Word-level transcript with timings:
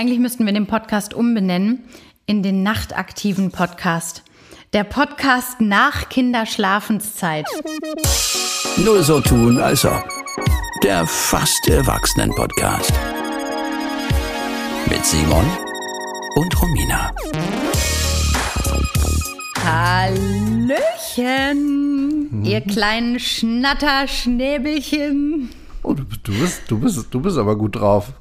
Eigentlich 0.00 0.18
müssten 0.18 0.46
wir 0.46 0.52
den 0.54 0.66
Podcast 0.66 1.12
umbenennen 1.12 1.84
in 2.24 2.42
den 2.42 2.62
nachtaktiven 2.62 3.50
Podcast. 3.50 4.22
Der 4.72 4.82
Podcast 4.82 5.60
nach 5.60 6.08
Kinderschlafenszeit. 6.08 7.44
Nur 8.78 9.02
so 9.02 9.20
tun, 9.20 9.58
als 9.58 9.84
ob. 9.84 10.02
Der 10.82 11.06
fast 11.06 11.68
Erwachsenen-Podcast. 11.68 12.94
Mit 14.88 15.04
Simon 15.04 15.44
und 16.36 16.62
Romina. 16.62 17.10
Hallöchen, 19.62 20.80
ihr 22.42 22.62
kleinen 22.62 23.20
Schnatterschnäbelchen. 23.20 25.50
Oh, 25.82 25.92
du, 25.92 26.04
du, 26.04 26.32
bist, 26.40 26.62
du, 26.68 26.78
bist, 26.78 27.08
du 27.10 27.20
bist 27.20 27.36
aber 27.36 27.58
gut 27.58 27.76
drauf, 27.76 28.14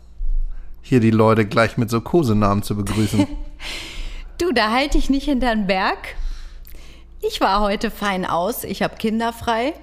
hier 0.90 1.00
die 1.00 1.12
Leute 1.12 1.46
gleich 1.46 1.78
mit 1.78 1.90
so 1.90 2.02
Kosenamen 2.02 2.64
zu 2.64 2.76
begrüßen. 2.76 3.28
Du, 4.38 4.54
da 4.54 4.72
halte 4.72 4.98
ich 4.98 5.10
nicht 5.10 5.26
hinterm 5.26 5.68
Berg. 5.68 5.98
Ich 7.22 7.42
war 7.42 7.60
heute 7.60 7.92
fein 7.92 8.26
aus. 8.26 8.64
Ich 8.64 8.82
habe 8.82 8.96
kinderfrei. 8.96 9.74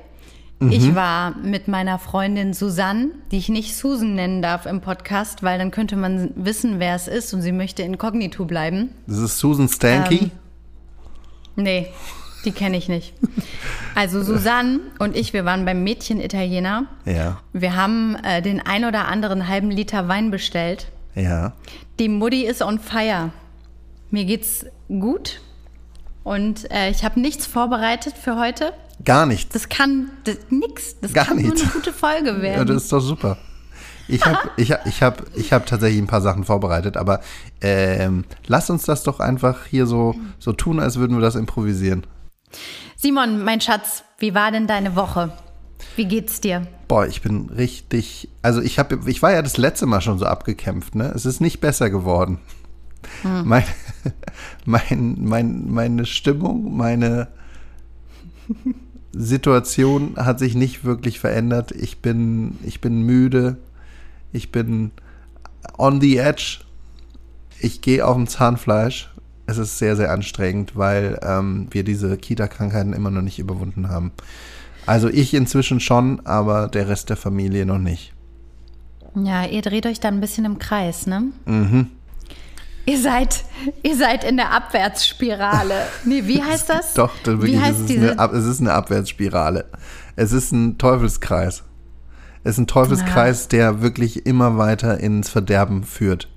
Ich 0.71 0.95
war 0.95 1.37
mit 1.37 1.69
meiner 1.69 1.99
Freundin 1.99 2.55
Susanne, 2.55 3.11
die 3.31 3.37
ich 3.37 3.51
nicht 3.51 3.77
Susan 3.77 4.15
nennen 4.15 4.41
darf 4.41 4.65
im 4.65 4.81
Podcast, 4.81 5.43
weil 5.43 5.59
dann 5.59 5.71
könnte 5.71 5.97
man 5.97 6.31
wissen, 6.37 6.81
wer 6.81 6.95
es 6.95 7.07
ist 7.09 7.35
und 7.35 7.43
sie 7.43 7.53
möchte 7.53 7.83
inkognito 7.83 8.47
bleiben. 8.47 8.95
Das 9.07 9.19
ist 9.19 9.39
Susan 9.39 9.69
Stanky. 9.69 10.19
Ähm, 10.19 10.31
Nee, 11.57 11.89
die 12.47 12.53
kenne 12.53 12.79
ich 12.79 12.89
nicht. 12.89 13.13
Also 13.95 14.23
Susanne 14.23 14.81
und 14.99 15.17
ich, 15.17 15.33
wir 15.33 15.47
waren 15.47 15.65
beim 15.65 15.83
Mädchen-Italiener. 15.83 16.85
ja, 17.07 17.41
Wir 17.55 17.77
haben 17.77 18.15
äh, 18.17 18.43
den 18.43 18.61
ein 18.61 18.85
oder 18.85 19.09
anderen 19.09 19.49
halben 19.49 19.71
Liter 19.71 20.07
Wein 20.09 20.31
bestellt. 20.31 20.89
Ja. 21.17 21.53
Die 21.99 22.09
Mutti 22.09 22.45
ist 22.47 22.63
on 22.63 22.79
fire. 22.79 23.31
Mir 24.11 24.25
geht's 24.25 24.65
gut 24.89 25.41
und 26.23 26.71
äh, 26.71 26.91
ich 26.91 27.05
habe 27.05 27.19
nichts 27.21 27.47
vorbereitet 27.47 28.15
für 28.17 28.39
heute. 28.39 28.73
Gar 29.05 29.27
nichts. 29.27 29.53
Das 29.53 29.69
kann 29.69 30.11
das, 30.25 30.37
nix. 30.51 30.97
Das 31.01 31.13
Gar 31.13 31.27
kann 31.27 31.37
nichts. 31.39 31.55
nur 31.63 31.65
eine 31.65 31.73
gute 31.73 31.93
Folge 31.93 32.31
Ja, 32.31 32.41
werden. 32.41 32.67
das 32.69 32.85
ist 32.85 32.93
doch 32.93 33.01
super. 33.01 33.37
Ich 34.09 34.25
habe 34.25 34.39
ich, 34.57 34.73
ich 34.85 35.03
hab, 35.03 35.23
ich 35.37 35.53
hab 35.53 35.67
tatsächlich 35.67 36.01
ein 36.01 36.07
paar 36.07 36.21
Sachen 36.23 36.45
vorbereitet, 36.45 36.97
aber 36.97 37.21
ähm, 37.61 38.25
lass 38.47 38.71
uns 38.71 38.85
das 38.85 39.03
doch 39.03 39.19
einfach 39.21 39.67
hier 39.67 39.87
so, 39.87 40.15
so 40.39 40.53
tun, 40.53 40.79
als 40.81 40.97
würden 40.97 41.17
wir 41.17 41.21
das 41.21 41.35
improvisieren. 41.35 42.07
Simon, 42.97 43.43
mein 43.45 43.61
Schatz, 43.61 44.05
wie 44.19 44.35
war 44.35 44.51
denn 44.53 44.67
deine 44.67 44.97
Woche? 44.97 45.33
Wie 45.97 46.07
geht's 46.07 46.41
dir? 46.41 46.67
Boah, 46.89 47.07
ich 47.07 47.23
bin 47.23 47.51
richtig. 47.51 48.29
Also 48.43 48.61
ich 48.61 48.79
habe, 48.79 48.99
ich 49.07 49.23
war 49.23 49.33
ja 49.33 49.43
das 49.43 49.57
letzte 49.57 49.87
Mal 49.87 50.01
schon 50.01 50.19
so 50.19 50.27
abgekämpft, 50.27 50.95
ne? 50.95 51.13
Es 51.15 51.27
ist 51.27 51.41
nicht 51.41 51.61
besser 51.61 51.91
geworden. 51.91 52.39
Mein, 53.23 53.65
mein, 54.65 55.17
mein, 55.21 55.71
meine 55.71 56.07
Stimmung, 56.07 56.77
meine 56.77 57.29
Situation 59.13 60.17
hat 60.17 60.39
sich 60.39 60.55
nicht 60.55 60.85
wirklich 60.85 61.21
verändert. 61.21 61.73
Ich 61.73 62.03
bin, 62.03 62.59
ich 62.63 62.81
bin 62.81 63.03
müde. 63.03 63.57
Ich 64.33 64.53
bin 64.53 64.91
on 65.79 66.01
the 66.01 66.19
edge. 66.19 66.61
Ich 67.59 67.81
gehe 67.81 68.07
auf 68.07 68.17
dem 68.17 68.27
Zahnfleisch. 68.27 69.11
Es 69.47 69.59
ist 69.59 69.79
sehr, 69.79 69.97
sehr 69.97 70.11
anstrengend, 70.11 70.77
weil 70.77 71.19
ähm, 71.23 71.69
wir 71.71 71.85
diese 71.85 72.17
Kita-Krankheiten 72.17 72.93
immer 72.93 73.11
noch 73.11 73.23
nicht 73.23 73.39
überwunden 73.39 73.89
haben. 73.89 74.13
Also 74.87 75.09
ich 75.09 75.35
inzwischen 75.35 75.81
schon, 75.81 76.25
aber 76.25 76.69
der 76.69 76.89
Rest 76.89 77.11
der 77.11 77.17
Familie 77.17 77.67
noch 77.67 77.79
nicht. 77.79 78.13
Ja, 79.15 79.45
ihr 79.45 79.63
dreht 79.63 79.87
euch 79.87 80.01
da 80.01 80.09
ein 80.09 80.21
bisschen 80.21 80.45
im 80.45 80.59
Kreis, 80.59 81.07
ne? 81.07 81.25
Mhm. 81.47 81.91
Ihr 82.85 83.01
seid, 83.01 83.45
ihr 83.83 83.97
seid 83.97 84.23
in 84.23 84.37
der 84.37 84.53
Abwärtsspirale. 84.53 85.75
Nee, 86.05 86.23
wie 86.27 86.41
heißt 86.43 86.69
das? 86.69 86.95
Doch, 86.95 87.11
das 87.25 87.43
wie 87.43 87.55
es, 87.55 87.61
heißt 87.61 87.81
ist 87.81 87.89
diese? 87.89 88.19
eine, 88.19 88.33
es 88.33 88.45
ist 88.45 88.61
eine 88.61 88.75
Abwärtsspirale. 88.75 89.65
Es 90.15 90.33
ist 90.33 90.53
ein 90.53 90.79
Teufelskreis. 90.79 91.65
Es 92.45 92.53
ist 92.53 92.59
ein 92.59 92.67
Teufelskreis, 92.69 93.49
der 93.49 93.83
wirklich 93.83 94.25
immer 94.25 94.57
weiter 94.57 95.01
ins 95.01 95.29
Verderben 95.29 95.83
führt. 95.83 96.29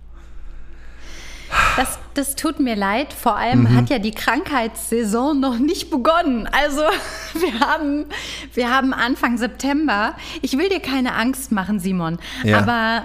Das, 1.77 1.99
das 2.13 2.35
tut 2.35 2.59
mir 2.59 2.75
leid. 2.75 3.13
Vor 3.13 3.35
allem 3.37 3.61
Mhm. 3.61 3.75
hat 3.75 3.89
ja 3.89 3.99
die 3.99 4.11
Krankheitssaison 4.11 5.39
noch 5.39 5.57
nicht 5.59 5.89
begonnen. 5.89 6.47
Also 6.51 6.81
wir 7.39 7.59
haben, 7.59 8.05
wir 8.53 8.69
haben 8.73 8.93
Anfang 8.93 9.37
September. 9.37 10.13
Ich 10.41 10.57
will 10.57 10.69
dir 10.69 10.79
keine 10.81 11.13
Angst 11.13 11.51
machen, 11.51 11.79
Simon. 11.79 12.19
Ja. 12.43 12.59
Aber 12.59 13.03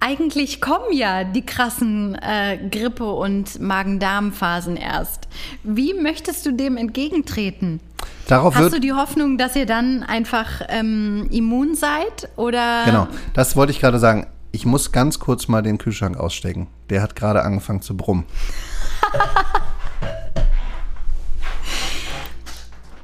eigentlich 0.00 0.60
kommen 0.60 0.92
ja 0.92 1.24
die 1.24 1.44
krassen 1.44 2.14
äh, 2.16 2.58
Grippe- 2.70 3.12
und 3.12 3.60
Magen-Darm-Phasen 3.60 4.76
erst. 4.76 5.28
Wie 5.62 5.92
möchtest 5.94 6.46
du 6.46 6.52
dem 6.52 6.76
entgegentreten? 6.76 7.80
Darauf 8.26 8.54
Hast 8.54 8.72
du 8.72 8.80
die 8.80 8.92
Hoffnung, 8.92 9.36
dass 9.38 9.56
ihr 9.56 9.66
dann 9.66 10.02
einfach 10.02 10.62
ähm, 10.68 11.28
immun 11.30 11.74
seid? 11.74 12.28
Oder 12.36 12.84
genau, 12.84 13.08
das 13.34 13.56
wollte 13.56 13.72
ich 13.72 13.80
gerade 13.80 13.98
sagen. 13.98 14.26
Ich 14.52 14.66
muss 14.66 14.90
ganz 14.92 15.18
kurz 15.20 15.48
mal 15.48 15.62
den 15.62 15.78
Kühlschrank 15.78 16.16
ausstecken. 16.16 16.66
Der 16.88 17.02
hat 17.02 17.14
gerade 17.14 17.42
angefangen 17.42 17.82
zu 17.82 17.96
brummen. 17.96 18.24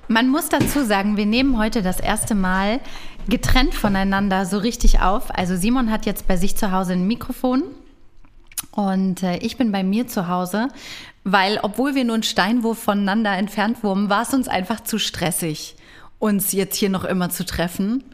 Man 0.09 0.29
muss 0.29 0.49
dazu 0.49 0.85
sagen, 0.85 1.17
wir 1.17 1.27
nehmen 1.27 1.59
heute 1.59 1.83
das 1.83 1.99
erste 2.01 2.35
Mal 2.35 2.81
getrennt 3.29 3.75
voneinander 3.75 4.47
so 4.47 4.59
richtig 4.59 5.01
auf. 5.01 5.37
Also 5.37 5.57
Simon 5.57 5.91
hat 5.91 6.07
jetzt 6.07 6.29
bei 6.29 6.37
sich 6.37 6.57
zu 6.57 6.71
Hause 6.71 6.93
ein 6.93 7.07
Mikrofon 7.07 7.63
und 8.71 9.23
äh, 9.23 9.39
ich 9.39 9.57
bin 9.57 9.73
bei 9.73 9.83
mir 9.83 10.07
zu 10.07 10.29
Hause, 10.29 10.69
weil 11.25 11.59
obwohl 11.63 11.95
wir 11.95 12.05
nur 12.05 12.15
einen 12.15 12.23
Steinwurf 12.23 12.79
voneinander 12.79 13.33
entfernt 13.33 13.83
wurden, 13.83 14.09
war 14.09 14.23
es 14.23 14.33
uns 14.33 14.47
einfach 14.49 14.81
zu 14.81 14.99
stressig, 14.99 15.75
uns 16.19 16.53
jetzt 16.53 16.77
hier 16.77 16.91
noch 16.91 17.05
immer 17.05 17.31
zu 17.31 17.45
treffen. 17.45 18.05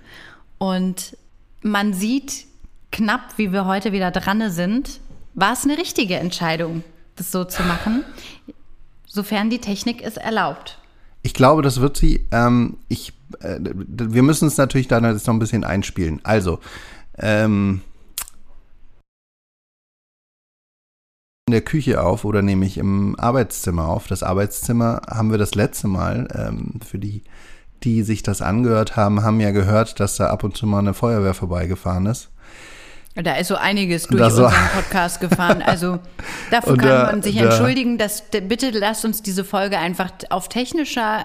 Und 0.56 1.16
man 1.60 1.92
sieht 1.92 2.47
knapp, 2.92 3.36
wie 3.36 3.53
wir 3.53 3.66
heute 3.66 3.92
wieder 3.92 4.10
dran 4.10 4.50
sind, 4.50 5.00
war 5.34 5.54
es 5.54 5.64
eine 5.64 5.78
richtige 5.78 6.16
Entscheidung, 6.16 6.84
das 7.16 7.32
so 7.32 7.44
zu 7.44 7.62
machen, 7.62 8.04
sofern 9.06 9.50
die 9.50 9.58
Technik 9.58 10.03
es 10.03 10.16
erlaubt. 10.16 10.78
Ich 11.22 11.34
glaube, 11.34 11.62
das 11.62 11.80
wird 11.80 11.97
sie. 11.97 12.26
Ähm, 12.30 12.76
ich, 12.88 13.12
äh, 13.41 13.58
wir 13.60 14.22
müssen 14.22 14.48
es 14.48 14.56
natürlich 14.56 14.88
dann 14.88 15.04
jetzt 15.04 15.26
noch 15.26 15.34
ein 15.34 15.41
bisschen 15.41 15.64
einspielen. 15.64 16.20
Also, 16.25 16.58
ähm, 17.19 17.80
in 21.47 21.53
der 21.53 21.60
Küche 21.62 22.03
auf 22.03 22.24
oder 22.24 22.42
nehme 22.42 22.66
ich 22.66 22.78
im 22.78 23.19
Arbeitszimmer 23.19 23.86
auf. 23.86 24.06
Das 24.06 24.22
Arbeitszimmer 24.22 25.03
haben 25.09 25.30
wir 25.30 25.38
das 25.38 25.54
letzte 25.54 25.86
Mal, 25.86 26.28
ähm, 26.34 26.80
für 26.84 26.98
die, 26.98 27.22
die 27.84 28.03
sich 28.03 28.22
das 28.22 28.42
angehört 28.42 28.97
haben, 28.97 29.22
haben 29.22 29.41
ja 29.41 29.50
gehört, 29.50 30.00
dass 30.00 30.16
da 30.16 30.28
ab 30.28 30.44
und 30.44 30.56
zu 30.56 30.66
mal 30.66 30.78
eine 30.78 30.94
Feuerwehr 30.94 31.34
vorbeigefahren 31.34 32.06
ist. 32.06 32.31
Da 33.14 33.34
ist 33.34 33.48
so 33.48 33.56
einiges 33.56 34.04
durch 34.04 34.20
Da 34.22 34.30
so- 34.30 34.44
unseren 34.46 34.68
Podcast 34.74 35.20
gefahren. 35.20 35.60
Also 35.62 35.98
dafür 36.50 36.76
kann 36.76 36.88
da- 36.88 37.06
man 37.12 37.22
sich 37.22 37.36
da- 37.36 37.44
entschuldigen, 37.44 37.98
dass 37.98 38.22
bitte 38.30 38.70
lasst 38.70 39.04
uns 39.04 39.22
diese 39.22 39.44
Folge 39.44 39.78
einfach 39.78 40.10
auf 40.30 40.48
technischer 40.48 41.24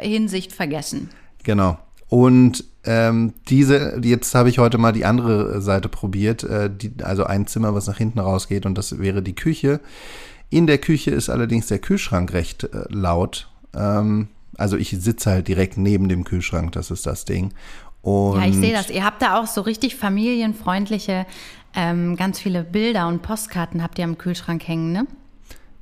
Hinsicht 0.00 0.52
vergessen. 0.52 1.10
Genau. 1.44 1.78
Und 2.08 2.64
ähm, 2.84 3.34
diese, 3.48 4.00
jetzt 4.02 4.34
habe 4.34 4.48
ich 4.48 4.58
heute 4.58 4.78
mal 4.78 4.92
die 4.92 5.04
andere 5.04 5.60
Seite 5.60 5.88
probiert, 5.88 6.42
äh, 6.42 6.70
die, 6.74 6.92
also 7.02 7.24
ein 7.24 7.46
Zimmer, 7.46 7.74
was 7.74 7.86
nach 7.86 7.98
hinten 7.98 8.18
rausgeht 8.18 8.64
und 8.66 8.76
das 8.78 8.98
wäre 8.98 9.22
die 9.22 9.34
Küche. 9.34 9.80
In 10.50 10.66
der 10.66 10.78
Küche 10.78 11.10
ist 11.10 11.28
allerdings 11.28 11.66
der 11.66 11.78
Kühlschrank 11.78 12.32
recht 12.32 12.64
äh, 12.64 12.84
laut. 12.88 13.48
Ähm, 13.76 14.28
also 14.56 14.76
ich 14.78 14.96
sitze 14.98 15.30
halt 15.30 15.46
direkt 15.48 15.76
neben 15.76 16.08
dem 16.08 16.24
Kühlschrank, 16.24 16.72
das 16.72 16.90
ist 16.90 17.06
das 17.06 17.26
Ding. 17.26 17.52
Und 18.02 18.40
Ja, 18.40 18.46
ich 18.46 18.54
sehe 18.56 18.72
das. 18.72 18.90
Ihr 18.90 19.04
habt 19.04 19.22
da 19.22 19.38
auch 19.38 19.46
so 19.46 19.60
richtig 19.60 19.96
familienfreundliche, 19.96 21.26
ähm, 21.74 22.16
ganz 22.16 22.38
viele 22.38 22.62
Bilder 22.64 23.08
und 23.08 23.22
Postkarten 23.22 23.82
habt 23.82 23.98
ihr 23.98 24.04
am 24.04 24.16
Kühlschrank 24.18 24.66
hängen, 24.66 24.92
ne? 24.92 25.06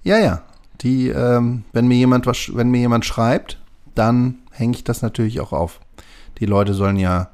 Ja, 0.03 0.19
ja. 0.19 0.43
Die, 0.83 1.09
ähm, 1.09 1.65
wenn 1.73 1.87
mir 1.89 1.97
jemand 1.97 2.27
was, 2.27 2.51
wenn 2.55 2.71
mir 2.71 2.79
jemand 2.81 3.05
schreibt, 3.05 3.59
dann 3.95 4.39
hänge 4.51 4.75
ich 4.77 4.85
das 4.85 5.03
natürlich 5.03 5.41
auch 5.41 5.53
auf. 5.53 5.81
Die 6.39 6.47
Leute 6.47 6.75
sollen 6.75 6.97
ja 6.97 7.31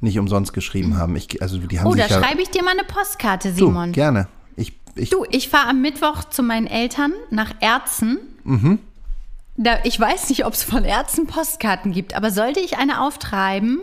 nicht 0.00 0.18
umsonst 0.18 0.52
geschrieben 0.52 0.98
haben. 0.98 1.16
Ich, 1.16 1.40
also 1.40 1.58
die 1.58 1.78
haben 1.80 1.86
Oh, 1.86 1.94
da 1.94 2.06
ja, 2.06 2.20
schreibe 2.22 2.42
ich 2.42 2.50
dir 2.50 2.62
mal 2.62 2.72
eine 2.72 2.84
Postkarte, 2.84 3.50
du, 3.50 3.66
Simon. 3.66 3.92
gerne. 3.92 4.28
Ich, 4.56 4.72
ich, 4.94 5.10
Du, 5.10 5.24
ich 5.30 5.48
fahre 5.48 5.70
am 5.70 5.80
Mittwoch 5.80 6.24
zu 6.24 6.42
meinen 6.42 6.66
Eltern 6.66 7.12
nach 7.30 7.52
Erzen. 7.60 8.18
Mhm. 8.44 8.78
Da, 9.56 9.78
ich 9.84 9.98
weiß 9.98 10.28
nicht, 10.28 10.44
ob 10.44 10.52
es 10.54 10.62
von 10.64 10.84
Erzen 10.84 11.26
Postkarten 11.26 11.92
gibt, 11.92 12.14
aber 12.14 12.30
sollte 12.30 12.60
ich 12.60 12.76
eine 12.78 13.00
auftreiben, 13.00 13.78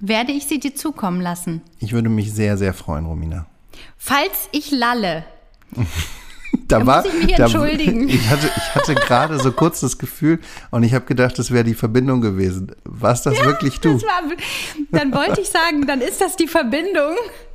werde 0.00 0.32
ich 0.32 0.46
sie 0.46 0.58
dir 0.58 0.74
zukommen 0.74 1.20
lassen. 1.20 1.62
Ich 1.78 1.92
würde 1.92 2.08
mich 2.08 2.32
sehr, 2.32 2.56
sehr 2.56 2.74
freuen, 2.74 3.06
Romina. 3.06 3.46
Falls 3.96 4.48
ich 4.52 4.70
lalle, 4.70 5.24
Da, 6.66 6.80
muss 6.80 7.04
ich 7.04 7.26
mich 7.26 7.38
entschuldigen. 7.38 8.08
Ich 8.08 8.28
hatte, 8.28 8.50
ich 8.56 8.74
hatte 8.74 8.94
gerade 8.94 9.38
so 9.38 9.52
kurz 9.52 9.80
das 9.80 9.98
Gefühl 9.98 10.40
und 10.70 10.82
ich 10.82 10.94
habe 10.94 11.04
gedacht, 11.04 11.38
das 11.38 11.50
wäre 11.50 11.64
die 11.64 11.74
Verbindung 11.74 12.20
gewesen. 12.20 12.72
Warst 12.84 13.26
das 13.26 13.42
wirklich 13.44 13.80
du? 13.80 13.94
das 13.94 14.02
war, 14.02 14.22
dann 14.90 15.12
wollte 15.12 15.40
ich 15.40 15.48
sagen, 15.48 15.86
dann 15.86 16.00
ist 16.00 16.20
das 16.20 16.36
die 16.36 16.48
Verbindung. 16.48 17.14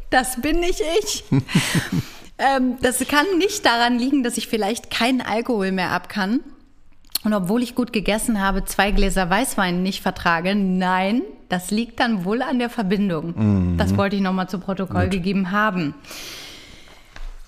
Das 0.09 0.41
bin 0.41 0.59
nicht 0.59 0.81
ich. 1.01 1.23
Ähm, 2.37 2.75
das 2.81 2.99
kann 3.07 3.25
nicht 3.37 3.65
daran 3.65 3.97
liegen, 3.97 4.21
dass 4.21 4.35
ich 4.35 4.49
vielleicht 4.49 4.91
keinen 4.91 5.21
Alkohol 5.21 5.71
mehr 5.71 5.91
ab 5.91 6.09
kann. 6.09 6.41
Und 7.23 7.33
obwohl 7.33 7.63
ich 7.63 7.73
gut 7.73 7.91
gegessen 7.91 8.39
habe, 8.39 8.65
zwei 8.65 8.91
Gläser 8.91 9.29
Weißwein 9.29 9.81
nicht 9.81 10.01
vertrage. 10.01 10.53
Nein, 10.53 11.23
das 11.49 11.71
liegt 11.71 11.99
dann 11.99 12.23
wohl 12.23 12.41
an 12.43 12.59
der 12.59 12.69
Verbindung. 12.69 13.75
Das 13.77 13.97
wollte 13.97 14.15
ich 14.15 14.21
nochmal 14.21 14.47
zu 14.47 14.59
Protokoll 14.59 15.09
gegeben 15.09 15.51
haben. 15.51 15.95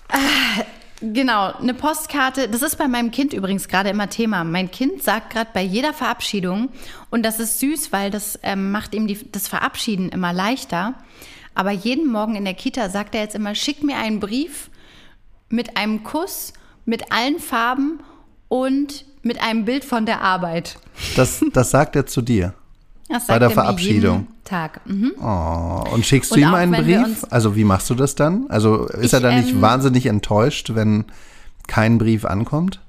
Ah, 0.08 0.64
Genau, 1.00 1.52
eine 1.52 1.74
Postkarte, 1.74 2.48
das 2.48 2.62
ist 2.62 2.76
bei 2.76 2.88
meinem 2.88 3.12
Kind 3.12 3.32
übrigens 3.32 3.68
gerade 3.68 3.88
immer 3.88 4.08
Thema. 4.10 4.42
Mein 4.42 4.68
Kind 4.70 5.00
sagt 5.02 5.30
gerade 5.30 5.50
bei 5.54 5.62
jeder 5.62 5.92
Verabschiedung, 5.92 6.70
und 7.10 7.22
das 7.24 7.38
ist 7.38 7.60
süß, 7.60 7.92
weil 7.92 8.10
das 8.10 8.38
ähm, 8.42 8.72
macht 8.72 8.94
ihm 8.94 9.06
die, 9.06 9.30
das 9.30 9.46
Verabschieden 9.46 10.08
immer 10.08 10.32
leichter. 10.32 10.94
Aber 11.54 11.70
jeden 11.70 12.10
Morgen 12.10 12.34
in 12.34 12.44
der 12.44 12.54
Kita 12.54 12.88
sagt 12.88 13.14
er 13.14 13.20
jetzt 13.20 13.36
immer, 13.36 13.54
schick 13.54 13.84
mir 13.84 13.96
einen 13.96 14.18
Brief 14.18 14.70
mit 15.48 15.76
einem 15.76 16.02
Kuss, 16.02 16.52
mit 16.84 17.12
allen 17.12 17.38
Farben 17.38 18.00
und 18.48 19.04
mit 19.28 19.40
einem 19.40 19.64
Bild 19.64 19.84
von 19.84 20.06
der 20.06 20.22
Arbeit. 20.22 20.78
Das, 21.14 21.44
das 21.52 21.70
sagt 21.70 21.94
er 21.94 22.06
zu 22.06 22.22
dir. 22.22 22.54
Das 23.08 23.26
Bei 23.26 23.34
sagt 23.34 23.42
der 23.42 23.48
er 23.50 23.54
Verabschiedung. 23.54 24.16
Jeden 24.16 24.44
Tag. 24.44 24.80
Mhm. 24.86 25.12
Oh, 25.20 25.84
und 25.92 26.04
schickst 26.04 26.32
Und 26.32 26.40
du 26.40 26.46
ihm 26.46 26.54
einen 26.54 26.72
Brief? 26.72 27.24
Also 27.30 27.54
wie 27.54 27.64
machst 27.64 27.88
du 27.90 27.94
das 27.94 28.16
dann? 28.16 28.46
Also 28.48 28.86
ist 28.86 29.04
Ich, 29.04 29.12
er 29.12 29.20
dann 29.20 29.36
nicht 29.36 29.50
ähm, 29.50 29.62
wahnsinnig 29.62 30.06
enttäuscht, 30.06 30.74
wenn 30.74 31.04
kein 31.68 31.98
Brief 31.98 32.24
ankommt? 32.24 32.80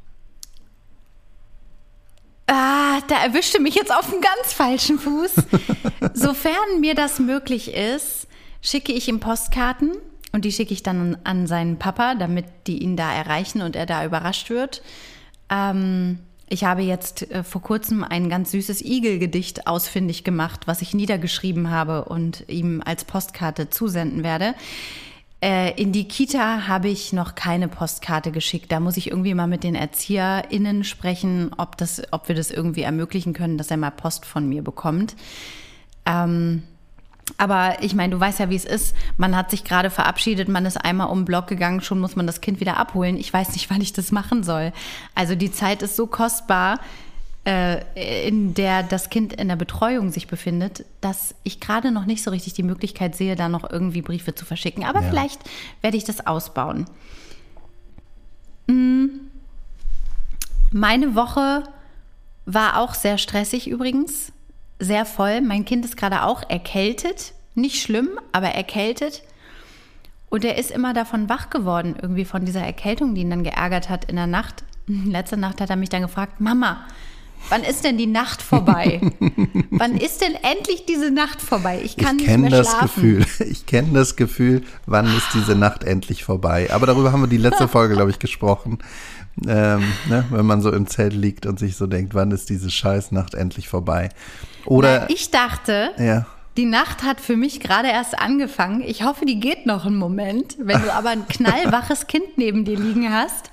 Ah, 2.47 3.00
da 3.07 3.24
erwischte 3.24 3.62
mich 3.62 3.75
jetzt 3.75 3.94
auf 3.94 4.12
einem 4.12 4.21
ganz 4.21 4.53
falschen 4.53 4.97
Fuß. 4.97 5.35
Sofern 6.13 6.80
mir 6.80 6.95
das 6.95 7.19
möglich 7.19 7.74
ist, 7.74 8.27
schicke 8.62 8.94
ich 8.94 9.07
ihm 9.07 9.19
Postkarten 9.19 9.92
und 10.31 10.45
die 10.45 10.51
schicke 10.51 10.74
ich 10.74 10.83
dann 10.83 11.18
an 11.24 11.47
seinen 11.47 11.77
Papa, 11.77 12.15
damit 12.15 12.45
die 12.65 12.81
ihn 12.81 12.95
da 12.97 13.13
erreichen 13.13 13.62
und 13.62 13.75
er 13.75 13.85
da 13.85 14.06
überrascht 14.06 14.50
wird. 14.50 14.81
Ähm, 15.50 16.19
ich 16.49 16.63
habe 16.63 16.81
jetzt 16.81 17.29
äh, 17.31 17.43
vor 17.43 17.61
kurzem 17.61 18.03
ein 18.03 18.29
ganz 18.29 18.51
süßes 18.51 18.81
Igel-Gedicht 18.81 19.67
ausfindig 19.67 20.23
gemacht, 20.23 20.61
was 20.65 20.81
ich 20.81 20.93
niedergeschrieben 20.93 21.69
habe 21.69 22.05
und 22.05 22.43
ihm 22.47 22.81
als 22.83 23.05
Postkarte 23.05 23.69
zusenden 23.69 24.23
werde. 24.23 24.55
Äh, 25.41 25.79
in 25.81 25.91
die 25.91 26.07
Kita 26.07 26.67
habe 26.67 26.89
ich 26.89 27.13
noch 27.13 27.35
keine 27.35 27.67
Postkarte 27.67 28.31
geschickt. 28.31 28.71
Da 28.71 28.79
muss 28.79 28.97
ich 28.97 29.11
irgendwie 29.11 29.33
mal 29.33 29.47
mit 29.47 29.63
den 29.63 29.75
ErzieherInnen 29.75 30.83
sprechen, 30.83 31.51
ob, 31.57 31.77
das, 31.77 32.01
ob 32.11 32.27
wir 32.27 32.35
das 32.35 32.51
irgendwie 32.51 32.81
ermöglichen 32.81 33.33
können, 33.33 33.57
dass 33.57 33.71
er 33.71 33.77
mal 33.77 33.91
Post 33.91 34.25
von 34.25 34.49
mir 34.49 34.63
bekommt. 34.63 35.15
Ähm, 36.05 36.63
aber 37.37 37.81
ich 37.81 37.95
meine, 37.95 38.13
du 38.13 38.19
weißt 38.19 38.39
ja, 38.39 38.49
wie 38.49 38.55
es 38.55 38.65
ist. 38.65 38.95
Man 39.17 39.35
hat 39.35 39.51
sich 39.51 39.63
gerade 39.63 39.89
verabschiedet, 39.89 40.47
man 40.49 40.65
ist 40.65 40.77
einmal 40.77 41.07
um 41.09 41.19
den 41.19 41.25
Block 41.25 41.47
gegangen, 41.47 41.81
schon 41.81 41.99
muss 41.99 42.15
man 42.15 42.27
das 42.27 42.41
Kind 42.41 42.59
wieder 42.59 42.77
abholen. 42.77 43.17
Ich 43.17 43.31
weiß 43.33 43.53
nicht, 43.53 43.69
wann 43.71 43.81
ich 43.81 43.93
das 43.93 44.11
machen 44.11 44.43
soll. 44.43 44.73
Also 45.15 45.35
die 45.35 45.51
Zeit 45.51 45.81
ist 45.81 45.95
so 45.95 46.07
kostbar, 46.07 46.79
äh, 47.45 48.27
in 48.27 48.53
der 48.53 48.83
das 48.83 49.09
Kind 49.09 49.33
in 49.33 49.47
der 49.47 49.55
Betreuung 49.55 50.11
sich 50.11 50.27
befindet, 50.27 50.85
dass 51.01 51.33
ich 51.43 51.59
gerade 51.59 51.91
noch 51.91 52.05
nicht 52.05 52.23
so 52.23 52.31
richtig 52.31 52.53
die 52.53 52.63
Möglichkeit 52.63 53.15
sehe, 53.15 53.35
da 53.35 53.47
noch 53.49 53.69
irgendwie 53.69 54.01
Briefe 54.01 54.35
zu 54.35 54.45
verschicken. 54.45 54.83
Aber 54.83 55.01
Ja. 55.01 55.09
vielleicht 55.09 55.39
werde 55.81 55.97
ich 55.97 56.03
das 56.03 56.27
ausbauen. 56.27 56.85
Mm. 58.67 59.05
Meine 60.71 61.15
Woche 61.15 61.63
war 62.45 62.77
auch 62.79 62.93
sehr 62.93 63.17
stressig 63.17 63.67
übrigens, 63.67 64.31
sehr 64.79 65.05
voll. 65.05 65.41
Mein 65.41 65.65
Kind 65.65 65.85
ist 65.85 65.97
gerade 65.97 66.23
auch 66.23 66.49
erkältet, 66.49 67.33
nicht 67.55 67.81
schlimm, 67.81 68.09
aber 68.31 68.47
erkältet. 68.47 69.23
Und 70.29 70.45
er 70.45 70.57
ist 70.57 70.71
immer 70.71 70.93
davon 70.93 71.27
wach 71.27 71.49
geworden, 71.49 71.95
irgendwie 72.01 72.25
von 72.25 72.45
dieser 72.45 72.61
Erkältung, 72.61 73.15
die 73.15 73.21
ihn 73.21 73.29
dann 73.29 73.43
geärgert 73.43 73.89
hat 73.89 74.05
in 74.05 74.15
der 74.15 74.27
Nacht. 74.27 74.63
Letzte 74.87 75.37
Nacht 75.37 75.59
hat 75.61 75.69
er 75.69 75.75
mich 75.75 75.89
dann 75.89 76.03
gefragt, 76.03 76.39
Mama, 76.39 76.85
wann 77.49 77.63
ist 77.63 77.83
denn 77.83 77.97
die 77.97 78.07
Nacht 78.07 78.41
vorbei? 78.41 79.01
wann 79.71 79.97
ist 79.97 80.21
denn 80.21 80.35
endlich 80.35 80.85
diese 80.85 81.11
Nacht 81.11 81.41
vorbei? 81.41 81.81
Ich 81.83 81.97
kann 81.97 82.19
ich 82.19 82.27
nicht 82.27 82.37
mehr 82.37 82.49
das 82.49 82.69
schlafen. 82.69 83.17
Gefühl. 83.17 83.25
Ich 83.51 83.65
kenne 83.65 83.93
das 83.93 84.15
Gefühl, 84.15 84.63
wann 84.85 85.05
ist 85.17 85.27
diese 85.33 85.55
Nacht 85.55 85.83
endlich 85.83 86.23
vorbei. 86.23 86.69
Aber 86.71 86.85
darüber 86.85 87.11
haben 87.11 87.21
wir 87.21 87.27
die 87.27 87.37
letzte 87.37 87.67
Folge, 87.67 87.95
glaube 87.95 88.11
ich, 88.11 88.19
gesprochen. 88.19 88.79
Ähm, 89.47 89.83
ne, 90.09 90.25
wenn 90.29 90.45
man 90.45 90.61
so 90.61 90.71
im 90.71 90.85
Zelt 90.87 91.13
liegt 91.13 91.45
und 91.45 91.59
sich 91.59 91.75
so 91.75 91.87
denkt, 91.87 92.13
wann 92.13 92.31
ist 92.31 92.49
diese 92.49 92.69
Scheißnacht 92.69 93.33
endlich 93.33 93.67
vorbei? 93.69 94.09
Oder 94.69 95.01
Na, 95.01 95.10
ich 95.10 95.31
dachte, 95.31 95.92
ja, 95.98 96.25
Die 96.57 96.66
Nacht 96.66 97.04
hat 97.04 97.21
für 97.21 97.38
mich 97.38 97.60
gerade 97.60 97.88
erst 97.88 98.19
angefangen. 98.19 98.81
Ich 98.81 99.04
hoffe, 99.04 99.25
die 99.25 99.39
geht 99.39 99.66
noch 99.66 99.86
einen 99.86 99.98
Moment. 99.98 100.56
Wenn 100.60 100.81
du 100.81 100.94
aber 100.94 101.10
ein 101.10 101.27
knallwaches 101.30 102.07
Kind 102.07 102.38
neben 102.38 102.66
dir 102.66 102.77
liegen 102.77 103.13
hast, 103.13 103.50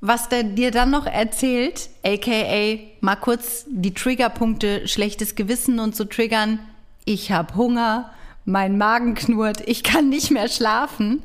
was 0.00 0.28
der 0.28 0.42
dir 0.42 0.70
dann 0.70 0.90
noch 0.90 1.06
erzählt, 1.06 1.88
aka 2.04 2.78
mal 3.00 3.16
kurz 3.16 3.64
die 3.68 3.94
Triggerpunkte 3.94 4.88
schlechtes 4.88 5.34
Gewissen 5.34 5.78
und 5.78 5.96
so 5.96 6.04
triggern. 6.04 6.58
Ich 7.04 7.30
habe 7.30 7.54
Hunger, 7.54 8.10
mein 8.44 8.76
Magen 8.76 9.14
knurrt, 9.14 9.62
ich 9.66 9.82
kann 9.82 10.08
nicht 10.08 10.30
mehr 10.30 10.48
schlafen. 10.48 11.22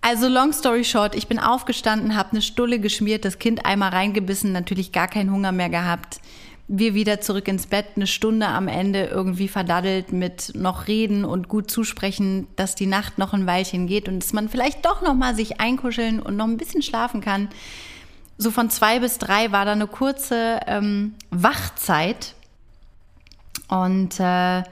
Also 0.00 0.28
long 0.28 0.52
story 0.52 0.84
short, 0.84 1.14
ich 1.14 1.28
bin 1.28 1.38
aufgestanden, 1.38 2.16
habe 2.16 2.32
eine 2.32 2.42
Stulle 2.42 2.80
geschmiert, 2.80 3.24
das 3.24 3.38
Kind 3.38 3.64
einmal 3.64 3.90
reingebissen, 3.90 4.52
natürlich 4.52 4.92
gar 4.92 5.08
keinen 5.08 5.30
Hunger 5.30 5.52
mehr 5.52 5.68
gehabt. 5.68 6.20
Wir 6.74 6.94
wieder 6.94 7.20
zurück 7.20 7.48
ins 7.48 7.66
Bett, 7.66 7.84
eine 7.96 8.06
Stunde 8.06 8.46
am 8.46 8.66
Ende 8.66 9.04
irgendwie 9.04 9.48
verdaddelt 9.48 10.10
mit 10.10 10.52
noch 10.54 10.88
reden 10.88 11.26
und 11.26 11.46
gut 11.48 11.70
zusprechen, 11.70 12.46
dass 12.56 12.74
die 12.74 12.86
Nacht 12.86 13.18
noch 13.18 13.34
ein 13.34 13.46
Weilchen 13.46 13.86
geht 13.86 14.08
und 14.08 14.20
dass 14.20 14.32
man 14.32 14.48
vielleicht 14.48 14.86
doch 14.86 15.02
noch 15.02 15.12
mal 15.12 15.36
sich 15.36 15.60
einkuscheln 15.60 16.18
und 16.18 16.38
noch 16.38 16.46
ein 16.46 16.56
bisschen 16.56 16.80
schlafen 16.80 17.20
kann. 17.20 17.50
So 18.38 18.50
von 18.50 18.70
zwei 18.70 19.00
bis 19.00 19.18
drei 19.18 19.52
war 19.52 19.66
da 19.66 19.72
eine 19.72 19.86
kurze 19.86 20.60
ähm, 20.66 21.14
Wachzeit 21.28 22.34
und 23.68 24.18
äh, 24.18 24.62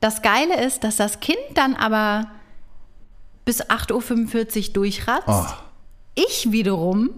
das 0.00 0.22
Geile 0.22 0.60
ist, 0.60 0.82
dass 0.82 0.96
das 0.96 1.20
Kind 1.20 1.38
dann 1.54 1.76
aber 1.76 2.26
bis 3.44 3.62
8.45 3.62 4.66
Uhr 4.66 4.72
durchratzt. 4.72 5.28
Oh. 5.28 5.46
Ich 6.16 6.50
wiederum 6.50 7.10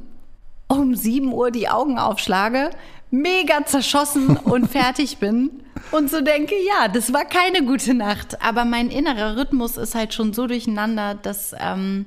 um 0.68 0.94
7 0.94 1.32
Uhr 1.32 1.50
die 1.50 1.70
Augen 1.70 1.98
aufschlage, 1.98 2.70
mega 3.12 3.64
zerschossen 3.64 4.36
und 4.36 4.68
fertig 4.72 5.18
bin 5.18 5.50
und 5.92 6.10
so 6.10 6.20
denke, 6.22 6.54
ja, 6.66 6.88
das 6.88 7.12
war 7.12 7.24
keine 7.24 7.64
gute 7.64 7.94
Nacht. 7.94 8.42
Aber 8.42 8.64
mein 8.64 8.90
innerer 8.90 9.36
Rhythmus 9.36 9.76
ist 9.76 9.94
halt 9.94 10.14
schon 10.14 10.32
so 10.32 10.48
durcheinander, 10.48 11.14
dass, 11.14 11.54
ähm, 11.60 12.06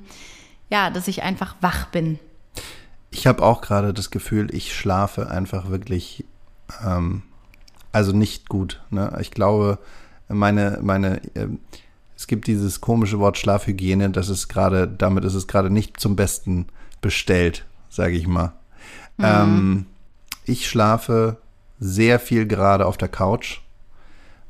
ja, 0.68 0.90
dass 0.90 1.08
ich 1.08 1.22
einfach 1.22 1.56
wach 1.62 1.86
bin. 1.86 2.18
ich 3.10 3.26
habe 3.26 3.42
auch 3.42 3.62
gerade 3.62 3.94
das 3.94 4.10
Gefühl, 4.10 4.54
ich 4.54 4.74
schlafe 4.74 5.30
einfach 5.30 5.70
wirklich, 5.70 6.24
ähm, 6.84 7.22
also 7.92 8.12
nicht 8.12 8.48
gut. 8.48 8.82
Ne? 8.90 9.16
Ich 9.20 9.30
glaube, 9.30 9.78
meine, 10.28 10.80
meine, 10.82 11.22
ähm, 11.34 11.60
es 12.16 12.26
gibt 12.26 12.46
dieses 12.46 12.80
komische 12.80 13.18
Wort 13.20 13.38
Schlafhygiene, 13.38 14.10
das 14.10 14.28
ist 14.28 14.48
gerade, 14.48 14.88
damit 14.88 15.24
ist 15.24 15.34
es 15.34 15.46
gerade 15.46 15.70
nicht 15.70 16.00
zum 16.00 16.16
Besten 16.16 16.66
bestellt, 17.00 17.64
sage 17.88 18.16
ich 18.16 18.26
mal. 18.26 18.52
Ähm, 19.18 19.86
ich 20.46 20.68
schlafe 20.68 21.36
sehr 21.78 22.18
viel 22.18 22.46
gerade 22.46 22.86
auf 22.86 22.96
der 22.96 23.08
Couch, 23.08 23.60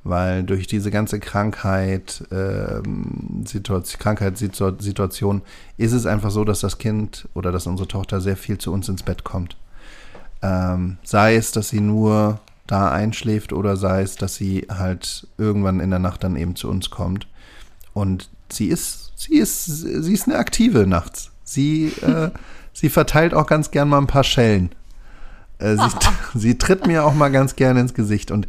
weil 0.05 0.45
durch 0.45 0.69
diese 0.69 0.91
ganze 0.91 1.19
Krankheit, 1.19 2.25
ähm, 2.31 3.45
Situation, 3.45 3.99
Krankheitssituation 4.01 5.43
ist 5.77 5.93
es 5.93 6.07
einfach 6.07 6.31
so, 6.31 6.45
dass 6.45 6.61
das 6.61 6.79
Kind 6.79 7.29
oder 7.35 7.51
dass 7.51 7.67
unsere 7.67 7.89
Tochter 7.89 8.21
sehr 8.21 8.37
viel 8.37 8.59
zu 8.59 8.73
uns 8.73 8.89
ins 8.89 9.03
Bett 9.03 9.25
kommt. 9.25 9.57
Ähm, 10.43 10.99
sei 11.03 11.35
es, 11.35 11.51
dass 11.51 11.71
sie 11.71 11.81
nur 11.81 12.39
da 12.67 12.91
einschläft 12.91 13.53
oder 13.53 13.77
sei 13.77 14.03
es, 14.03 14.17
dass 14.17 14.37
sie 14.37 14.67
halt 14.69 15.27
irgendwann 15.39 15.81
in 15.81 15.91
der 15.91 15.99
Nacht 15.99 16.23
dann 16.23 16.37
eben 16.37 16.57
zu 16.57 16.69
uns 16.69 16.91
kommt. 16.91 17.27
Und 17.93 18.29
sie 18.51 18.67
ist, 18.69 19.13
sie 19.17 19.37
ist, 19.37 19.65
sie 19.65 20.13
ist 20.13 20.29
eine 20.29 20.39
Aktive 20.39 20.87
nachts. 20.87 21.31
Sie, 21.43 21.93
äh, 22.03 22.31
sie 22.73 22.91
verteilt 22.91 23.35
auch 23.35 23.47
ganz 23.47 23.71
gern 23.71 23.89
mal 23.89 23.99
ein 23.99 24.07
paar 24.07 24.25
Schellen. 24.25 24.71
Äh, 25.59 25.77
sie, 25.77 25.89
sie 26.39 26.59
tritt 26.59 26.87
mir 26.87 27.05
auch 27.05 27.15
mal 27.15 27.31
ganz 27.31 27.57
gerne 27.57 27.81
ins 27.81 27.95
Gesicht 27.95 28.31
und 28.31 28.47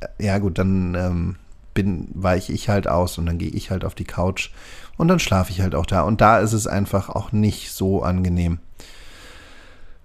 äh, 0.00 0.24
ja 0.24 0.38
gut, 0.38 0.58
dann 0.58 0.94
ähm, 0.94 1.36
bin, 1.74 2.08
weiche 2.14 2.52
ich 2.52 2.68
halt 2.68 2.88
aus 2.88 3.18
und 3.18 3.26
dann 3.26 3.38
gehe 3.38 3.50
ich 3.50 3.70
halt 3.70 3.84
auf 3.84 3.94
die 3.94 4.04
Couch 4.04 4.50
und 4.96 5.08
dann 5.08 5.18
schlafe 5.18 5.50
ich 5.50 5.60
halt 5.60 5.74
auch 5.74 5.86
da. 5.86 6.02
Und 6.02 6.20
da 6.20 6.38
ist 6.40 6.52
es 6.52 6.66
einfach 6.66 7.08
auch 7.08 7.32
nicht 7.32 7.72
so 7.72 8.02
angenehm. 8.02 8.58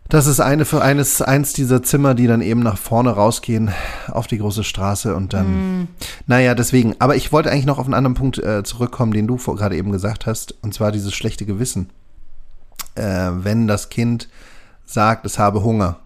Das 0.07 0.27
ist 0.27 0.39
eine 0.39 0.65
für 0.65 0.83
eines, 0.83 1.21
eins 1.21 1.53
dieser 1.53 1.81
Zimmer, 1.81 2.13
die 2.13 2.27
dann 2.27 2.41
eben 2.41 2.59
nach 2.59 2.77
vorne 2.77 3.09
rausgehen 3.09 3.71
auf 4.07 4.27
die 4.27 4.37
große 4.37 4.63
Straße 4.63 5.15
und 5.15 5.33
dann, 5.33 5.87
naja, 6.27 6.53
deswegen. 6.53 6.95
Aber 6.99 7.15
ich 7.15 7.31
wollte 7.31 7.51
eigentlich 7.51 7.65
noch 7.65 7.79
auf 7.79 7.85
einen 7.85 7.95
anderen 7.95 8.13
Punkt 8.13 8.37
äh, 8.37 8.63
zurückkommen, 8.63 9.13
den 9.13 9.25
du 9.25 9.37
gerade 9.37 9.75
eben 9.75 9.91
gesagt 9.91 10.27
hast, 10.27 10.53
und 10.61 10.75
zwar 10.75 10.91
dieses 10.91 11.15
schlechte 11.15 11.45
Gewissen. 11.47 11.89
Äh, 12.93 13.31
wenn 13.33 13.67
das 13.67 13.89
Kind 13.89 14.29
sagt, 14.85 15.25
es 15.25 15.39
habe 15.39 15.63
Hunger. 15.63 15.99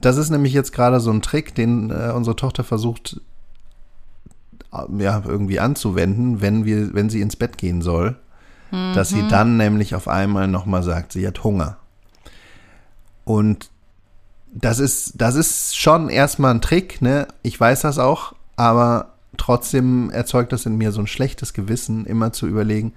Das 0.00 0.16
ist 0.16 0.30
nämlich 0.30 0.52
jetzt 0.52 0.72
gerade 0.72 1.00
so 1.00 1.10
ein 1.10 1.22
Trick, 1.22 1.54
den 1.54 1.90
äh, 1.90 2.12
unsere 2.14 2.36
Tochter 2.36 2.62
versucht, 2.64 3.20
äh, 4.72 5.02
ja, 5.02 5.22
irgendwie 5.26 5.60
anzuwenden, 5.60 6.40
wenn 6.40 6.64
wir, 6.64 6.92
wenn 6.94 7.08
sie 7.10 7.20
ins 7.20 7.36
Bett 7.36 7.58
gehen 7.58 7.82
soll. 7.82 8.16
dass 8.70 9.08
sie 9.08 9.26
dann 9.28 9.56
nämlich 9.56 9.94
auf 9.94 10.08
einmal 10.08 10.46
nochmal 10.46 10.82
sagt, 10.82 11.12
sie 11.12 11.26
hat 11.26 11.42
Hunger. 11.42 11.78
Und 13.24 13.70
das 14.52 14.78
ist, 14.78 15.14
das 15.16 15.36
ist 15.36 15.74
schon 15.74 16.10
erstmal 16.10 16.52
ein 16.54 16.60
Trick, 16.60 17.00
ne? 17.00 17.28
Ich 17.42 17.58
weiß 17.58 17.80
das 17.80 17.98
auch, 17.98 18.34
aber 18.56 19.14
trotzdem 19.38 20.10
erzeugt 20.10 20.52
das 20.52 20.66
in 20.66 20.76
mir 20.76 20.92
so 20.92 21.00
ein 21.00 21.06
schlechtes 21.06 21.54
Gewissen, 21.54 22.04
immer 22.04 22.32
zu 22.34 22.46
überlegen, 22.46 22.92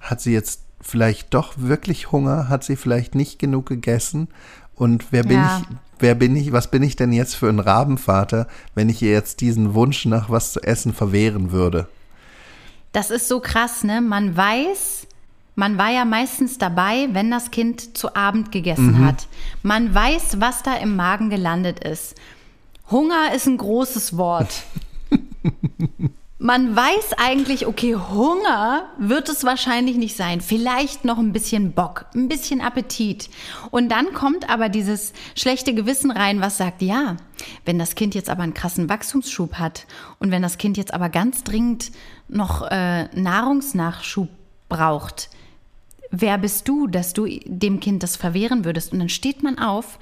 hat 0.00 0.20
sie 0.20 0.34
jetzt 0.34 0.60
vielleicht 0.82 1.32
doch 1.32 1.54
wirklich 1.56 2.12
Hunger? 2.12 2.50
Hat 2.50 2.62
sie 2.64 2.76
vielleicht 2.76 3.14
nicht 3.14 3.38
genug 3.38 3.64
gegessen? 3.66 4.28
Und 4.74 5.12
wer 5.12 5.22
bin 5.22 5.40
Ja. 5.40 5.62
ich, 5.62 5.76
wer 5.98 6.14
bin 6.14 6.36
ich, 6.36 6.52
was 6.52 6.70
bin 6.70 6.82
ich 6.82 6.96
denn 6.96 7.12
jetzt 7.12 7.34
für 7.36 7.48
ein 7.48 7.60
Rabenvater, 7.60 8.48
wenn 8.74 8.88
ich 8.88 9.02
ihr 9.02 9.12
jetzt 9.12 9.40
diesen 9.40 9.74
Wunsch 9.74 10.04
nach 10.06 10.30
was 10.30 10.52
zu 10.52 10.62
essen 10.62 10.92
verwehren 10.92 11.52
würde? 11.52 11.88
Das 12.92 13.10
ist 13.10 13.28
so 13.28 13.40
krass, 13.40 13.84
ne? 13.84 14.00
Man 14.00 14.36
weiß, 14.36 15.06
man 15.54 15.78
war 15.78 15.90
ja 15.90 16.04
meistens 16.04 16.58
dabei, 16.58 17.08
wenn 17.12 17.30
das 17.30 17.50
Kind 17.50 17.96
zu 17.96 18.14
Abend 18.14 18.52
gegessen 18.52 19.04
hat. 19.04 19.26
Man 19.62 19.94
weiß, 19.94 20.40
was 20.40 20.62
da 20.62 20.74
im 20.76 20.96
Magen 20.96 21.30
gelandet 21.30 21.80
ist. 21.80 22.14
Hunger 22.90 23.34
ist 23.34 23.46
ein 23.46 23.56
großes 23.56 24.16
Wort. 24.16 24.64
Man 26.38 26.76
weiß 26.76 27.14
eigentlich, 27.16 27.66
okay, 27.66 27.94
Hunger 27.94 28.90
wird 28.98 29.30
es 29.30 29.44
wahrscheinlich 29.44 29.96
nicht 29.96 30.16
sein. 30.16 30.42
Vielleicht 30.42 31.06
noch 31.06 31.16
ein 31.16 31.32
bisschen 31.32 31.72
Bock, 31.72 32.04
ein 32.14 32.28
bisschen 32.28 32.60
Appetit. 32.60 33.30
Und 33.70 33.88
dann 33.88 34.12
kommt 34.12 34.50
aber 34.50 34.68
dieses 34.68 35.14
schlechte 35.34 35.72
Gewissen 35.72 36.10
rein, 36.10 36.42
was 36.42 36.58
sagt, 36.58 36.82
ja, 36.82 37.16
wenn 37.64 37.78
das 37.78 37.94
Kind 37.94 38.14
jetzt 38.14 38.28
aber 38.28 38.42
einen 38.42 38.52
krassen 38.52 38.90
Wachstumsschub 38.90 39.54
hat 39.54 39.86
und 40.18 40.30
wenn 40.30 40.42
das 40.42 40.58
Kind 40.58 40.76
jetzt 40.76 40.92
aber 40.92 41.08
ganz 41.08 41.42
dringend 41.42 41.90
noch 42.28 42.70
äh, 42.70 43.04
Nahrungsnachschub 43.18 44.28
braucht, 44.68 45.30
wer 46.10 46.36
bist 46.36 46.68
du, 46.68 46.86
dass 46.86 47.14
du 47.14 47.26
dem 47.46 47.80
Kind 47.80 48.02
das 48.02 48.16
verwehren 48.16 48.66
würdest? 48.66 48.92
Und 48.92 48.98
dann 48.98 49.08
steht 49.08 49.42
man 49.42 49.58
auf, 49.58 49.98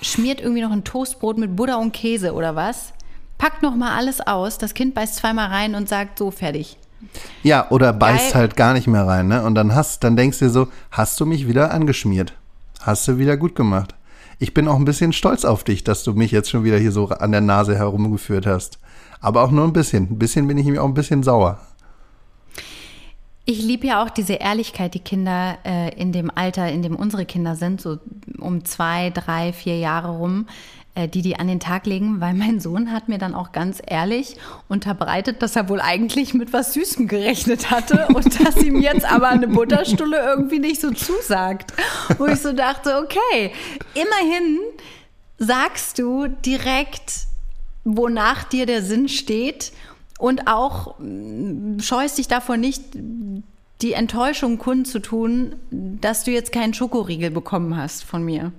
schmiert 0.00 0.40
irgendwie 0.40 0.62
noch 0.62 0.70
ein 0.70 0.84
Toastbrot 0.84 1.38
mit 1.38 1.56
Butter 1.56 1.80
und 1.80 1.92
Käse 1.92 2.34
oder 2.34 2.54
was, 2.54 2.92
packt 3.42 3.60
noch 3.60 3.74
mal 3.74 3.96
alles 3.96 4.20
aus, 4.20 4.56
das 4.56 4.72
Kind 4.72 4.94
beißt 4.94 5.16
zweimal 5.16 5.48
rein 5.48 5.74
und 5.74 5.88
sagt 5.88 6.16
so 6.16 6.30
fertig. 6.30 6.78
Ja, 7.42 7.68
oder 7.70 7.92
beißt 7.92 8.34
Geil. 8.34 8.40
halt 8.40 8.56
gar 8.56 8.72
nicht 8.72 8.86
mehr 8.86 9.04
rein, 9.04 9.26
ne? 9.26 9.42
Und 9.42 9.56
dann 9.56 9.74
hast, 9.74 10.04
dann 10.04 10.14
denkst 10.14 10.38
du 10.38 10.44
dir 10.44 10.50
so, 10.52 10.68
hast 10.92 11.18
du 11.18 11.26
mich 11.26 11.48
wieder 11.48 11.72
angeschmiert? 11.72 12.34
Hast 12.82 13.08
du 13.08 13.18
wieder 13.18 13.36
gut 13.36 13.56
gemacht? 13.56 13.96
Ich 14.38 14.54
bin 14.54 14.68
auch 14.68 14.76
ein 14.76 14.84
bisschen 14.84 15.12
stolz 15.12 15.44
auf 15.44 15.64
dich, 15.64 15.82
dass 15.82 16.04
du 16.04 16.12
mich 16.12 16.30
jetzt 16.30 16.50
schon 16.50 16.62
wieder 16.62 16.78
hier 16.78 16.92
so 16.92 17.08
an 17.08 17.32
der 17.32 17.40
Nase 17.40 17.76
herumgeführt 17.76 18.46
hast. 18.46 18.78
Aber 19.20 19.42
auch 19.42 19.50
nur 19.50 19.64
ein 19.64 19.72
bisschen. 19.72 20.04
Ein 20.12 20.18
bisschen 20.20 20.46
bin 20.46 20.56
ich 20.56 20.66
mir 20.66 20.80
auch 20.80 20.86
ein 20.86 20.94
bisschen 20.94 21.24
sauer. 21.24 21.58
Ich 23.44 23.60
liebe 23.60 23.88
ja 23.88 24.04
auch 24.04 24.10
diese 24.10 24.34
Ehrlichkeit, 24.34 24.94
die 24.94 25.00
Kinder 25.00 25.58
äh, 25.64 25.92
in 26.00 26.12
dem 26.12 26.30
Alter, 26.32 26.70
in 26.70 26.82
dem 26.82 26.94
unsere 26.94 27.26
Kinder 27.26 27.56
sind, 27.56 27.80
so 27.80 27.98
um 28.38 28.64
zwei, 28.64 29.10
drei, 29.10 29.52
vier 29.52 29.78
Jahre 29.78 30.10
rum, 30.10 30.46
die 30.94 31.22
die 31.22 31.36
an 31.36 31.48
den 31.48 31.60
Tag 31.60 31.86
legen, 31.86 32.20
weil 32.20 32.34
mein 32.34 32.60
Sohn 32.60 32.92
hat 32.92 33.08
mir 33.08 33.18
dann 33.18 33.34
auch 33.34 33.52
ganz 33.52 33.80
ehrlich 33.86 34.36
unterbreitet, 34.68 35.40
dass 35.40 35.56
er 35.56 35.68
wohl 35.70 35.80
eigentlich 35.80 36.34
mit 36.34 36.52
was 36.52 36.74
Süßem 36.74 37.08
gerechnet 37.08 37.70
hatte 37.70 38.08
und 38.14 38.44
dass 38.44 38.56
ihm 38.58 38.80
jetzt 38.80 39.10
aber 39.10 39.28
eine 39.28 39.48
Butterstulle 39.48 40.18
irgendwie 40.18 40.58
nicht 40.58 40.80
so 40.80 40.90
zusagt. 40.90 41.72
Wo 42.18 42.26
ich 42.26 42.40
so 42.40 42.52
dachte, 42.52 42.98
okay, 42.98 43.52
immerhin 43.94 44.58
sagst 45.38 45.98
du 45.98 46.26
direkt, 46.28 47.26
wonach 47.84 48.44
dir 48.44 48.66
der 48.66 48.82
Sinn 48.82 49.08
steht 49.08 49.72
und 50.18 50.46
auch 50.46 50.98
mm, 50.98 51.80
scheust 51.80 52.18
dich 52.18 52.28
davor 52.28 52.56
nicht, 52.56 52.82
die 53.80 53.94
Enttäuschung 53.94 54.58
kundzutun, 54.58 55.56
dass 55.70 56.24
du 56.24 56.30
jetzt 56.30 56.52
keinen 56.52 56.74
Schokoriegel 56.74 57.30
bekommen 57.30 57.76
hast 57.76 58.04
von 58.04 58.24
mir. 58.24 58.52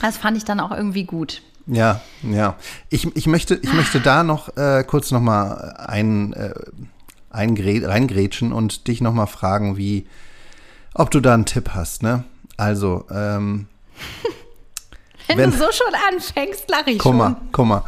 Das 0.00 0.16
fand 0.16 0.36
ich 0.36 0.44
dann 0.44 0.60
auch 0.60 0.70
irgendwie 0.72 1.04
gut. 1.04 1.42
Ja, 1.66 2.00
ja. 2.22 2.56
Ich, 2.90 3.14
ich, 3.16 3.26
möchte, 3.26 3.54
ich 3.56 3.72
möchte 3.72 4.00
da 4.00 4.22
noch 4.22 4.56
äh, 4.56 4.84
kurz 4.86 5.10
noch 5.10 5.20
mal 5.20 5.74
ein, 5.88 6.32
äh, 6.34 6.54
eingrä- 7.32 7.86
reingrätschen 7.86 8.52
und 8.52 8.86
dich 8.88 9.00
noch 9.00 9.12
mal 9.12 9.26
fragen, 9.26 9.76
wie, 9.76 10.06
ob 10.94 11.10
du 11.10 11.20
da 11.20 11.34
einen 11.34 11.44
Tipp 11.46 11.70
hast, 11.74 12.02
ne? 12.02 12.24
Also, 12.56 13.04
ähm, 13.10 13.66
Wenn, 15.28 15.38
Wenn- 15.38 15.50
du 15.50 15.56
so 15.56 15.64
schon 15.72 15.92
anfängst, 16.12 16.68
lache 16.70 16.90
ich 16.92 16.98
Guck 16.98 17.10
schon. 17.10 17.16
mal, 17.18 17.36
guck 17.50 17.66
mal. 17.66 17.82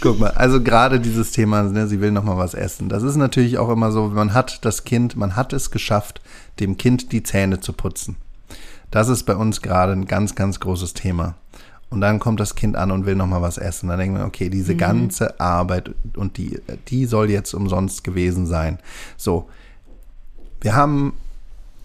guck 0.00 0.20
mal, 0.20 0.30
also 0.32 0.62
gerade 0.62 1.00
dieses 1.00 1.32
Thema, 1.32 1.62
ne, 1.64 1.88
sie 1.88 2.00
will 2.00 2.12
noch 2.12 2.22
mal 2.22 2.36
was 2.36 2.54
essen. 2.54 2.88
Das 2.88 3.02
ist 3.02 3.16
natürlich 3.16 3.58
auch 3.58 3.68
immer 3.70 3.90
so, 3.90 4.06
man 4.08 4.34
hat 4.34 4.64
das 4.64 4.84
Kind, 4.84 5.16
man 5.16 5.34
hat 5.34 5.52
es 5.52 5.70
geschafft, 5.72 6.20
dem 6.60 6.76
Kind 6.76 7.10
die 7.12 7.22
Zähne 7.24 7.58
zu 7.60 7.72
putzen. 7.72 8.16
Das 8.96 9.10
ist 9.10 9.24
bei 9.24 9.36
uns 9.36 9.60
gerade 9.60 9.92
ein 9.92 10.06
ganz, 10.06 10.36
ganz 10.36 10.58
großes 10.58 10.94
Thema. 10.94 11.34
Und 11.90 12.00
dann 12.00 12.18
kommt 12.18 12.40
das 12.40 12.54
Kind 12.54 12.76
an 12.76 12.90
und 12.90 13.04
will 13.04 13.14
noch 13.14 13.26
mal 13.26 13.42
was 13.42 13.58
essen. 13.58 13.90
Dann 13.90 13.98
denkt 13.98 14.16
man, 14.16 14.26
okay, 14.26 14.48
diese 14.48 14.74
ganze 14.74 15.38
Arbeit 15.38 15.90
und 16.16 16.38
die, 16.38 16.58
die 16.88 17.04
soll 17.04 17.28
jetzt 17.28 17.52
umsonst 17.52 18.04
gewesen 18.04 18.46
sein. 18.46 18.78
So, 19.18 19.50
wir 20.62 20.74
haben 20.74 21.12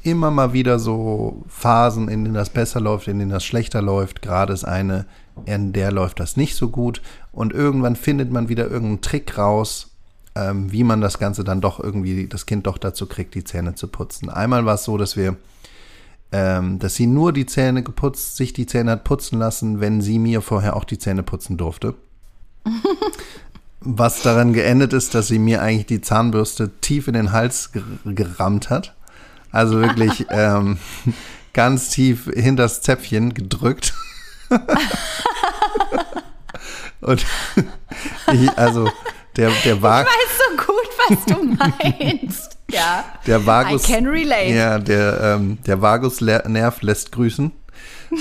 immer 0.04 0.32
mal 0.32 0.54
wieder 0.54 0.80
so 0.80 1.44
Phasen, 1.50 2.08
in 2.08 2.24
denen 2.24 2.34
das 2.34 2.50
besser 2.50 2.80
läuft, 2.80 3.10
in 3.10 3.20
denen 3.20 3.32
das 3.32 3.44
schlechter 3.44 3.82
läuft. 3.82 4.22
Gerade 4.22 4.54
ist 4.54 4.64
eine, 4.64 5.06
in 5.44 5.74
der 5.74 5.92
läuft 5.92 6.22
das 6.22 6.38
nicht 6.38 6.56
so 6.56 6.70
gut. 6.70 7.02
Und 7.34 7.52
irgendwann 7.52 7.98
findet 7.98 8.32
man 8.32 8.48
wieder 8.48 8.70
irgendeinen 8.70 9.02
Trick 9.02 9.38
raus, 9.38 9.90
ähm, 10.36 10.72
wie 10.72 10.86
man 10.86 11.02
das 11.02 11.20
Ganze 11.20 11.44
dann 11.44 11.60
doch 11.60 11.78
irgendwie, 11.78 12.30
das 12.30 12.46
Kind 12.46 12.68
doch 12.68 12.78
dazu 12.78 13.06
kriegt, 13.06 13.36
die 13.36 13.44
Zähne 13.44 13.76
zu 13.76 13.90
putzen. 13.90 14.30
Einmal 14.30 14.66
war 14.66 14.76
es 14.76 14.86
so, 14.86 14.98
dass 14.98 15.18
wir, 15.18 15.36
ähm, 16.32 16.80
dass 16.80 16.96
sie 16.96 17.08
nur 17.08 17.34
die 17.34 17.46
Zähne 17.46 17.84
geputzt, 17.84 18.38
sich 18.38 18.54
die 18.54 18.66
Zähne 18.66 18.92
hat 18.92 19.04
putzen 19.04 19.40
lassen, 19.40 19.82
wenn 19.82 20.02
sie 20.02 20.18
mir 20.20 20.42
vorher 20.42 20.76
auch 20.76 20.86
die 20.86 20.98
Zähne 20.98 21.24
putzen 21.24 21.58
durfte. 21.58 21.96
Was 23.82 24.22
daran 24.22 24.54
geendet 24.54 24.94
ist, 24.94 25.16
dass 25.16 25.28
sie 25.28 25.40
mir 25.40 25.62
eigentlich 25.62 25.88
die 25.88 26.02
Zahnbürste 26.02 26.70
tief 26.82 27.08
in 27.08 27.16
den 27.16 27.32
Hals 27.32 27.72
ger 27.72 27.82
gerammt 28.06 28.70
hat. 28.70 28.96
Also 29.52 29.82
wirklich 29.82 30.28
ähm, 30.30 30.78
ganz 31.54 31.90
tief 31.90 32.30
hinters 32.34 32.82
Zäpfchen 32.82 33.34
gedrückt. 33.34 33.94
Und 37.02 37.26
ich, 38.32 38.58
also 38.58 38.90
der, 39.38 39.52
der 39.64 39.82
Vag, 39.82 40.06
Weißt 40.08 40.38
so 40.38 40.66
gut, 40.66 40.90
was 41.08 41.26
du 41.26 41.44
meinst. 42.20 42.58
ja. 42.70 43.06
der 43.26 43.46
Vagus, 43.46 43.88
I 43.88 43.94
can 43.94 44.08
relate. 44.08 44.54
ja, 44.54 44.80
der, 44.80 45.22
ähm, 45.22 45.58
der 45.66 45.82
Vagusnerv 45.82 46.82
lässt 46.82 47.12
grüßen, 47.12 47.52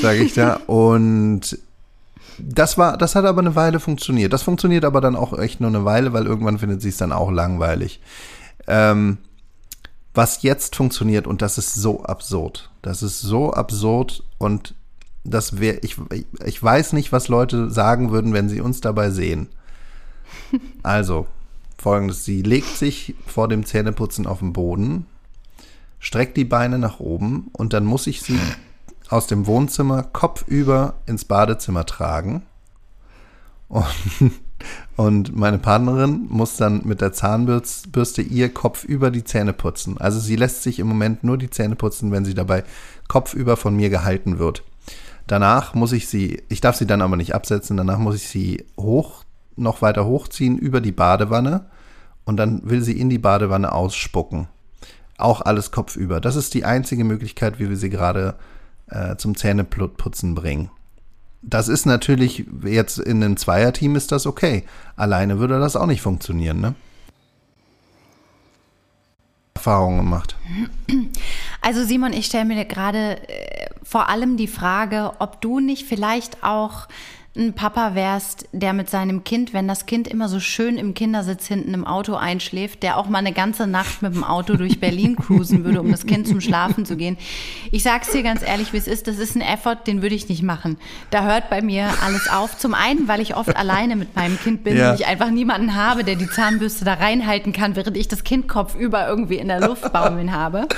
sage 0.00 0.20
ich 0.22 0.34
da. 0.34 0.54
Und 0.66 1.58
das 2.38 2.78
war, 2.78 2.96
das 2.96 3.14
hat 3.14 3.24
aber 3.24 3.40
eine 3.40 3.54
Weile 3.56 3.80
funktioniert. 3.80 4.32
Das 4.32 4.42
funktioniert 4.42 4.84
aber 4.84 5.00
dann 5.00 5.16
auch 5.16 5.38
echt 5.38 5.60
nur 5.60 5.68
eine 5.68 5.84
Weile, 5.84 6.12
weil 6.12 6.26
irgendwann 6.26 6.58
findet 6.58 6.80
sie 6.82 6.88
es 6.88 6.96
dann 6.96 7.12
auch 7.12 7.30
langweilig. 7.30 8.00
Ähm, 8.66 9.18
was 10.14 10.42
jetzt 10.42 10.74
funktioniert 10.76 11.26
und 11.26 11.42
das 11.42 11.58
ist 11.58 11.74
so 11.74 12.02
absurd. 12.02 12.70
Das 12.82 13.02
ist 13.02 13.20
so 13.20 13.52
absurd 13.52 14.22
und 14.38 14.74
das 15.22 15.60
wäre, 15.60 15.78
ich, 15.82 15.96
ich 16.44 16.62
weiß 16.62 16.94
nicht, 16.94 17.12
was 17.12 17.28
Leute 17.28 17.70
sagen 17.70 18.10
würden, 18.10 18.32
wenn 18.32 18.48
sie 18.48 18.60
uns 18.60 18.80
dabei 18.80 19.10
sehen. 19.10 19.48
Also, 20.82 21.26
folgendes, 21.78 22.24
sie 22.24 22.42
legt 22.42 22.76
sich 22.76 23.14
vor 23.26 23.48
dem 23.48 23.64
Zähneputzen 23.64 24.26
auf 24.26 24.40
den 24.40 24.52
Boden, 24.52 25.06
streckt 25.98 26.36
die 26.36 26.44
Beine 26.44 26.78
nach 26.78 27.00
oben 27.00 27.48
und 27.52 27.72
dann 27.72 27.84
muss 27.84 28.06
ich 28.06 28.22
sie 28.22 28.38
aus 29.08 29.26
dem 29.26 29.46
Wohnzimmer 29.46 30.02
kopfüber 30.02 30.94
ins 31.06 31.24
Badezimmer 31.24 31.84
tragen. 31.84 32.42
Und, 33.68 34.32
und 34.96 35.36
meine 35.36 35.58
Partnerin 35.58 36.26
muss 36.28 36.56
dann 36.56 36.82
mit 36.84 37.00
der 37.00 37.12
Zahnbürste 37.12 38.22
ihr 38.22 38.52
Kopf 38.52 38.84
über 38.84 39.10
die 39.10 39.24
Zähne 39.24 39.52
putzen. 39.52 39.98
Also 39.98 40.20
sie 40.20 40.36
lässt 40.36 40.62
sich 40.62 40.78
im 40.78 40.86
Moment 40.86 41.24
nur 41.24 41.38
die 41.38 41.50
Zähne 41.50 41.76
putzen, 41.76 42.12
wenn 42.12 42.24
sie 42.24 42.34
dabei 42.34 42.64
kopfüber 43.08 43.56
von 43.56 43.74
mir 43.76 43.90
gehalten 43.90 44.38
wird. 44.38 44.64
Danach 45.26 45.74
muss 45.74 45.92
ich 45.92 46.08
sie, 46.08 46.42
ich 46.48 46.60
darf 46.60 46.76
sie 46.76 46.86
dann 46.86 47.02
aber 47.02 47.16
nicht 47.16 47.34
absetzen, 47.34 47.76
danach 47.76 47.98
muss 47.98 48.16
ich 48.16 48.28
sie 48.28 48.64
hoch, 48.76 49.24
noch 49.56 49.82
weiter 49.82 50.06
hochziehen 50.06 50.58
über 50.58 50.80
die 50.80 50.92
Badewanne 50.92 51.66
und 52.24 52.36
dann 52.36 52.68
will 52.68 52.82
sie 52.82 52.98
in 52.98 53.10
die 53.10 53.18
Badewanne 53.18 53.72
ausspucken. 53.72 54.48
Auch 55.18 55.40
alles 55.42 55.70
kopfüber. 55.70 56.20
Das 56.20 56.36
ist 56.36 56.54
die 56.54 56.64
einzige 56.64 57.04
Möglichkeit, 57.04 57.58
wie 57.58 57.68
wir 57.68 57.76
sie 57.76 57.90
gerade 57.90 58.36
äh, 58.88 59.16
zum 59.16 59.36
Zähneputzen 59.36 60.34
bringen. 60.34 60.70
Das 61.42 61.68
ist 61.68 61.86
natürlich, 61.86 62.44
jetzt 62.64 62.98
in 62.98 63.22
einem 63.22 63.36
Zweierteam 63.36 63.96
ist 63.96 64.12
das 64.12 64.26
okay. 64.26 64.64
Alleine 64.96 65.38
würde 65.38 65.58
das 65.58 65.76
auch 65.76 65.86
nicht 65.86 66.02
funktionieren, 66.02 66.60
ne? 66.60 66.74
Erfahrungen 69.54 69.98
gemacht. 69.98 70.36
Also 71.60 71.84
Simon, 71.84 72.14
ich 72.14 72.24
stelle 72.26 72.46
mir 72.46 72.64
gerade 72.64 73.28
äh, 73.28 73.68
vor 73.82 74.08
allem 74.08 74.38
die 74.38 74.46
Frage, 74.46 75.12
ob 75.18 75.42
du 75.42 75.60
nicht 75.60 75.86
vielleicht 75.86 76.42
auch 76.42 76.88
ein 77.40 77.54
Papa 77.54 77.94
wärst, 77.94 78.46
der 78.52 78.72
mit 78.72 78.88
seinem 78.90 79.24
Kind, 79.24 79.52
wenn 79.54 79.66
das 79.66 79.86
Kind 79.86 80.06
immer 80.06 80.28
so 80.28 80.38
schön 80.40 80.76
im 80.76 80.94
Kindersitz 80.94 81.46
hinten 81.46 81.74
im 81.74 81.86
Auto 81.86 82.14
einschläft, 82.14 82.82
der 82.82 82.96
auch 82.98 83.08
mal 83.08 83.18
eine 83.18 83.32
ganze 83.32 83.66
Nacht 83.66 84.02
mit 84.02 84.14
dem 84.14 84.22
Auto 84.24 84.56
durch 84.56 84.78
Berlin 84.78 85.16
cruisen 85.16 85.64
würde, 85.64 85.80
um 85.80 85.90
das 85.90 86.06
Kind 86.06 86.28
zum 86.28 86.40
Schlafen 86.40 86.84
zu 86.86 86.96
gehen. 86.96 87.16
Ich 87.72 87.82
sag's 87.82 88.12
dir 88.12 88.22
ganz 88.22 88.42
ehrlich, 88.42 88.72
wie 88.72 88.76
es 88.76 88.86
ist, 88.86 89.06
das 89.06 89.18
ist 89.18 89.34
ein 89.36 89.40
Effort, 89.40 89.78
den 89.86 90.02
würde 90.02 90.14
ich 90.14 90.28
nicht 90.28 90.42
machen. 90.42 90.76
Da 91.10 91.24
hört 91.24 91.50
bei 91.50 91.62
mir 91.62 91.88
alles 92.04 92.28
auf. 92.28 92.58
Zum 92.58 92.74
einen, 92.74 93.08
weil 93.08 93.20
ich 93.20 93.34
oft 93.36 93.56
alleine 93.56 93.96
mit 93.96 94.14
meinem 94.14 94.38
Kind 94.38 94.62
bin 94.62 94.76
Ja. 94.76 94.90
und 94.92 95.00
ich 95.00 95.06
einfach 95.06 95.30
niemanden 95.30 95.74
habe, 95.74 96.04
der 96.04 96.16
die 96.16 96.28
Zahnbürste 96.28 96.84
da 96.84 96.94
reinhalten 96.94 97.52
kann, 97.52 97.74
während 97.74 97.96
ich 97.96 98.06
das 98.08 98.22
Kind 98.22 98.48
kopfüber 98.48 99.08
irgendwie 99.08 99.36
in 99.36 99.48
der 99.48 99.60
Luft 99.60 99.92
baumeln 99.92 100.32
habe. 100.32 100.68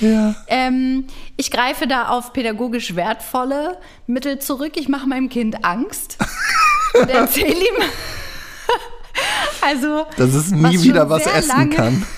Ja. 0.00 0.34
Ähm, 0.46 1.06
ich 1.36 1.50
greife 1.50 1.86
da 1.86 2.08
auf 2.08 2.32
pädagogisch 2.32 2.94
wertvolle 2.96 3.78
Mittel 4.06 4.38
zurück. 4.38 4.72
Ich 4.76 4.88
mache 4.88 5.06
meinem 5.06 5.28
Kind 5.28 5.64
Angst 5.64 6.16
und 7.00 7.08
erzähle 7.10 7.54
ihm, 7.54 7.82
also 9.60 10.06
Dass 10.16 10.34
es 10.34 10.50
nie 10.50 10.62
was 10.76 10.82
wieder 10.82 11.10
was 11.10 11.26
essen 11.26 11.48
lange- 11.56 11.76
kann. 11.76 12.06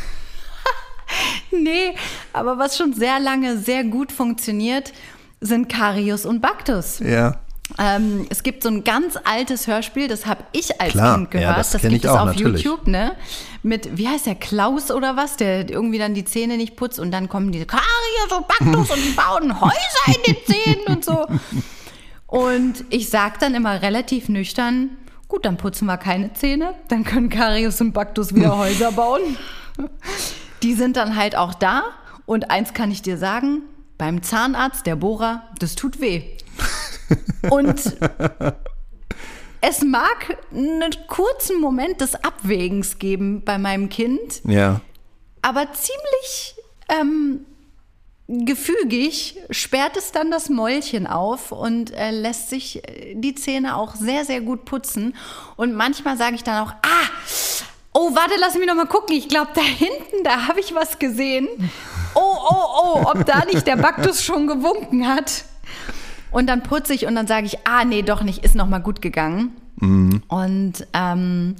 Nee, 1.50 1.94
aber 2.32 2.56
was 2.56 2.78
schon 2.78 2.94
sehr 2.94 3.20
lange 3.20 3.58
sehr 3.58 3.84
gut 3.84 4.10
funktioniert, 4.10 4.92
sind 5.42 5.68
Karius 5.70 6.24
und 6.24 6.40
Baktus. 6.40 7.00
Ja. 7.00 7.36
Ähm, 7.78 8.26
es 8.30 8.42
gibt 8.42 8.62
so 8.62 8.70
ein 8.70 8.82
ganz 8.84 9.18
altes 9.22 9.66
Hörspiel, 9.66 10.08
das 10.08 10.24
habe 10.24 10.44
ich 10.52 10.80
als 10.80 10.92
Klar, 10.92 11.16
Kind 11.18 11.34
ja, 11.34 11.40
gehört. 11.40 11.58
das 11.58 11.70
das 11.72 11.80
kenn 11.82 11.90
gibt 11.90 12.04
ich 12.04 12.10
es 12.10 12.16
auch, 12.16 12.20
auf 12.22 12.26
natürlich. 12.28 12.62
YouTube, 12.64 12.86
ne? 12.86 13.12
Mit, 13.62 13.96
wie 13.96 14.08
heißt 14.08 14.26
der, 14.26 14.34
Klaus 14.34 14.90
oder 14.90 15.16
was, 15.16 15.36
der 15.36 15.70
irgendwie 15.70 15.98
dann 15.98 16.14
die 16.14 16.24
Zähne 16.24 16.56
nicht 16.56 16.74
putzt 16.76 16.98
und 16.98 17.12
dann 17.12 17.28
kommen 17.28 17.52
diese 17.52 17.66
Karius 17.66 18.36
und 18.36 18.48
Baktus 18.48 18.90
und 18.90 19.04
die 19.04 19.10
bauen 19.16 19.60
Häuser 19.60 20.06
in 20.06 20.22
den 20.26 20.36
Zähnen 20.46 20.86
und 20.88 21.04
so. 21.04 21.26
Und 22.26 22.84
ich 22.90 23.08
sag 23.08 23.38
dann 23.38 23.54
immer 23.54 23.82
relativ 23.82 24.28
nüchtern, 24.28 24.96
gut, 25.28 25.44
dann 25.44 25.56
putzen 25.56 25.86
wir 25.86 25.96
keine 25.96 26.32
Zähne, 26.32 26.74
dann 26.88 27.04
können 27.04 27.28
Karius 27.28 27.80
und 27.80 27.92
Baktus 27.92 28.34
wieder 28.34 28.56
Häuser 28.58 28.92
bauen. 28.92 29.36
Die 30.62 30.74
sind 30.74 30.96
dann 30.96 31.16
halt 31.16 31.36
auch 31.36 31.54
da. 31.54 31.84
Und 32.26 32.50
eins 32.50 32.72
kann 32.72 32.90
ich 32.90 33.02
dir 33.02 33.16
sagen, 33.16 33.62
beim 33.98 34.22
Zahnarzt, 34.22 34.86
der 34.86 34.96
Bohrer, 34.96 35.44
das 35.58 35.74
tut 35.74 36.00
weh. 36.00 36.22
Und 37.50 37.96
es 39.62 39.80
mag 39.82 40.36
einen 40.52 40.92
kurzen 41.08 41.60
Moment 41.60 42.00
des 42.02 42.14
Abwägens 42.16 42.98
geben 42.98 43.42
bei 43.44 43.56
meinem 43.58 43.88
Kind, 43.88 44.42
Ja. 44.44 44.80
aber 45.40 45.68
ziemlich 45.72 46.54
ähm, 46.88 47.46
gefügig 48.28 49.38
sperrt 49.50 49.96
es 49.96 50.12
dann 50.12 50.30
das 50.30 50.48
Mäulchen 50.48 51.06
auf 51.06 51.52
und 51.52 51.92
äh, 51.92 52.10
lässt 52.10 52.48
sich 52.50 52.86
äh, 52.88 53.14
die 53.14 53.34
Zähne 53.34 53.76
auch 53.76 53.94
sehr, 53.94 54.24
sehr 54.24 54.40
gut 54.40 54.64
putzen. 54.64 55.14
Und 55.56 55.74
manchmal 55.74 56.16
sage 56.16 56.34
ich 56.36 56.42
dann 56.44 56.66
auch, 56.66 56.72
ah, 56.72 57.08
oh, 57.92 58.14
warte, 58.14 58.34
lass 58.38 58.54
mich 58.56 58.66
noch 58.66 58.74
mal 58.74 58.86
gucken. 58.86 59.14
Ich 59.16 59.28
glaube, 59.28 59.50
da 59.54 59.60
hinten, 59.62 60.24
da 60.24 60.48
habe 60.48 60.60
ich 60.60 60.74
was 60.74 60.98
gesehen. 60.98 61.48
Oh, 62.14 62.36
oh, 62.50 62.64
oh, 62.84 63.02
ob 63.14 63.24
da 63.26 63.44
nicht 63.44 63.66
der 63.66 63.76
Baktus 63.76 64.22
schon 64.24 64.46
gewunken 64.46 65.06
hat. 65.08 65.44
Und 66.32 66.46
dann 66.46 66.62
putze 66.62 66.94
ich 66.94 67.06
und 67.06 67.14
dann 67.14 67.26
sage 67.26 67.46
ich, 67.46 67.66
ah, 67.66 67.84
nee, 67.84 68.02
doch 68.02 68.22
nicht, 68.22 68.44
ist 68.44 68.54
noch 68.54 68.68
mal 68.68 68.78
gut 68.78 69.02
gegangen. 69.02 69.52
Und 70.28 70.86
ähm, 70.92 71.56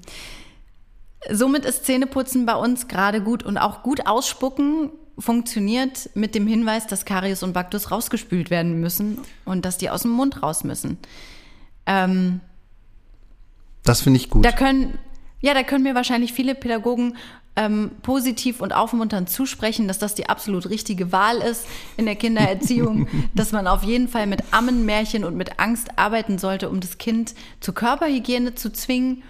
somit 1.31 1.65
ist 1.65 1.85
Zähneputzen 1.85 2.47
bei 2.47 2.55
uns 2.55 2.87
gerade 2.89 3.21
gut 3.21 3.43
und 3.43 3.59
auch 3.59 3.83
gut 3.83 4.07
ausspucken 4.07 4.91
funktioniert 5.19 6.09
mit 6.15 6.35
dem 6.35 6.47
Hinweis, 6.47 6.87
dass 6.87 7.05
Karies 7.05 7.43
und 7.43 7.53
Baktus 7.53 7.91
rausgespült 7.91 8.51
werden 8.51 8.81
müssen 8.81 9.19
und 9.45 9.65
dass 9.65 9.77
die 9.77 9.91
aus 9.91 10.03
dem 10.03 10.13
Mund 10.13 10.43
raus 10.43 10.65
müssen. 10.65 10.99
Ähm, 11.87 12.41
Das 13.85 14.01
finde 14.01 14.19
ich 14.19 14.31
gut. 14.31 14.45
da 14.45 14.53
können, 14.53 14.99
ja, 15.41 15.53
da 15.55 15.63
können 15.65 15.83
mir 15.83 15.95
wahrscheinlich 15.95 16.33
viele 16.33 16.55
Pädagogen 16.55 17.17
ähm, 17.55 17.91
positiv 18.03 18.61
und 18.61 18.73
aufmunternd 18.73 19.29
zusprechen, 19.29 19.87
dass 19.87 19.99
das 19.99 20.15
die 20.15 20.29
absolut 20.29 20.71
richtige 20.71 21.13
Wahl 21.13 21.37
ist 21.39 21.67
in 21.97 22.07
der 22.07 22.17
Kindererziehung, 22.17 23.09
dass 23.35 23.53
man 23.53 23.67
auf 23.67 23.83
jeden 23.83 24.09
Fall 24.09 24.27
mit 24.27 24.43
Ammenmärchen 24.53 25.25
und 25.25 25.37
mit 25.37 25.59
Angst 25.59 25.99
arbeiten 25.99 26.39
sollte, 26.39 26.71
um 26.71 26.81
das 26.81 26.99
Kind 26.99 27.35
zur 27.61 27.75
Körperhygiene 27.75 28.55
zu 28.55 28.73
zwingen. 28.73 29.23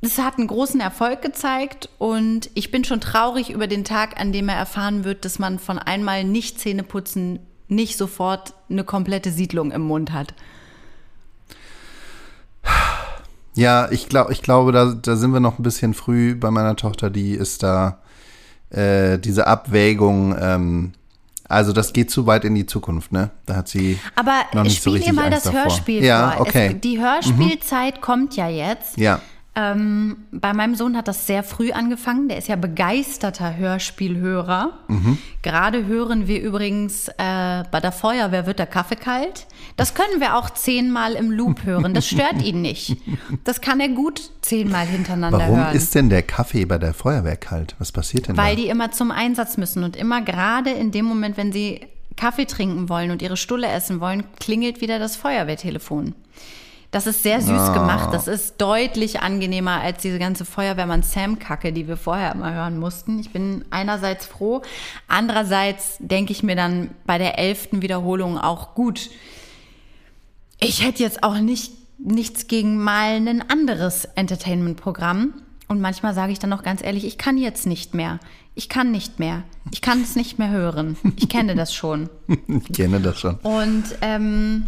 Das 0.00 0.18
hat 0.18 0.38
einen 0.38 0.48
großen 0.48 0.80
Erfolg 0.80 1.22
gezeigt 1.22 1.88
und 1.98 2.50
ich 2.54 2.70
bin 2.70 2.84
schon 2.84 3.00
traurig 3.00 3.50
über 3.50 3.66
den 3.66 3.84
Tag, 3.84 4.20
an 4.20 4.32
dem 4.32 4.48
er 4.48 4.56
erfahren 4.56 5.04
wird, 5.04 5.24
dass 5.24 5.38
man 5.38 5.58
von 5.58 5.78
einmal 5.78 6.24
nicht 6.24 6.60
Zähneputzen 6.60 7.40
nicht 7.68 7.96
sofort 7.96 8.54
eine 8.68 8.84
komplette 8.84 9.30
Siedlung 9.30 9.70
im 9.70 9.82
Mund 9.82 10.12
hat. 10.12 10.34
Ja, 13.54 13.88
ich, 13.90 14.08
glaub, 14.08 14.30
ich 14.30 14.42
glaube, 14.42 14.72
da, 14.72 14.94
da 15.00 15.16
sind 15.16 15.32
wir 15.32 15.40
noch 15.40 15.58
ein 15.58 15.62
bisschen 15.62 15.94
früh 15.94 16.34
bei 16.34 16.50
meiner 16.50 16.76
Tochter, 16.76 17.10
die 17.10 17.32
ist 17.32 17.62
da 17.62 17.98
äh, 18.70 19.18
diese 19.18 19.46
Abwägung, 19.46 20.34
ähm, 20.40 20.92
also 21.48 21.72
das 21.72 21.92
geht 21.92 22.10
zu 22.10 22.26
weit 22.26 22.44
in 22.44 22.54
die 22.54 22.66
Zukunft, 22.66 23.12
ne? 23.12 23.30
Da 23.46 23.56
hat 23.56 23.68
sie 23.68 23.98
Aber 24.16 24.40
noch 24.54 24.62
nicht 24.64 24.82
so 24.82 24.90
spiel 24.90 24.92
richtig 24.94 25.08
ihr 25.08 25.14
mal 25.14 25.26
Angst 25.26 25.36
das 25.46 25.52
davor. 25.52 25.60
Hörspiel 25.62 26.02
Ja, 26.02 26.32
vor. 26.32 26.46
okay. 26.46 26.72
Es, 26.74 26.80
die 26.80 26.98
Hörspielzeit 27.00 28.00
kommt 28.00 28.34
ja 28.34 28.48
jetzt. 28.48 28.96
Ja, 28.96 29.20
Ähm, 29.56 30.16
bei 30.32 30.52
meinem 30.52 30.74
Sohn 30.74 30.96
hat 30.96 31.06
das 31.06 31.28
sehr 31.28 31.44
früh 31.44 31.70
angefangen. 31.70 32.28
Der 32.28 32.38
ist 32.38 32.48
ja 32.48 32.56
begeisterter 32.56 33.56
Hörspielhörer. 33.56 34.72
Mhm. 34.88 35.18
Gerade 35.42 35.86
hören 35.86 36.26
wir 36.26 36.42
übrigens, 36.42 37.06
äh, 37.08 37.62
bei 37.70 37.80
der 37.80 37.92
Feuerwehr 37.92 38.46
wird 38.46 38.58
der 38.58 38.66
Kaffee 38.66 38.96
kalt. 38.96 39.46
Das 39.76 39.94
können 39.94 40.20
wir 40.20 40.36
auch 40.36 40.50
zehnmal 40.50 41.12
im 41.12 41.30
Loop 41.30 41.64
hören. 41.64 41.94
Das 41.94 42.08
stört 42.08 42.42
ihn 42.42 42.62
nicht. 42.62 42.96
Das 43.44 43.60
kann 43.60 43.78
er 43.78 43.88
gut 43.90 44.30
zehnmal 44.42 44.86
hintereinander 44.86 45.38
warum 45.38 45.56
hören. 45.58 45.76
ist 45.76 45.94
denn 45.94 46.10
der 46.10 46.22
Kaffee 46.22 46.64
bei 46.64 46.78
der 46.78 46.92
Feuerwehr 46.92 47.36
kalt? 47.36 47.76
Was 47.78 47.92
passiert 47.92 48.28
denn 48.28 48.36
Weil 48.36 48.56
da? 48.56 48.62
die 48.62 48.68
immer 48.68 48.90
zum 48.90 49.10
Einsatz 49.12 49.56
müssen 49.56 49.84
und 49.84 49.94
immer 49.96 50.20
gerade 50.22 50.70
in 50.70 50.90
dem 50.90 51.04
Moment, 51.04 51.36
wenn 51.36 51.52
sie 51.52 51.80
Kaffee 52.16 52.46
trinken 52.46 52.88
wollen 52.88 53.10
und 53.12 53.22
ihre 53.22 53.36
Stulle 53.36 53.68
essen 53.68 54.00
wollen, 54.00 54.24
klingelt 54.40 54.80
wieder 54.80 54.98
das 54.98 55.16
Feuerwehrtelefon. 55.16 56.14
Das 56.94 57.08
ist 57.08 57.24
sehr 57.24 57.40
süß 57.40 57.50
Ah. 57.50 57.74
gemacht. 57.74 58.10
Das 58.14 58.28
ist 58.28 58.60
deutlich 58.60 59.20
angenehmer 59.20 59.80
als 59.80 60.00
diese 60.02 60.18
ganze 60.20 60.44
Feuerwehrmann-Sam-Kacke, 60.44 61.72
die 61.72 61.88
wir 61.88 61.96
vorher 61.96 62.32
immer 62.32 62.54
hören 62.54 62.78
mussten. 62.78 63.18
Ich 63.18 63.30
bin 63.32 63.64
einerseits 63.70 64.26
froh, 64.26 64.62
andererseits 65.08 65.96
denke 65.98 66.30
ich 66.32 66.42
mir 66.44 66.54
dann 66.54 66.90
bei 67.04 67.18
der 67.18 67.38
elften 67.38 67.82
Wiederholung 67.82 68.38
auch 68.38 68.74
gut. 68.74 69.10
Ich 70.60 70.84
hätte 70.84 71.02
jetzt 71.02 71.22
auch 71.24 71.38
nicht 71.38 71.72
nichts 71.98 72.46
gegen 72.48 72.78
mal 72.82 73.16
ein 73.16 73.48
anderes 73.50 74.04
Entertainment-Programm. 74.14 75.34
Und 75.66 75.80
manchmal 75.80 76.14
sage 76.14 76.30
ich 76.32 76.38
dann 76.38 76.52
auch 76.52 76.62
ganz 76.62 76.82
ehrlich, 76.84 77.04
ich 77.06 77.18
kann 77.18 77.38
jetzt 77.38 77.66
nicht 77.66 77.94
mehr. 77.94 78.20
Ich 78.54 78.68
kann 78.68 78.90
nicht 78.90 79.18
mehr. 79.18 79.42
Ich 79.72 79.80
kann 79.80 80.00
es 80.02 80.14
nicht 80.14 80.38
mehr 80.38 80.50
hören. 80.50 80.96
Ich 81.16 81.28
kenne 81.28 81.54
das 81.56 81.74
schon. 81.74 82.08
Ich 82.48 82.72
kenne 82.72 83.00
das 83.00 83.18
schon. 83.18 83.36
Und 83.36 83.84
ähm, 84.00 84.66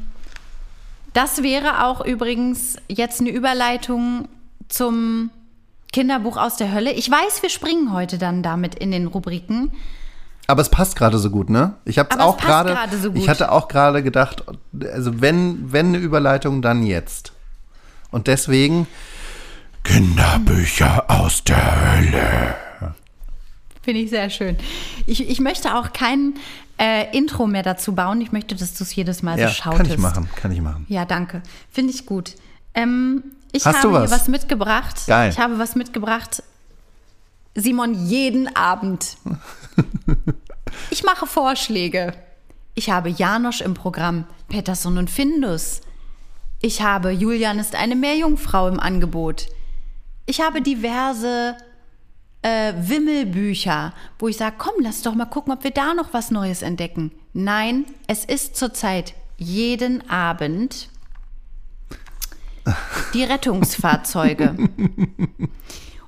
das 1.17 1.43
wäre 1.43 1.87
auch 1.87 2.05
übrigens 2.05 2.77
jetzt 2.89 3.21
eine 3.21 3.31
Überleitung 3.31 4.29
zum 4.69 5.31
Kinderbuch 5.93 6.37
aus 6.37 6.57
der 6.57 6.73
Hölle. 6.73 6.93
Ich 6.93 7.11
weiß, 7.11 7.43
wir 7.43 7.49
springen 7.49 7.93
heute 7.95 8.19
dann 8.19 8.43
damit 8.43 8.75
in 8.75 8.91
den 8.91 9.07
Rubriken. 9.07 9.73
Aber 10.47 10.61
es 10.61 10.69
passt 10.69 10.95
gerade 10.95 11.19
so 11.19 11.31
gut, 11.31 11.49
ne? 11.49 11.75
Ich 11.87 11.99
habe 11.99 12.21
auch 12.21 12.37
gerade, 12.37 12.77
so 13.01 13.13
ich 13.15 13.31
hatte 13.31 13.51
auch 13.51 13.69
gerade 13.69 14.03
gedacht, 14.03 14.45
also 14.93 15.21
wenn, 15.23 15.73
wenn 15.73 15.87
eine 15.87 15.99
Überleitung, 15.99 16.61
dann 16.61 16.85
jetzt. 16.85 17.33
Und 18.11 18.27
deswegen 18.27 18.87
Kinderbücher 19.85 21.05
aus 21.09 21.43
der 21.45 21.97
Hölle. 21.97 22.57
Finde 23.83 24.01
ich 24.01 24.11
sehr 24.11 24.29
schön. 24.31 24.57
Ich, 25.07 25.29
ich 25.29 25.41
möchte 25.41 25.77
auch 25.77 25.93
kein 25.93 26.35
äh, 26.79 27.17
Intro 27.17 27.47
mehr 27.47 27.63
dazu 27.63 27.95
bauen. 27.95 28.21
Ich 28.21 28.33
möchte, 28.33 28.55
dass 28.55 28.75
du 28.75 28.85
es 28.85 28.95
jedes 28.95 29.23
Mal 29.23 29.39
Ja, 29.39 29.49
so 29.49 29.55
schautest. 29.55 29.83
kann 29.85 29.93
ich 29.93 29.99
machen, 29.99 30.29
kann 30.37 30.53
ich 30.53 30.61
machen. 30.61 30.87
Ja, 30.89 31.05
danke. 31.05 31.43
Finde 31.71 31.93
ich 31.93 32.07
gut. 32.07 32.35
Ähm, 32.75 33.25
ich 33.53 33.65
Hast 33.65 33.79
habe 33.83 33.93
was? 33.93 34.11
hier 34.11 34.19
was 34.19 34.29
mitgebracht. 34.29 35.07
Geil. 35.07 35.31
Ich 35.31 35.39
habe 35.39 35.59
was 35.59 35.75
mitgebracht. 35.77 36.43
Simon, 37.55 38.07
jeden 38.07 38.55
Abend. 38.55 39.17
ich 40.91 41.03
mache 41.05 41.27
Vorschläge. 41.27 42.13
Ich 42.75 42.91
habe 42.91 43.09
Janosch 43.09 43.63
im 43.63 43.73
Programm, 43.73 44.25
Pettersson 44.49 44.99
und 44.99 45.09
Findus. 45.09 45.81
Ich 46.61 46.83
habe 46.83 47.11
Julian 47.11 47.59
ist 47.59 47.75
eine 47.75 47.97
Meerjungfrau 47.97 48.69
im 48.69 48.79
Angebot. 48.79 49.47
Ich 50.27 50.41
habe 50.41 50.61
diverse 50.61 51.57
äh, 52.47 52.75
Wimmelbücher, 52.79 53.93
wo 54.21 54.29
ich 54.29 54.37
sage, 54.37 54.55
komm, 54.57 54.75
lass 54.79 55.03
doch 55.03 55.17
mal 55.17 55.25
gucken, 55.27 55.53
ob 55.53 55.65
wir 55.65 55.73
da 55.73 55.95
noch 55.95 56.13
was 56.13 56.31
Neues 56.31 56.63
entdecken. 56.63 57.11
Nein, 57.33 57.87
es 58.07 58.25
ist 58.25 58.55
zurzeit 58.55 59.15
jeden 59.37 60.09
Abend 60.09 60.89
die 63.15 63.25
Rettungsfahrzeuge. 63.25 64.57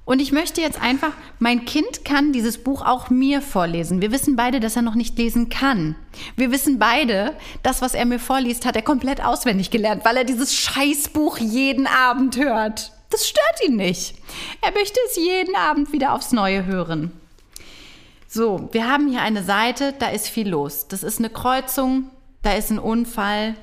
Und 0.04 0.20
ich 0.20 0.30
möchte 0.30 0.60
jetzt 0.60 0.80
einfach, 0.80 1.12
mein 1.40 1.64
Kind 1.64 2.04
kann 2.04 2.32
dieses 2.32 2.62
Buch 2.62 2.82
auch 2.86 3.10
mir 3.10 3.42
vorlesen. 3.42 4.00
Wir 4.00 4.12
wissen 4.12 4.36
beide, 4.36 4.60
dass 4.60 4.76
er 4.76 4.82
noch 4.82 4.94
nicht 4.94 5.18
lesen 5.18 5.48
kann. 5.48 5.96
Wir 6.36 6.52
wissen 6.52 6.78
beide, 6.78 7.34
das, 7.64 7.82
was 7.82 7.94
er 7.94 8.06
mir 8.06 8.20
vorliest, 8.20 8.64
hat 8.64 8.76
er 8.76 8.82
komplett 8.82 9.24
auswendig 9.24 9.70
gelernt, 9.70 10.04
weil 10.04 10.16
er 10.16 10.24
dieses 10.24 10.54
Scheißbuch 10.54 11.38
jeden 11.38 11.88
Abend 11.88 12.38
hört. 12.38 12.92
Das 13.10 13.28
stört 13.28 13.66
ihn 13.66 13.76
nicht. 13.76 14.14
Er 14.60 14.72
möchte 14.72 14.98
es 15.08 15.16
jeden 15.16 15.56
Abend 15.56 15.92
wieder 15.92 16.12
aufs 16.12 16.32
Neue 16.32 16.66
hören. 16.66 17.12
So, 18.26 18.68
wir 18.72 18.86
haben 18.86 19.08
hier 19.08 19.22
eine 19.22 19.42
Seite, 19.42 19.94
da 19.98 20.08
ist 20.08 20.28
viel 20.28 20.48
los. 20.48 20.86
Das 20.88 21.02
ist 21.02 21.18
eine 21.18 21.30
Kreuzung, 21.30 22.10
da 22.42 22.52
ist 22.52 22.70
ein 22.70 22.78
Unfall. 22.78 23.54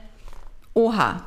Oha, 0.74 1.24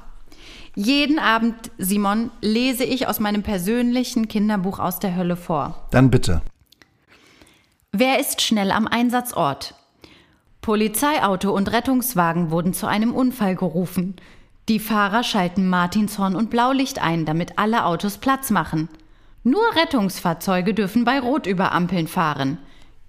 jeden 0.74 1.18
Abend, 1.18 1.72
Simon, 1.78 2.31
lese 2.40 2.85
ich 2.85 3.09
aus 3.09 3.18
meinem 3.18 3.42
persönlichen 3.42 4.28
Kinderbuch 4.28 4.78
aus 4.78 5.00
der 5.00 5.16
Hölle 5.16 5.37
vor. 5.37 5.88
Dann 5.90 6.11
bitte. 6.11 6.40
Wer 7.90 8.20
ist 8.20 8.42
schnell 8.42 8.70
am 8.70 8.87
Einsatzort? 8.87 9.74
Polizeiauto 10.61 11.50
und 11.50 11.72
Rettungswagen 11.72 12.50
wurden 12.50 12.74
zu 12.74 12.87
einem 12.87 13.14
Unfall 13.14 13.57
gerufen. 13.57 14.16
Die 14.68 14.81
Fahrer 14.81 15.24
schalten 15.24 15.68
Martinshorn 15.68 16.37
und 16.37 16.50
Blaulicht 16.50 17.00
ein, 17.00 17.24
damit 17.24 17.59
alle 17.59 17.87
Autos 17.87 18.18
Platz 18.18 18.50
machen. 18.50 18.90
Nur 19.42 19.62
Rettungsfahrzeuge 19.74 20.74
dürfen 20.74 21.07
bei 21.07 21.18
Rot 21.20 21.46
über 21.46 21.72
Ampeln 21.72 22.07
fahren. 22.07 22.59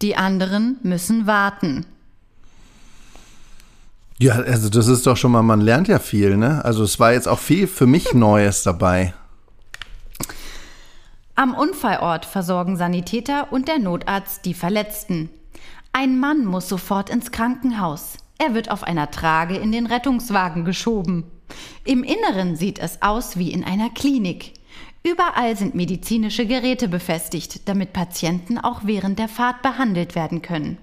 Die 0.02 0.16
anderen 0.16 0.78
müssen 0.84 1.28
warten. 1.28 1.86
Ja, 4.20 4.36
also 4.36 4.70
das 4.70 4.88
ist 4.88 5.06
doch 5.06 5.18
schon 5.18 5.34
mal, 5.34 5.42
man 5.42 5.60
lernt 5.60 5.90
ja 5.90 6.00
viel, 6.00 6.38
ne? 6.38 6.64
Also 6.64 6.84
es 6.84 6.98
war 6.98 7.12
jetzt 7.12 7.28
auch 7.28 7.40
viel 7.40 7.68
für 7.68 7.88
mich 7.88 8.14
Neues 8.14 8.64
dabei. 8.64 9.14
Am 11.36 11.54
Unfallort 11.54 12.26
versorgen 12.26 12.78
Sanitäter 12.78 13.52
und 13.52 13.68
der 13.68 13.80
Notarzt 13.80 14.46
die 14.46 14.54
Verletzten. 14.54 15.30
Ein 15.92 16.20
Mann 16.20 16.46
muss 16.46 16.70
sofort 16.70 17.10
ins 17.10 17.32
Krankenhaus. 17.32 18.16
Er 18.38 18.54
wird 18.54 18.72
auf 18.72 18.84
einer 18.84 19.12
Trage 19.12 19.58
in 19.58 19.74
den 19.74 19.86
Rettungswagen 19.86 20.64
geschoben. 20.64 21.26
Im 21.84 22.04
Inneren 22.04 22.56
sieht 22.56 22.80
es 22.80 23.02
aus 23.02 23.38
wie 23.38 23.52
in 23.52 23.64
einer 23.64 23.90
Klinik. 23.90 24.54
Überall 25.04 25.56
sind 25.56 25.76
medizinische 25.76 26.46
Geräte 26.46 26.88
befestigt, 26.88 27.68
damit 27.70 27.94
Patienten 27.94 28.58
auch 28.58 28.82
während 28.84 29.18
der 29.18 29.30
Fahrt 29.30 29.62
behandelt 29.62 30.16
werden 30.16 30.42
können. 30.42 30.78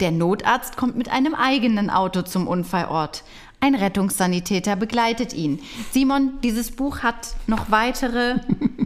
Der 0.00 0.12
Notarzt 0.12 0.76
kommt 0.76 0.96
mit 0.96 1.08
einem 1.08 1.34
eigenen 1.34 1.90
Auto 1.90 2.22
zum 2.22 2.46
Unfallort. 2.46 3.24
Ein 3.60 3.74
Rettungssanitäter 3.74 4.76
begleitet 4.76 5.32
ihn. 5.32 5.60
Simon, 5.90 6.38
dieses 6.42 6.70
Buch 6.70 7.00
hat 7.00 7.34
noch 7.48 7.70
weitere 7.70 8.36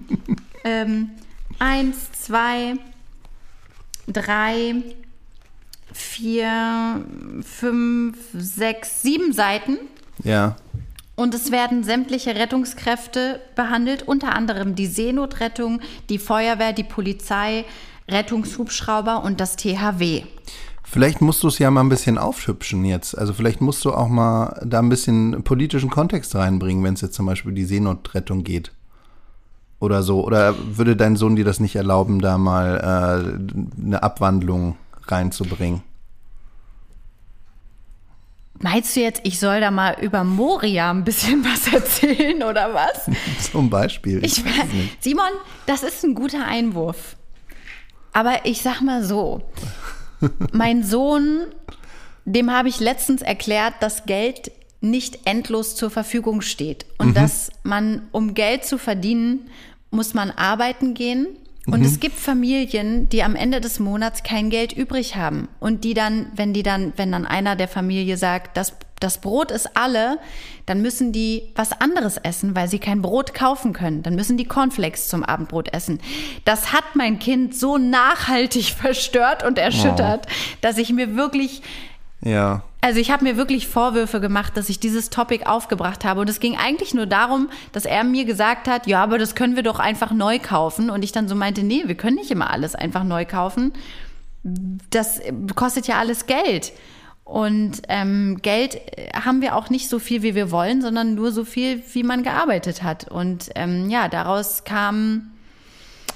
ähm, 0.64 1.10
eins, 1.58 2.10
zwei, 2.12 2.74
drei, 4.08 4.76
vier, 5.92 7.04
fünf, 7.42 8.16
sechs, 8.32 9.02
sieben 9.02 9.32
Seiten. 9.32 9.76
Ja. 10.24 10.56
Und 11.22 11.34
es 11.34 11.52
werden 11.52 11.84
sämtliche 11.84 12.34
Rettungskräfte 12.34 13.38
behandelt, 13.54 14.02
unter 14.02 14.34
anderem 14.34 14.74
die 14.74 14.88
Seenotrettung, 14.88 15.80
die 16.08 16.18
Feuerwehr, 16.18 16.72
die 16.72 16.82
Polizei, 16.82 17.64
Rettungshubschrauber 18.10 19.22
und 19.22 19.38
das 19.38 19.54
THW. 19.54 20.24
Vielleicht 20.82 21.20
musst 21.20 21.44
du 21.44 21.46
es 21.46 21.60
ja 21.60 21.70
mal 21.70 21.82
ein 21.82 21.90
bisschen 21.90 22.18
aufhübschen 22.18 22.84
jetzt. 22.84 23.16
Also 23.16 23.34
vielleicht 23.34 23.60
musst 23.60 23.84
du 23.84 23.92
auch 23.92 24.08
mal 24.08 24.60
da 24.66 24.80
ein 24.80 24.88
bisschen 24.88 25.44
politischen 25.44 25.90
Kontext 25.90 26.34
reinbringen, 26.34 26.82
wenn 26.82 26.94
es 26.94 27.02
jetzt 27.02 27.14
zum 27.14 27.26
Beispiel 27.26 27.52
die 27.52 27.66
Seenotrettung 27.66 28.42
geht. 28.42 28.72
Oder 29.78 30.02
so. 30.02 30.24
Oder 30.24 30.56
würde 30.76 30.96
dein 30.96 31.14
Sohn 31.14 31.36
dir 31.36 31.44
das 31.44 31.60
nicht 31.60 31.76
erlauben, 31.76 32.20
da 32.20 32.36
mal 32.36 33.38
äh, 33.78 33.80
eine 33.80 34.02
Abwandlung 34.02 34.74
reinzubringen? 35.06 35.82
Meinst 38.60 38.94
du 38.94 39.00
jetzt, 39.00 39.22
ich 39.24 39.40
soll 39.40 39.60
da 39.60 39.70
mal 39.70 39.96
über 40.00 40.24
Moria 40.24 40.90
ein 40.90 41.04
bisschen 41.04 41.44
was 41.44 41.72
erzählen 41.72 42.42
oder 42.42 42.74
was? 42.74 43.10
Zum 43.50 43.70
Beispiel. 43.70 44.24
Ich, 44.24 44.42
Simon, 45.00 45.30
das 45.66 45.82
ist 45.82 46.04
ein 46.04 46.14
guter 46.14 46.46
Einwurf. 46.46 47.16
Aber 48.12 48.44
ich 48.44 48.62
sag 48.62 48.82
mal 48.82 49.02
so, 49.02 49.42
mein 50.52 50.84
Sohn, 50.84 51.46
dem 52.24 52.50
habe 52.50 52.68
ich 52.68 52.78
letztens 52.78 53.22
erklärt, 53.22 53.74
dass 53.80 54.04
Geld 54.04 54.52
nicht 54.80 55.26
endlos 55.26 55.76
zur 55.76 55.90
Verfügung 55.90 56.42
steht 56.42 56.86
und 56.98 57.08
mhm. 57.08 57.14
dass 57.14 57.50
man, 57.62 58.08
um 58.12 58.34
Geld 58.34 58.64
zu 58.64 58.78
verdienen, 58.78 59.48
muss 59.90 60.12
man 60.12 60.30
arbeiten 60.30 60.94
gehen. 60.94 61.26
Und 61.66 61.80
mhm. 61.80 61.86
es 61.86 62.00
gibt 62.00 62.18
Familien, 62.18 63.08
die 63.08 63.22
am 63.22 63.36
Ende 63.36 63.60
des 63.60 63.78
Monats 63.78 64.22
kein 64.24 64.50
Geld 64.50 64.72
übrig 64.72 65.14
haben 65.14 65.48
und 65.60 65.84
die 65.84 65.94
dann, 65.94 66.26
wenn 66.34 66.52
die 66.52 66.64
dann, 66.64 66.92
wenn 66.96 67.12
dann 67.12 67.24
einer 67.24 67.54
der 67.54 67.68
Familie 67.68 68.16
sagt, 68.16 68.56
das 68.56 68.74
das 69.02 69.18
Brot 69.18 69.50
ist 69.50 69.76
alle, 69.76 70.18
dann 70.66 70.80
müssen 70.80 71.12
die 71.12 71.50
was 71.56 71.72
anderes 71.72 72.18
essen, 72.18 72.54
weil 72.54 72.68
sie 72.68 72.78
kein 72.78 73.02
Brot 73.02 73.34
kaufen 73.34 73.72
können. 73.72 74.02
Dann 74.02 74.14
müssen 74.14 74.36
die 74.36 74.44
Cornflakes 74.44 75.08
zum 75.08 75.24
Abendbrot 75.24 75.74
essen. 75.74 76.00
Das 76.44 76.72
hat 76.72 76.84
mein 76.94 77.18
Kind 77.18 77.56
so 77.56 77.78
nachhaltig 77.78 78.66
verstört 78.80 79.44
und 79.44 79.58
erschüttert, 79.58 80.26
oh. 80.28 80.56
dass 80.60 80.78
ich 80.78 80.92
mir 80.92 81.16
wirklich 81.16 81.62
ja. 82.24 82.62
Also 82.84 82.98
ich 82.98 83.12
habe 83.12 83.22
mir 83.22 83.36
wirklich 83.36 83.68
Vorwürfe 83.68 84.20
gemacht, 84.20 84.56
dass 84.56 84.68
ich 84.68 84.80
dieses 84.80 85.08
Topic 85.08 85.46
aufgebracht 85.46 86.04
habe. 86.04 86.20
Und 86.20 86.28
es 86.28 86.40
ging 86.40 86.56
eigentlich 86.56 86.94
nur 86.94 87.06
darum, 87.06 87.48
dass 87.70 87.84
er 87.84 88.02
mir 88.02 88.24
gesagt 88.24 88.66
hat, 88.66 88.88
ja, 88.88 89.00
aber 89.00 89.18
das 89.18 89.36
können 89.36 89.54
wir 89.54 89.62
doch 89.62 89.78
einfach 89.78 90.10
neu 90.10 90.40
kaufen. 90.40 90.90
Und 90.90 91.04
ich 91.04 91.12
dann 91.12 91.28
so 91.28 91.36
meinte, 91.36 91.62
nee, 91.62 91.84
wir 91.86 91.94
können 91.94 92.16
nicht 92.16 92.32
immer 92.32 92.50
alles 92.50 92.74
einfach 92.74 93.04
neu 93.04 93.24
kaufen. 93.24 93.72
Das 94.90 95.20
kostet 95.54 95.86
ja 95.86 96.00
alles 96.00 96.26
Geld. 96.26 96.72
Und 97.22 97.82
ähm, 97.88 98.40
Geld 98.42 98.80
haben 99.14 99.42
wir 99.42 99.54
auch 99.54 99.70
nicht 99.70 99.88
so 99.88 100.00
viel, 100.00 100.24
wie 100.24 100.34
wir 100.34 100.50
wollen, 100.50 100.82
sondern 100.82 101.14
nur 101.14 101.30
so 101.30 101.44
viel, 101.44 101.80
wie 101.92 102.02
man 102.02 102.24
gearbeitet 102.24 102.82
hat. 102.82 103.08
Und 103.08 103.50
ähm, 103.54 103.90
ja, 103.90 104.08
daraus 104.08 104.64
kam. 104.64 105.30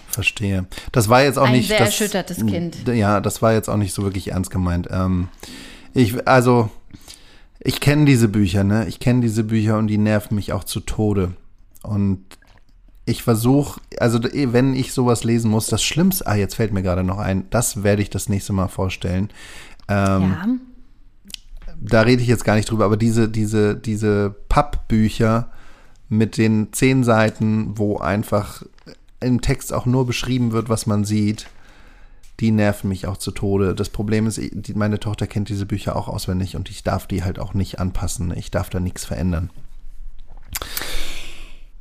Verstehe. 0.08 0.66
Das 0.90 1.08
war 1.08 1.22
jetzt 1.22 1.38
auch 1.38 1.46
ein 1.46 1.52
nicht. 1.52 1.66
Ein 1.66 1.68
sehr 1.68 1.78
das, 1.78 1.88
erschüttertes 1.90 2.38
Kind. 2.38 2.88
Ja, 2.88 3.20
das 3.20 3.40
war 3.40 3.52
jetzt 3.52 3.68
auch 3.68 3.76
nicht 3.76 3.94
so 3.94 4.02
wirklich 4.02 4.32
ernst 4.32 4.50
gemeint. 4.50 4.88
Ähm, 4.90 5.28
ich, 5.96 6.28
also, 6.28 6.70
ich 7.60 7.80
kenne 7.80 8.04
diese 8.04 8.28
Bücher, 8.28 8.64
ne? 8.64 8.86
Ich 8.86 9.00
kenne 9.00 9.20
diese 9.20 9.44
Bücher 9.44 9.78
und 9.78 9.86
die 9.88 9.98
nerven 9.98 10.34
mich 10.34 10.52
auch 10.52 10.64
zu 10.64 10.80
Tode. 10.80 11.32
Und 11.82 12.24
ich 13.04 13.22
versuche, 13.22 13.80
also 13.98 14.20
wenn 14.22 14.74
ich 14.74 14.92
sowas 14.92 15.24
lesen 15.24 15.50
muss, 15.50 15.66
das 15.66 15.82
Schlimmste, 15.82 16.26
ah, 16.26 16.34
jetzt 16.34 16.56
fällt 16.56 16.72
mir 16.72 16.82
gerade 16.82 17.04
noch 17.04 17.18
ein, 17.18 17.44
das 17.50 17.82
werde 17.82 18.02
ich 18.02 18.10
das 18.10 18.28
nächste 18.28 18.52
Mal 18.52 18.68
vorstellen. 18.68 19.30
Ähm, 19.88 20.22
ja 20.22 20.46
da 21.80 22.02
rede 22.02 22.22
ich 22.22 22.28
jetzt 22.28 22.44
gar 22.44 22.54
nicht 22.54 22.70
drüber, 22.70 22.84
aber 22.84 22.96
diese, 22.96 23.28
diese, 23.28 23.76
diese 23.76 24.34
Pappbücher 24.48 25.50
mit 26.08 26.36
den 26.36 26.72
zehn 26.72 27.04
Seiten, 27.04 27.76
wo 27.78 27.98
einfach 27.98 28.62
im 29.20 29.40
Text 29.40 29.72
auch 29.72 29.86
nur 29.86 30.06
beschrieben 30.06 30.52
wird, 30.52 30.68
was 30.68 30.86
man 30.86 31.04
sieht, 31.04 31.46
die 32.40 32.50
nerven 32.50 32.88
mich 32.88 33.06
auch 33.06 33.16
zu 33.16 33.30
Tode. 33.30 33.74
Das 33.74 33.88
Problem 33.88 34.26
ist, 34.26 34.40
meine 34.74 35.00
Tochter 35.00 35.26
kennt 35.26 35.48
diese 35.48 35.66
Bücher 35.66 35.96
auch 35.96 36.08
auswendig 36.08 36.56
und 36.56 36.70
ich 36.70 36.82
darf 36.82 37.06
die 37.06 37.24
halt 37.24 37.38
auch 37.38 37.54
nicht 37.54 37.78
anpassen. 37.78 38.36
Ich 38.36 38.50
darf 38.50 38.68
da 38.70 38.80
nichts 38.80 39.04
verändern. 39.04 39.50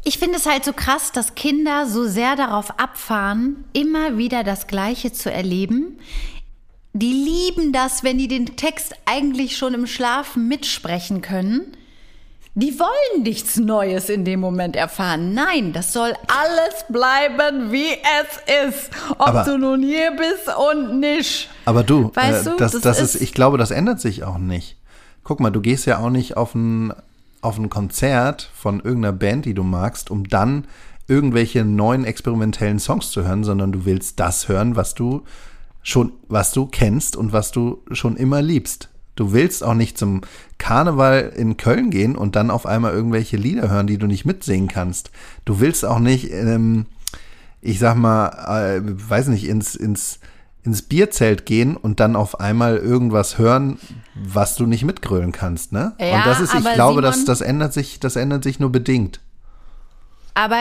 Ich 0.03 0.19
finde 0.19 0.37
es 0.37 0.45
halt 0.45 0.63
so 0.63 0.71
krass, 0.71 1.11
dass 1.11 1.35
Kinder 1.35 1.87
so 1.87 2.07
sehr 2.07 2.35
darauf 2.35 2.79
abfahren, 2.79 3.65
immer 3.73 4.17
wieder 4.17 4.43
das 4.43 4.67
Gleiche 4.67 5.11
zu 5.11 5.31
erleben 5.31 5.97
die 6.97 7.11
lieben 7.11 7.73
das, 7.73 8.05
wenn 8.05 8.17
die 8.17 8.29
den 8.29 8.55
Text 8.55 8.95
eigentlich 9.03 9.57
schon 9.57 9.73
im 9.73 9.85
Schlafen 9.85 10.47
mitsprechen 10.47 11.21
können. 11.21 11.75
Die 12.57 12.79
wollen 12.79 13.23
nichts 13.23 13.57
Neues 13.57 14.07
in 14.07 14.23
dem 14.23 14.39
Moment 14.39 14.77
erfahren. 14.77 15.33
Nein, 15.33 15.73
das 15.73 15.91
soll 15.91 16.13
alles 16.27 16.85
bleiben, 16.87 17.73
wie 17.73 17.89
es 17.89 18.69
ist. 18.69 18.91
Ob 19.09 19.27
aber, 19.27 19.43
du 19.43 19.57
nun 19.57 19.83
hier 19.83 20.11
bist 20.11 20.49
und 20.57 21.01
nicht. 21.01 21.49
Aber 21.65 21.83
du, 21.83 22.11
weißt 22.15 22.47
äh, 22.47 22.51
du 22.51 22.55
das, 22.55 22.71
das, 22.71 22.81
das 22.81 23.01
ist, 23.01 23.15
ist, 23.15 23.21
ich 23.21 23.33
glaube, 23.33 23.57
das 23.57 23.71
ändert 23.71 23.99
sich 23.99 24.23
auch 24.23 24.37
nicht. 24.37 24.77
Guck 25.25 25.41
mal, 25.41 25.49
du 25.49 25.59
gehst 25.59 25.85
ja 25.85 25.99
auch 25.99 26.09
nicht 26.09 26.37
auf 26.37 26.55
ein, 26.55 26.93
auf 27.41 27.57
ein 27.57 27.69
Konzert 27.69 28.49
von 28.55 28.79
irgendeiner 28.79 29.11
Band, 29.11 29.43
die 29.43 29.53
du 29.53 29.63
magst, 29.63 30.09
um 30.09 30.29
dann 30.29 30.65
irgendwelche 31.09 31.65
neuen 31.65 32.05
experimentellen 32.05 32.79
Songs 32.79 33.11
zu 33.11 33.25
hören, 33.25 33.43
sondern 33.43 33.73
du 33.73 33.83
willst 33.83 34.21
das 34.21 34.47
hören, 34.47 34.77
was 34.77 34.95
du 34.95 35.23
schon, 35.83 36.13
was 36.29 36.53
du 36.53 36.67
kennst 36.67 37.17
und 37.17 37.33
was 37.33 37.51
du 37.51 37.83
schon 37.91 38.15
immer 38.15 38.41
liebst. 38.41 38.87
Du 39.15 39.31
willst 39.31 39.63
auch 39.63 39.73
nicht 39.73 39.97
zum 39.97 40.21
Karneval 40.57 41.33
in 41.35 41.57
Köln 41.57 41.89
gehen 41.89 42.15
und 42.15 42.35
dann 42.35 42.51
auf 42.51 42.65
einmal 42.65 42.93
irgendwelche 42.93 43.37
Lieder 43.37 43.69
hören, 43.69 43.87
die 43.87 43.97
du 43.97 44.07
nicht 44.07 44.25
mitsingen 44.25 44.67
kannst. 44.67 45.11
Du 45.45 45.59
willst 45.59 45.85
auch 45.85 45.99
nicht, 45.99 46.31
ähm, 46.31 46.85
ich 47.61 47.79
sag 47.79 47.95
mal, 47.95 48.27
äh, 48.27 48.81
weiß 48.83 49.27
nicht, 49.27 49.47
ins, 49.47 49.75
ins, 49.75 50.19
ins 50.63 50.81
Bierzelt 50.81 51.45
gehen 51.45 51.77
und 51.77 51.99
dann 51.99 52.15
auf 52.15 52.39
einmal 52.39 52.77
irgendwas 52.77 53.37
hören, 53.37 53.79
was 54.15 54.55
du 54.55 54.65
nicht 54.65 54.83
mitgrölen 54.83 55.31
kannst, 55.31 55.71
ne? 55.71 55.93
Ja, 55.99 56.17
und 56.17 56.25
das 56.25 56.41
ist, 56.41 56.53
ich 56.53 56.73
glaube, 56.73 57.01
Simon, 57.01 57.03
das, 57.03 57.25
das 57.25 57.41
ändert 57.41 57.73
sich, 57.73 57.99
das 57.99 58.15
ändert 58.15 58.43
sich 58.43 58.59
nur 58.59 58.71
bedingt. 58.71 59.21
Aber 60.33 60.57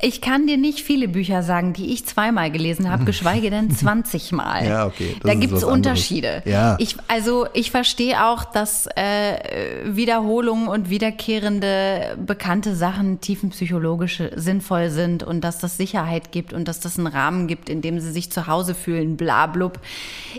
Ich 0.00 0.20
kann 0.20 0.46
dir 0.46 0.56
nicht 0.56 0.80
viele 0.80 1.08
Bücher 1.08 1.42
sagen, 1.42 1.72
die 1.72 1.92
ich 1.92 2.06
zweimal 2.06 2.52
gelesen 2.52 2.88
habe, 2.88 3.04
geschweige 3.06 3.50
denn 3.50 3.68
20 3.70 4.30
Mal. 4.30 4.64
Ja, 4.64 4.86
okay, 4.86 5.16
das 5.20 5.32
Da 5.32 5.34
gibt 5.34 5.52
es 5.52 5.64
anderes. 5.64 5.74
Unterschiede. 5.74 6.42
Ja. 6.44 6.76
Ich, 6.78 6.94
also 7.08 7.48
ich 7.52 7.72
verstehe 7.72 8.24
auch, 8.24 8.44
dass 8.44 8.86
äh, 8.94 9.84
Wiederholungen 9.84 10.68
und 10.68 10.88
wiederkehrende 10.88 12.16
bekannte 12.24 12.76
Sachen 12.76 13.20
tiefenpsychologisch 13.20 14.22
sinnvoll 14.36 14.90
sind 14.90 15.24
und 15.24 15.42
dass 15.42 15.58
das 15.58 15.76
Sicherheit 15.76 16.30
gibt 16.30 16.52
und 16.52 16.68
dass 16.68 16.78
das 16.78 16.96
einen 16.96 17.08
Rahmen 17.08 17.48
gibt, 17.48 17.68
in 17.68 17.80
dem 17.80 17.98
sie 17.98 18.12
sich 18.12 18.30
zu 18.30 18.46
Hause 18.46 18.76
fühlen, 18.76 19.16
bla 19.16 19.46
blub. 19.46 19.80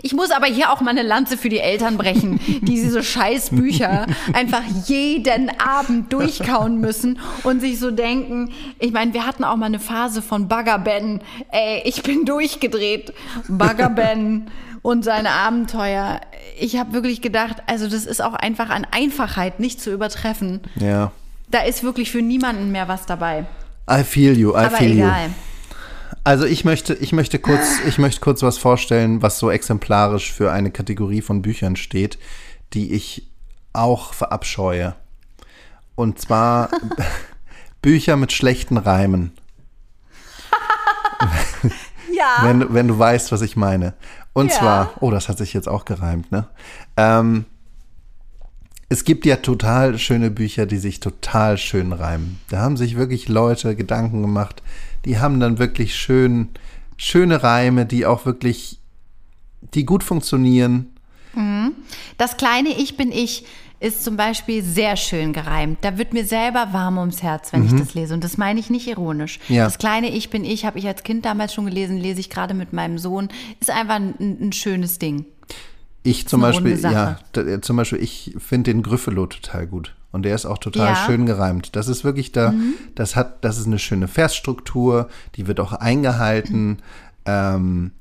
Ich 0.02 0.14
muss 0.14 0.30
aber 0.30 0.46
hier 0.46 0.72
auch 0.72 0.80
mal 0.80 0.90
eine 0.90 1.02
Lanze 1.02 1.36
für 1.36 1.50
die 1.50 1.58
Eltern 1.58 1.98
brechen, 1.98 2.40
die 2.46 2.60
diese 2.60 3.02
scheiß 3.02 3.50
Bücher 3.50 4.06
einfach 4.32 4.62
jeden 4.86 5.50
Abend 5.60 6.10
durchkauen 6.14 6.80
müssen 6.80 7.18
und 7.42 7.60
sich 7.60 7.78
so 7.78 7.90
denken, 7.90 8.52
ich 8.78 8.92
meine, 8.92 9.12
wir 9.12 9.26
hatten 9.26 9.44
auch 9.44 9.49
mal 9.56 9.66
eine 9.66 9.80
Phase 9.80 10.22
von 10.22 10.48
Bugger 10.48 10.78
Ben. 10.78 11.20
Ey, 11.50 11.82
ich 11.84 12.02
bin 12.02 12.24
durchgedreht. 12.24 13.12
Bugger 13.48 13.90
Ben 13.94 14.50
und 14.82 15.04
seine 15.04 15.30
Abenteuer. 15.30 16.20
Ich 16.58 16.78
habe 16.78 16.92
wirklich 16.92 17.22
gedacht, 17.22 17.56
also 17.66 17.88
das 17.88 18.06
ist 18.06 18.22
auch 18.22 18.34
einfach 18.34 18.70
an 18.70 18.86
Einfachheit 18.90 19.60
nicht 19.60 19.80
zu 19.80 19.92
übertreffen. 19.92 20.60
Ja. 20.76 21.12
Da 21.50 21.62
ist 21.62 21.82
wirklich 21.82 22.10
für 22.10 22.22
niemanden 22.22 22.70
mehr 22.72 22.88
was 22.88 23.06
dabei. 23.06 23.46
I 23.90 24.04
feel 24.04 24.38
you, 24.38 24.52
I 24.52 24.56
Aber 24.66 24.76
feel 24.76 24.92
egal. 24.92 25.26
you. 25.26 25.32
Also 26.22 26.44
ich 26.44 26.64
möchte, 26.64 26.94
ich 26.94 27.12
möchte 27.12 27.38
kurz, 27.38 27.80
ich 27.86 27.98
möchte 27.98 28.20
kurz 28.20 28.42
was 28.42 28.58
vorstellen, 28.58 29.22
was 29.22 29.38
so 29.38 29.50
exemplarisch 29.50 30.32
für 30.32 30.52
eine 30.52 30.70
Kategorie 30.70 31.22
von 31.22 31.42
Büchern 31.42 31.76
steht, 31.76 32.18
die 32.74 32.92
ich 32.92 33.26
auch 33.72 34.12
verabscheue. 34.12 34.94
Und 35.94 36.20
zwar 36.20 36.68
Bücher 37.82 38.16
mit 38.16 38.32
schlechten 38.32 38.76
Reimen. 38.76 39.32
Ja. 42.12 42.38
wenn, 42.42 42.74
wenn 42.74 42.88
du 42.88 42.98
weißt, 42.98 43.30
was 43.30 43.40
ich 43.42 43.56
meine. 43.56 43.94
Und 44.32 44.50
Ja. 44.50 44.58
zwar, 44.58 44.90
oh, 45.00 45.10
das 45.10 45.28
hat 45.28 45.38
sich 45.38 45.52
jetzt 45.54 45.68
auch 45.68 45.84
gereimt, 45.84 46.32
ne? 46.32 46.48
Ähm, 46.96 47.44
es 48.88 49.04
gibt 49.04 49.24
ja 49.24 49.36
total 49.36 49.96
schöne 49.98 50.30
Bücher, 50.30 50.66
die 50.66 50.78
sich 50.78 50.98
total 50.98 51.56
schön 51.58 51.92
reimen. 51.92 52.40
Da 52.48 52.58
haben 52.58 52.76
sich 52.76 52.96
wirklich 52.96 53.28
Leute 53.28 53.76
Gedanken 53.76 54.22
gemacht, 54.22 54.62
die 55.04 55.20
haben 55.20 55.38
dann 55.38 55.58
wirklich 55.60 55.94
schön, 55.94 56.48
schöne 56.96 57.42
Reime, 57.44 57.86
die 57.86 58.04
auch 58.06 58.26
wirklich, 58.26 58.80
die 59.74 59.84
gut 59.84 60.02
funktionieren. 60.02 60.88
Das 62.18 62.36
kleine 62.36 62.70
Ich 62.70 62.96
bin 62.96 63.12
ich 63.12 63.44
ist 63.80 64.04
zum 64.04 64.16
Beispiel 64.16 64.62
sehr 64.62 64.96
schön 64.96 65.32
gereimt. 65.32 65.78
Da 65.80 65.96
wird 65.96 66.12
mir 66.12 66.26
selber 66.26 66.68
warm 66.72 66.98
ums 66.98 67.22
Herz, 67.22 67.52
wenn 67.52 67.64
ich 67.64 67.72
das 67.74 67.94
lese. 67.94 68.12
Und 68.12 68.22
das 68.22 68.36
meine 68.36 68.60
ich 68.60 68.68
nicht 68.68 68.86
ironisch. 68.86 69.40
Mhm. 69.48 69.54
Ja. 69.56 69.64
Das 69.64 69.78
kleine 69.78 70.10
Ich 70.10 70.28
bin 70.28 70.44
ich 70.44 70.66
habe 70.66 70.78
ich 70.78 70.86
als 70.86 71.02
Kind 71.02 71.24
damals 71.24 71.54
schon 71.54 71.64
gelesen, 71.64 71.96
lese 71.96 72.20
ich 72.20 72.28
gerade 72.28 72.52
mit 72.52 72.74
meinem 72.74 72.98
Sohn. 72.98 73.28
Ist 73.58 73.70
einfach 73.70 73.94
ein, 73.94 74.14
ein 74.20 74.52
schönes 74.52 74.98
Ding. 74.98 75.24
Ich 76.02 76.28
zum 76.28 76.40
Beispiel, 76.40 76.78
ja, 76.78 77.18
zum 77.60 77.76
Beispiel, 77.76 78.02
ich 78.02 78.34
finde 78.38 78.70
den 78.70 78.82
Gryffalo 78.82 79.26
total 79.26 79.66
gut. 79.66 79.94
Und 80.12 80.24
der 80.24 80.34
ist 80.34 80.44
auch 80.46 80.58
total 80.58 80.86
Ja. 80.86 80.92
Mhm. 80.92 81.06
schön 81.06 81.26
gereimt. 81.26 81.76
Das 81.76 81.88
ist 81.88 82.04
wirklich 82.04 82.32
da, 82.32 82.52
das 82.94 83.16
hat, 83.16 83.44
das 83.44 83.58
ist 83.58 83.66
eine 83.66 83.78
schöne 83.78 84.08
Versstruktur, 84.08 85.08
die 85.36 85.46
wird 85.46 85.60
auch 85.60 85.72
eingehalten. 85.72 86.78
Ähm, 87.24 87.92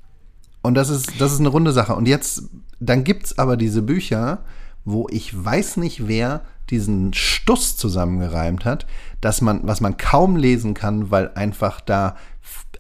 und 0.62 0.74
das 0.76 0.90
ist, 0.90 1.22
das 1.22 1.32
ist 1.34 1.40
eine 1.40 1.50
runde 1.50 1.72
Sache. 1.72 1.96
Und 1.96 2.08
jetzt, 2.08 2.44
dann 2.80 3.04
gibt's 3.04 3.38
aber 3.38 3.58
diese 3.58 3.82
Bücher, 3.82 4.40
wo 4.92 5.08
ich 5.10 5.44
weiß 5.44 5.78
nicht, 5.78 6.08
wer 6.08 6.42
diesen 6.70 7.14
Stuss 7.14 7.78
zusammengereimt 7.78 8.66
hat, 8.66 8.86
dass 9.22 9.42
man, 9.42 9.62
was 9.64 9.82
man 9.82 9.98
kaum 9.98 10.36
lesen 10.36 10.74
kann, 10.74 11.12
weil 11.12 11.32
einfach 11.34 11.82
da, 11.82 12.16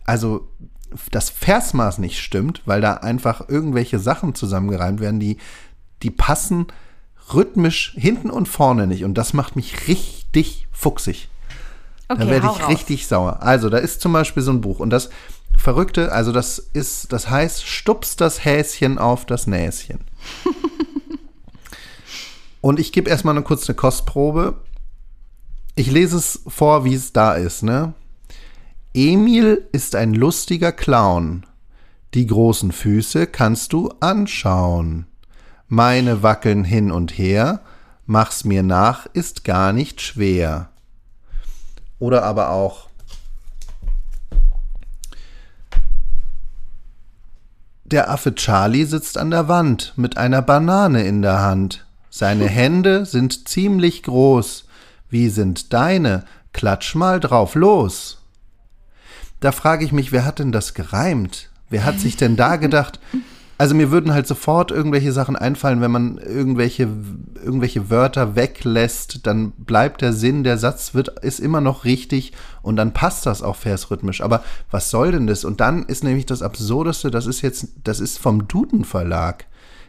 also 0.05 0.47
das 1.11 1.29
Versmaß 1.29 1.99
nicht 1.99 2.19
stimmt, 2.19 2.61
weil 2.65 2.81
da 2.81 2.95
einfach 2.95 3.47
irgendwelche 3.47 3.99
Sachen 3.99 4.35
zusammengereimt 4.35 4.99
werden, 4.99 5.19
die, 5.19 5.37
die 6.03 6.11
passen 6.11 6.67
rhythmisch 7.33 7.93
hinten 7.95 8.29
und 8.29 8.47
vorne 8.47 8.87
nicht. 8.87 9.03
Und 9.03 9.15
das 9.15 9.33
macht 9.33 9.55
mich 9.55 9.87
richtig 9.87 10.67
fuchsig. 10.71 11.29
Okay, 12.07 12.21
Da 12.21 12.27
werde 12.29 12.47
ich 12.47 12.63
raus. 12.63 12.69
richtig 12.69 13.07
sauer. 13.07 13.43
Also, 13.43 13.69
da 13.69 13.77
ist 13.77 14.01
zum 14.01 14.13
Beispiel 14.13 14.41
so 14.41 14.51
ein 14.51 14.61
Buch 14.61 14.79
und 14.79 14.89
das 14.89 15.09
Verrückte, 15.55 16.11
also 16.11 16.31
das 16.31 16.57
ist, 16.57 17.11
das 17.11 17.29
heißt, 17.29 17.67
stups 17.67 18.15
das 18.15 18.45
Häschen 18.45 18.97
auf 18.97 19.25
das 19.25 19.45
Näschen. 19.45 19.99
und 22.61 22.79
ich 22.79 22.91
gebe 22.91 23.09
erstmal 23.09 23.35
eine 23.35 23.43
kurze 23.43 23.73
Kostprobe. 23.73 24.55
Ich 25.75 25.91
lese 25.91 26.17
es 26.17 26.41
vor, 26.47 26.83
wie 26.85 26.93
es 26.93 27.13
da 27.13 27.33
ist, 27.33 27.63
ne? 27.63 27.93
Emil 28.93 29.67
ist 29.71 29.95
ein 29.95 30.13
lustiger 30.13 30.71
Clown. 30.71 31.45
Die 32.13 32.25
großen 32.25 32.71
Füße 32.71 33.27
kannst 33.27 33.71
du 33.71 33.89
anschauen. 33.99 35.05
Meine 35.67 36.23
wackeln 36.23 36.63
hin 36.63 36.91
und 36.91 37.17
her, 37.17 37.61
mach's 38.05 38.43
mir 38.43 38.63
nach, 38.63 39.05
ist 39.13 39.43
gar 39.43 39.71
nicht 39.71 40.01
schwer. 40.01 40.69
Oder 41.99 42.23
aber 42.23 42.49
auch 42.49 42.89
Der 47.91 48.11
Affe 48.11 48.35
Charlie 48.35 48.85
sitzt 48.85 49.17
an 49.17 49.31
der 49.31 49.47
Wand 49.47 49.93
mit 49.95 50.15
einer 50.15 50.43
Banane 50.43 51.03
in 51.07 51.23
der 51.23 51.41
Hand. 51.41 51.87
Seine 52.19 52.49
Hände 52.49 53.05
sind 53.05 53.47
ziemlich 53.47 54.03
groß. 54.03 54.65
Wie 55.09 55.29
sind 55.29 55.71
deine? 55.71 56.25
Klatsch 56.51 56.93
mal 56.93 57.21
drauf 57.21 57.55
los. 57.55 58.17
Da 59.39 59.53
frage 59.53 59.85
ich 59.85 59.93
mich, 59.93 60.11
wer 60.11 60.25
hat 60.25 60.39
denn 60.39 60.51
das 60.51 60.73
gereimt? 60.73 61.49
Wer 61.69 61.85
hat 61.85 61.97
sich 61.97 62.17
denn 62.17 62.35
da 62.35 62.57
gedacht? 62.57 62.99
Also 63.57 63.73
mir 63.73 63.89
würden 63.89 64.13
halt 64.13 64.27
sofort 64.27 64.69
irgendwelche 64.69 65.13
Sachen 65.13 65.37
einfallen, 65.37 65.79
wenn 65.79 65.91
man 65.91 66.17
irgendwelche, 66.17 66.89
irgendwelche 67.41 67.89
Wörter 67.89 68.35
weglässt, 68.35 69.25
dann 69.25 69.51
bleibt 69.51 70.01
der 70.01 70.11
Sinn, 70.11 70.43
der 70.43 70.57
Satz 70.57 70.93
wird, 70.93 71.23
ist 71.23 71.39
immer 71.39 71.61
noch 71.61 71.85
richtig 71.85 72.33
und 72.61 72.75
dann 72.75 72.91
passt 72.91 73.27
das 73.27 73.41
auch 73.41 73.55
versrhythmisch. 73.55 74.19
Aber 74.19 74.43
was 74.69 74.89
soll 74.89 75.13
denn 75.13 75.25
das? 75.25 75.45
Und 75.45 75.61
dann 75.61 75.85
ist 75.85 76.03
nämlich 76.03 76.25
das 76.25 76.41
Absurdeste, 76.41 77.11
das 77.11 77.27
ist 77.27 77.41
jetzt, 77.43 77.69
das 77.85 78.01
ist 78.01 78.19
vom 78.19 78.49
Duden 78.49 78.83
Verlag. 78.83 79.45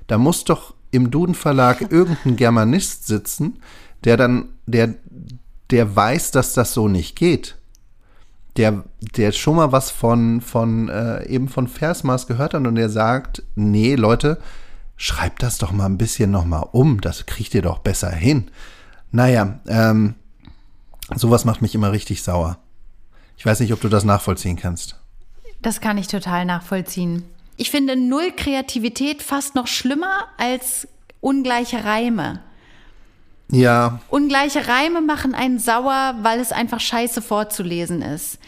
Da 0.06 0.16
muss 0.16 0.44
doch 0.44 0.74
im 0.90 1.11
Duden 1.11 1.35
Verlag 1.35 1.92
irgendein 1.92 2.37
Germanist 2.37 3.07
sitzen, 3.07 3.61
der 4.05 4.16
dann, 4.16 4.50
der, 4.66 4.94
der 5.70 5.94
weiß, 5.94 6.31
dass 6.31 6.53
das 6.53 6.74
so 6.74 6.88
nicht 6.88 7.16
geht 7.16 7.57
der, 8.57 8.85
der 9.16 9.33
schon 9.33 9.57
mal 9.57 9.72
was 9.72 9.90
von, 9.90 10.40
von 10.40 10.88
äh, 10.88 11.26
eben 11.26 11.48
von 11.48 11.68
Versmaß 11.68 12.26
gehört 12.26 12.55
hat 12.55 12.66
und 12.66 12.74
der 12.74 12.88
sagt, 12.88 13.42
nee, 13.55 13.94
Leute, 13.94 14.38
schreibt 14.96 15.42
das 15.42 15.59
doch 15.59 15.72
mal 15.72 15.87
ein 15.87 15.98
bisschen 15.98 16.31
noch 16.31 16.44
mal 16.44 16.68
um, 16.72 17.00
das 17.00 17.26
kriegt 17.26 17.55
ihr 17.55 17.62
doch 17.62 17.79
besser 17.79 18.11
hin. 18.11 18.50
Naja, 19.12 19.61
ähm, 19.66 20.14
sowas 21.14 21.44
macht 21.44 21.62
mich 21.62 21.74
immer 21.74 21.92
richtig 21.92 22.22
sauer. 22.22 22.59
Ich 23.37 23.46
weiß 23.46 23.61
nicht, 23.61 23.72
ob 23.72 23.81
du 23.81 23.88
das 23.88 24.05
nachvollziehen 24.05 24.57
kannst. 24.57 25.00
Das 25.62 25.81
kann 25.81 25.98
ich 25.98 26.09
total 26.09 26.44
nachvollziehen. 26.44 27.24
Ich 27.56 27.70
finde 27.70 27.96
null 27.96 28.32
Kreativität 28.34 29.22
fast 29.22 29.54
noch 29.54 29.66
schlimmer 29.66 30.28
als 30.38 30.88
ungleiche 31.20 31.84
Reime. 31.84 32.42
Ja, 33.52 34.00
Ungleiche 34.08 34.68
Reime 34.68 35.00
machen 35.00 35.34
einen 35.34 35.58
sauer, 35.58 36.14
weil 36.22 36.40
es 36.40 36.52
einfach 36.52 36.80
scheiße 36.80 37.20
vorzulesen 37.20 38.00
ist. 38.00 38.38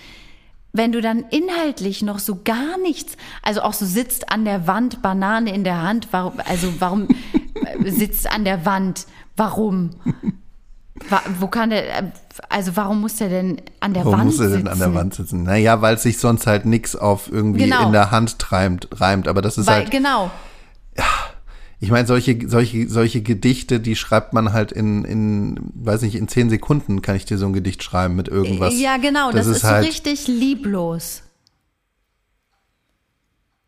Wenn 0.72 0.92
du 0.92 1.00
dann 1.00 1.24
inhaltlich 1.30 2.02
noch 2.02 2.18
so 2.18 2.40
gar 2.42 2.78
nichts, 2.78 3.16
also 3.42 3.62
auch 3.62 3.74
so 3.74 3.84
sitzt 3.84 4.30
an 4.30 4.44
der 4.44 4.66
Wand, 4.66 5.02
Banane 5.02 5.52
in 5.52 5.64
der 5.64 5.82
Hand, 5.82 6.08
warum, 6.12 6.34
also 6.44 6.72
warum 6.78 7.08
äh, 7.54 7.90
sitzt 7.90 8.30
an 8.30 8.44
der 8.44 8.64
Wand, 8.64 9.06
warum? 9.36 9.90
Wo 11.38 11.46
kann 11.46 11.70
der, 11.70 11.98
äh, 11.98 12.02
also 12.48 12.76
warum 12.76 13.00
muss 13.00 13.16
der 13.16 13.28
denn 13.28 13.60
an 13.80 13.94
der 13.94 14.04
Warum 14.04 14.20
Wand 14.20 14.24
muss 14.26 14.40
er 14.40 14.48
sitzen? 14.48 14.64
denn 14.64 14.72
an 14.72 14.78
der 14.78 14.94
Wand 14.94 15.14
sitzen? 15.14 15.42
Naja, 15.42 15.80
weil 15.82 15.98
sich 15.98 16.18
sonst 16.18 16.46
halt 16.46 16.64
nichts 16.64 16.96
auf 16.96 17.30
irgendwie 17.30 17.64
Genau. 17.64 17.86
in 17.86 17.92
der 17.92 18.10
Hand 18.10 18.52
reimt, 18.52 18.88
reimt. 18.92 19.28
Aber 19.28 19.42
das 19.42 19.58
ist 19.58 19.66
Weil, 19.66 19.82
halt, 19.82 19.90
genau. 19.90 20.30
ich 21.80 21.90
meine, 21.90 22.06
solche, 22.06 22.48
solche, 22.48 22.88
solche 22.88 23.22
Gedichte, 23.22 23.80
die 23.80 23.96
schreibt 23.96 24.32
man 24.32 24.52
halt 24.52 24.72
in, 24.72 25.04
in, 25.04 25.58
weiß 25.74 26.02
nicht, 26.02 26.14
in 26.14 26.28
zehn 26.28 26.48
Sekunden 26.50 27.02
kann 27.02 27.16
ich 27.16 27.24
dir 27.24 27.38
so 27.38 27.46
ein 27.46 27.52
Gedicht 27.52 27.82
schreiben 27.82 28.14
mit 28.16 28.28
irgendwas. 28.28 28.78
Ja, 28.78 28.96
genau, 28.96 29.32
das, 29.32 29.46
ist, 29.46 29.64
halt 29.64 29.84
so 29.84 29.88
richtig 29.88 30.28
lieblos. 30.28 31.22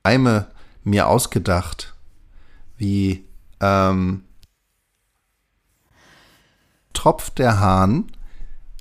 Reime 0.04 0.46
mir 0.82 1.08
ausgedacht, 1.08 1.94
wie 2.76 3.24
ähm, 3.60 4.23
tropft 6.94 7.38
der 7.38 7.60
Hahn, 7.60 8.04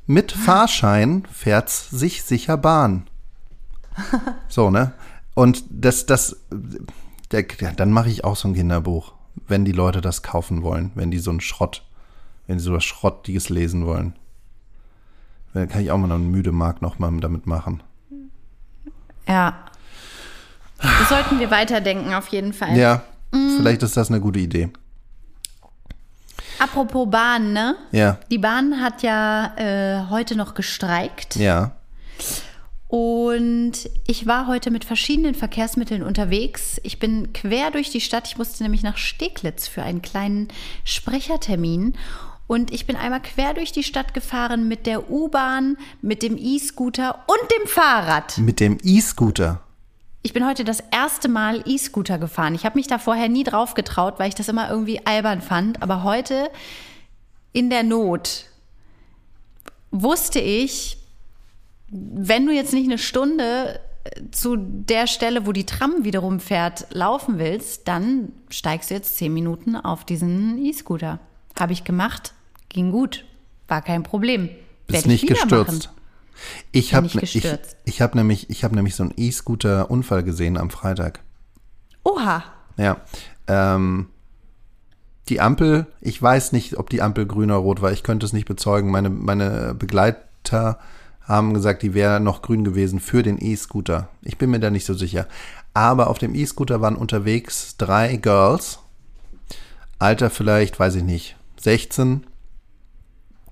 mit 0.05 0.31
Fahrschein 0.31 1.25
fährt's 1.31 1.89
sich 1.89 2.23
sicher 2.23 2.57
Bahn. 2.57 3.07
So, 4.47 4.69
ne? 4.69 4.93
Und 5.35 5.63
das, 5.69 6.05
das, 6.05 6.37
der, 7.31 7.43
dann 7.43 7.91
mache 7.91 8.09
ich 8.09 8.23
auch 8.23 8.35
so 8.35 8.47
ein 8.47 8.53
Kinderbuch, 8.53 9.13
wenn 9.47 9.65
die 9.65 9.71
Leute 9.71 10.01
das 10.01 10.21
kaufen 10.23 10.61
wollen, 10.63 10.91
wenn 10.95 11.09
die 11.11 11.17
so 11.19 11.31
einen 11.31 11.41
Schrott, 11.41 11.83
wenn 12.47 12.59
sie 12.59 12.65
so 12.65 12.73
was 12.73 12.83
Schrottiges 12.83 13.49
lesen 13.49 13.85
wollen. 13.85 14.13
Dann 15.53 15.67
kann 15.69 15.81
ich 15.81 15.91
auch 15.91 15.97
mal 15.97 16.07
noch 16.07 16.15
einen 16.15 16.31
müde 16.31 16.51
Mark 16.51 16.81
noch 16.81 16.99
mal 16.99 17.11
damit 17.19 17.45
machen. 17.47 17.81
Ja. 19.27 19.55
Das 20.79 21.09
sollten 21.09 21.39
wir 21.39 21.49
weiterdenken, 21.51 22.13
auf 22.13 22.27
jeden 22.27 22.53
Fall. 22.53 22.75
Ja, 22.77 23.03
Mhm. 23.31 23.57
vielleicht 23.57 23.81
ist 23.81 23.97
das 23.97 24.09
eine 24.09 24.21
gute 24.21 24.39
Idee. 24.39 24.69
Apropos 26.59 27.07
Bahn, 27.09 27.53
ne? 27.53 27.75
Ja, 27.91 28.19
Die 28.31 28.37
Bahn 28.37 28.81
hat 28.81 29.03
ja 29.03 29.53
äh, 29.57 30.09
heute 30.09 30.35
noch 30.35 30.53
gestreikt. 30.53 31.35
ja. 31.35 31.71
Und 32.87 33.89
ich 34.05 34.27
war 34.27 34.45
heute 34.45 34.69
mit 34.69 34.85
verschiedenen 34.85 35.33
Verkehrsmitteln 35.33 36.03
unterwegs. 36.03 36.79
Ich 36.83 36.99
bin 36.99 37.33
quer 37.33 37.71
durch 37.71 37.89
die 37.89 38.01
Stadt. 38.01 38.27
Ich 38.27 38.37
musste 38.37 38.61
nämlich 38.61 38.83
nach 38.83 38.97
Steglitz 38.97 39.67
für 39.67 39.81
einen 39.81 40.03
kleinen 40.03 40.49
Sprechertermin. 40.83 41.95
Und 42.45 42.71
ich 42.71 42.85
bin 42.85 42.95
einmal 42.95 43.21
quer 43.23 43.55
durch 43.55 43.71
die 43.71 43.81
Stadt 43.81 44.13
gefahren 44.13 44.67
mit 44.67 44.85
der 44.85 45.09
U-Bahn, 45.09 45.77
mit 46.03 46.21
dem 46.21 46.37
E-Scooter 46.37 47.23
und 47.25 47.51
dem 47.59 47.67
Fahrrad. 47.67 48.37
Mit 48.37 48.59
dem 48.59 48.77
E-Scooter. 48.83 49.61
Ich 50.25 50.31
bin 50.31 50.47
heute 50.47 50.63
das 50.63 50.81
erste 50.91 51.27
Mal 51.27 51.63
E-Scooter 51.65 52.17
gefahren. 52.17 52.55
Ich 52.55 52.65
habe 52.65 52.77
mich 52.77 52.87
da 52.87 52.97
vorher 52.97 53.27
nie 53.27 53.43
drauf 53.43 53.73
getraut, 53.73 54.15
weil 54.19 54.29
ich 54.29 54.35
das 54.35 54.47
immer 54.47 54.69
irgendwie 54.69 55.05
albern 55.05 55.41
fand. 55.41 55.83
Aber 55.83 56.03
heute 56.03 56.49
in 57.51 57.69
der 57.69 57.83
Not 57.83 58.45
wusste 59.91 60.39
ich, 60.39 60.97
wenn 61.89 62.45
du 62.45 62.53
jetzt 62.53 62.73
nicht 62.73 62.85
eine 62.85 62.97
Stunde 62.97 63.81
äh, 64.05 64.21
zu 64.31 64.55
der 64.57 65.07
Stelle, 65.07 65.45
wo 65.45 65.51
die 65.51 65.65
Tram 65.65 66.05
wiederum 66.05 66.39
fährt, 66.39 66.87
laufen 66.91 67.37
willst, 67.37 67.89
dann 67.89 68.31
steigst 68.49 68.89
du 68.89 68.95
jetzt 68.95 69.17
zehn 69.17 69.33
Minuten 69.33 69.75
auf 69.75 70.05
diesen 70.05 70.57
E-Scooter. 70.57 71.19
Habe 71.59 71.73
ich 71.73 71.83
gemacht, 71.83 72.33
ging 72.69 72.91
gut, 72.91 73.25
war 73.67 73.81
kein 73.81 74.03
Problem. 74.03 74.47
Bist 74.87 75.05
Werd 75.05 75.05
ich 75.05 75.05
nicht 75.05 75.23
wieder 75.23 75.41
gestürzt. 75.41 75.89
machen. 75.89 76.02
Ich 76.71 76.93
habe 76.93 77.07
ich, 77.07 77.13
gestürzt. 77.13 77.77
ich 77.85 78.01
hab 78.01 78.15
nämlich, 78.15 78.49
ich 78.49 78.63
hab 78.63 78.71
nämlich 78.71 78.95
so 78.95 79.03
einen 79.03 79.13
E-Scooter-Unfall 79.15 80.23
gesehen 80.23 80.57
am 80.57 80.69
Freitag. 80.69 81.19
Oha, 82.03 82.43
Ja. 82.77 82.97
Ähm, 83.47 84.07
die 85.29 85.39
Ampel, 85.39 85.85
ich 86.01 86.21
weiß 86.21 86.51
nicht, 86.51 86.77
ob 86.77 86.89
die 86.89 87.01
Ampel 87.01 87.25
grün 87.25 87.51
oder 87.51 87.59
rot 87.59 87.81
war. 87.81 87.91
Ich 87.91 88.03
könnte 88.03 88.25
es 88.25 88.33
nicht 88.33 88.47
bezeugen. 88.47 88.91
Meine, 88.91 89.09
meine 89.09 89.73
Begleiter 89.73 90.79
haben 91.21 91.53
gesagt, 91.53 91.81
die 91.81 91.93
wäre 91.93 92.19
noch 92.19 92.41
grün 92.41 92.65
gewesen 92.65 92.99
für 92.99 93.23
den 93.23 93.37
E-Scooter. 93.39 94.09
Ich 94.21 94.37
bin 94.37 94.49
mir 94.49 94.59
da 94.59 94.69
nicht 94.69 94.85
so 94.85 94.93
sicher. 94.93 95.27
Aber 95.73 96.09
auf 96.09 96.17
dem 96.17 96.35
E-Scooter 96.35 96.81
waren 96.81 96.95
unterwegs 96.95 97.77
drei 97.77 98.17
Girls. 98.17 98.79
Alter 99.99 100.29
vielleicht, 100.29 100.79
weiß 100.79 100.95
ich 100.95 101.03
nicht, 101.03 101.37
16, 101.61 102.25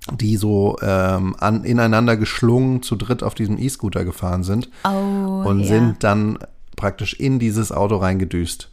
die 0.09 0.37
so 0.37 0.77
ähm, 0.81 1.35
an, 1.39 1.63
ineinander 1.63 2.17
geschlungen 2.17 2.81
zu 2.81 2.95
dritt 2.95 3.23
auf 3.23 3.35
diesem 3.35 3.57
E-Scooter 3.57 4.03
gefahren 4.03 4.43
sind 4.43 4.69
oh, 4.83 5.43
und 5.45 5.61
ja. 5.61 5.67
sind 5.67 6.03
dann 6.03 6.39
praktisch 6.75 7.13
in 7.13 7.37
dieses 7.37 7.71
Auto 7.71 7.97
reingedüst. 7.97 8.71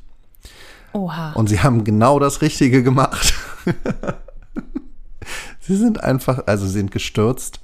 Oha. 0.92 1.32
Und 1.32 1.48
sie 1.48 1.60
haben 1.60 1.84
genau 1.84 2.18
das 2.18 2.40
Richtige 2.40 2.82
gemacht. 2.82 3.34
sie 5.60 5.76
sind 5.76 6.02
einfach, 6.02 6.46
also 6.46 6.66
sie 6.66 6.72
sind 6.72 6.90
gestürzt. 6.90 7.60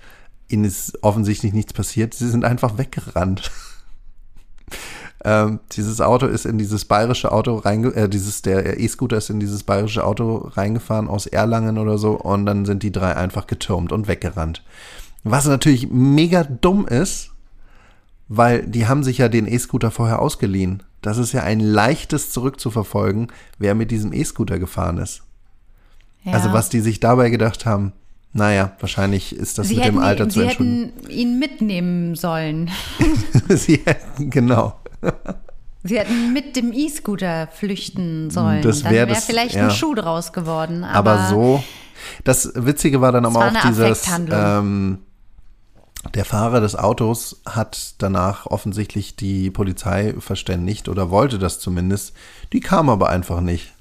Ihnen 0.48 0.64
ist 0.64 1.02
offensichtlich 1.02 1.54
nichts 1.54 1.72
passiert. 1.72 2.12
Sie 2.12 2.28
sind 2.28 2.44
einfach 2.44 2.76
weggerannt. 2.76 3.50
Ähm, 5.24 5.60
dieses 5.72 6.00
Auto 6.00 6.26
ist 6.26 6.44
in 6.44 6.58
dieses 6.58 6.84
bayerische 6.84 7.32
Auto 7.32 7.56
reinge, 7.56 7.88
äh, 7.94 8.08
dieses, 8.08 8.42
der 8.42 8.78
E-Scooter 8.78 9.16
ist 9.16 9.30
in 9.30 9.40
dieses 9.40 9.62
bayerische 9.62 10.04
Auto 10.04 10.50
reingefahren 10.54 11.08
aus 11.08 11.26
Erlangen 11.26 11.78
oder 11.78 11.96
so 11.96 12.12
und 12.12 12.44
dann 12.44 12.66
sind 12.66 12.82
die 12.82 12.92
drei 12.92 13.16
einfach 13.16 13.46
getürmt 13.46 13.90
und 13.90 14.06
weggerannt. 14.06 14.62
Was 15.22 15.46
natürlich 15.46 15.88
mega 15.90 16.44
dumm 16.44 16.86
ist, 16.86 17.30
weil 18.28 18.66
die 18.66 18.86
haben 18.86 19.02
sich 19.02 19.18
ja 19.18 19.28
den 19.28 19.46
E-Scooter 19.46 19.90
vorher 19.90 20.20
ausgeliehen. 20.20 20.82
Das 21.00 21.16
ist 21.16 21.32
ja 21.32 21.42
ein 21.42 21.60
leichtes 21.60 22.30
zurückzuverfolgen, 22.30 23.28
wer 23.58 23.74
mit 23.74 23.90
diesem 23.90 24.12
E-Scooter 24.12 24.58
gefahren 24.58 24.98
ist. 24.98 25.22
ja. 26.24 26.32
Also 26.32 26.52
was 26.52 26.68
die 26.68 26.80
sich 26.80 27.00
dabei 27.00 27.30
gedacht 27.30 27.64
haben, 27.64 27.92
naja, 28.34 28.72
wahrscheinlich 28.80 29.34
ist 29.34 29.58
das 29.58 29.68
Sie 29.68 29.76
mit 29.76 29.84
hätten, 29.84 29.96
dem 29.96 30.02
Alter 30.02 30.28
zu 30.28 30.40
Sie 30.40 30.46
entschuldigen. 30.46 30.92
hätten 30.96 31.10
ihn 31.10 31.38
mitnehmen 31.38 32.14
sollen. 32.16 32.70
Sie 33.48 33.80
hätten, 33.84 34.28
genau. 34.28 34.74
Sie 35.86 35.98
hätten 35.98 36.32
mit 36.32 36.56
dem 36.56 36.72
E-Scooter 36.72 37.46
flüchten 37.48 38.30
sollen. 38.30 38.62
Das 38.62 38.84
wär 38.84 39.06
wäre 39.06 39.20
vielleicht 39.20 39.54
ja. 39.54 39.64
ein 39.64 39.70
Schuh 39.70 39.94
draus 39.94 40.32
geworden. 40.32 40.82
Aber, 40.82 41.12
Aber, 41.12 41.28
so, 41.28 41.64
das 42.24 42.52
Witzige 42.54 43.02
war 43.02 43.12
dann 43.12 43.26
aber 43.26 43.46
auch 43.46 43.68
dieses, 43.68 44.08
ähm, 44.30 45.00
der 46.14 46.24
Fahrer 46.24 46.60
des 46.60 46.76
Autos 46.76 47.42
hat 47.46 47.94
danach 47.98 48.46
offensichtlich 48.46 49.16
die 49.16 49.50
Polizei 49.50 50.14
verständigt 50.18 50.88
oder 50.88 51.10
wollte 51.10 51.38
das 51.38 51.60
zumindest. 51.60 52.14
Die 52.52 52.60
kam 52.60 52.88
aber 52.88 53.10
einfach 53.10 53.40
nicht. 53.40 53.72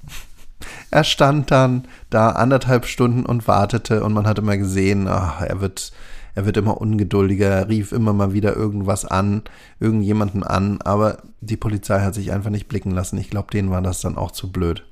Er 0.90 1.04
stand 1.04 1.50
dann 1.50 1.86
da 2.10 2.30
anderthalb 2.30 2.86
Stunden 2.86 3.26
und 3.26 3.46
wartete 3.48 4.02
und 4.02 4.12
man 4.12 4.26
hat 4.26 4.38
immer 4.38 4.56
gesehen, 4.56 5.08
ach, 5.08 5.40
er 5.40 5.60
wird, 5.60 5.92
er 6.34 6.46
wird 6.46 6.56
immer 6.56 6.80
ungeduldiger, 6.80 7.48
er 7.48 7.68
rief 7.68 7.92
immer 7.92 8.12
mal 8.12 8.32
wieder 8.32 8.56
irgendwas 8.56 9.04
an, 9.04 9.42
irgendjemanden 9.80 10.42
an, 10.42 10.80
aber 10.82 11.22
die 11.40 11.56
Polizei 11.56 12.00
hat 12.00 12.14
sich 12.14 12.32
einfach 12.32 12.50
nicht 12.50 12.68
blicken 12.68 12.90
lassen. 12.90 13.18
Ich 13.18 13.30
glaube, 13.30 13.50
denen 13.52 13.70
war 13.70 13.82
das 13.82 14.00
dann 14.00 14.16
auch 14.16 14.30
zu 14.30 14.50
blöd. 14.50 14.84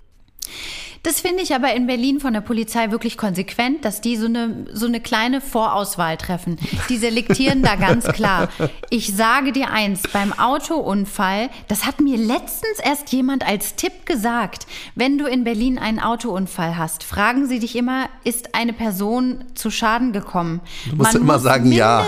Das 1.03 1.21
finde 1.21 1.43
ich 1.43 1.53
aber 1.53 1.75
in 1.75 1.89
Berlin 1.89 2.21
von 2.21 2.33
der 2.33 2.43
Polizei 2.43 2.93
wirklich 2.93 3.19
konsequent, 3.19 3.85
dass 3.85 4.01
die 4.01 4.17
so 4.17 4.27
eine, 4.27 4.67
so 4.73 4.87
eine 4.87 5.01
kleine 5.01 5.41
Vorauswahl 5.41 6.17
treffen. 6.17 6.59
Die 6.89 6.97
selektieren 6.97 7.63
da 7.63 7.75
ganz 7.75 8.07
klar. 8.07 8.49
Ich 8.89 9.13
sage 9.13 9.51
dir 9.51 9.71
eins, 9.71 10.03
beim 10.13 10.33
Autounfall, 10.33 11.51
das 11.67 11.87
hat 11.87 12.01
mir 12.01 12.17
letztens 12.17 12.79
erst 12.81 13.11
jemand 13.13 13.45
als 13.45 13.75
Tipp 13.75 14.07
gesagt, 14.07 14.69
wenn 14.95 15.19
du 15.19 15.27
in 15.27 15.43
Berlin 15.43 15.77
einen 15.79 15.99
Autounfall 15.99 16.77
hast, 16.77 17.03
fragen 17.03 17.49
sie 17.49 17.59
dich 17.59 17.75
immer, 17.75 18.09
ist 18.23 18.55
eine 18.55 18.73
Person 18.73 19.45
zu 19.55 19.73
Schaden 19.73 20.13
gekommen? 20.13 20.61
Du 20.89 20.97
musst 20.97 21.17
immer 21.17 21.41
sagen, 21.41 21.73
ja. 21.73 22.07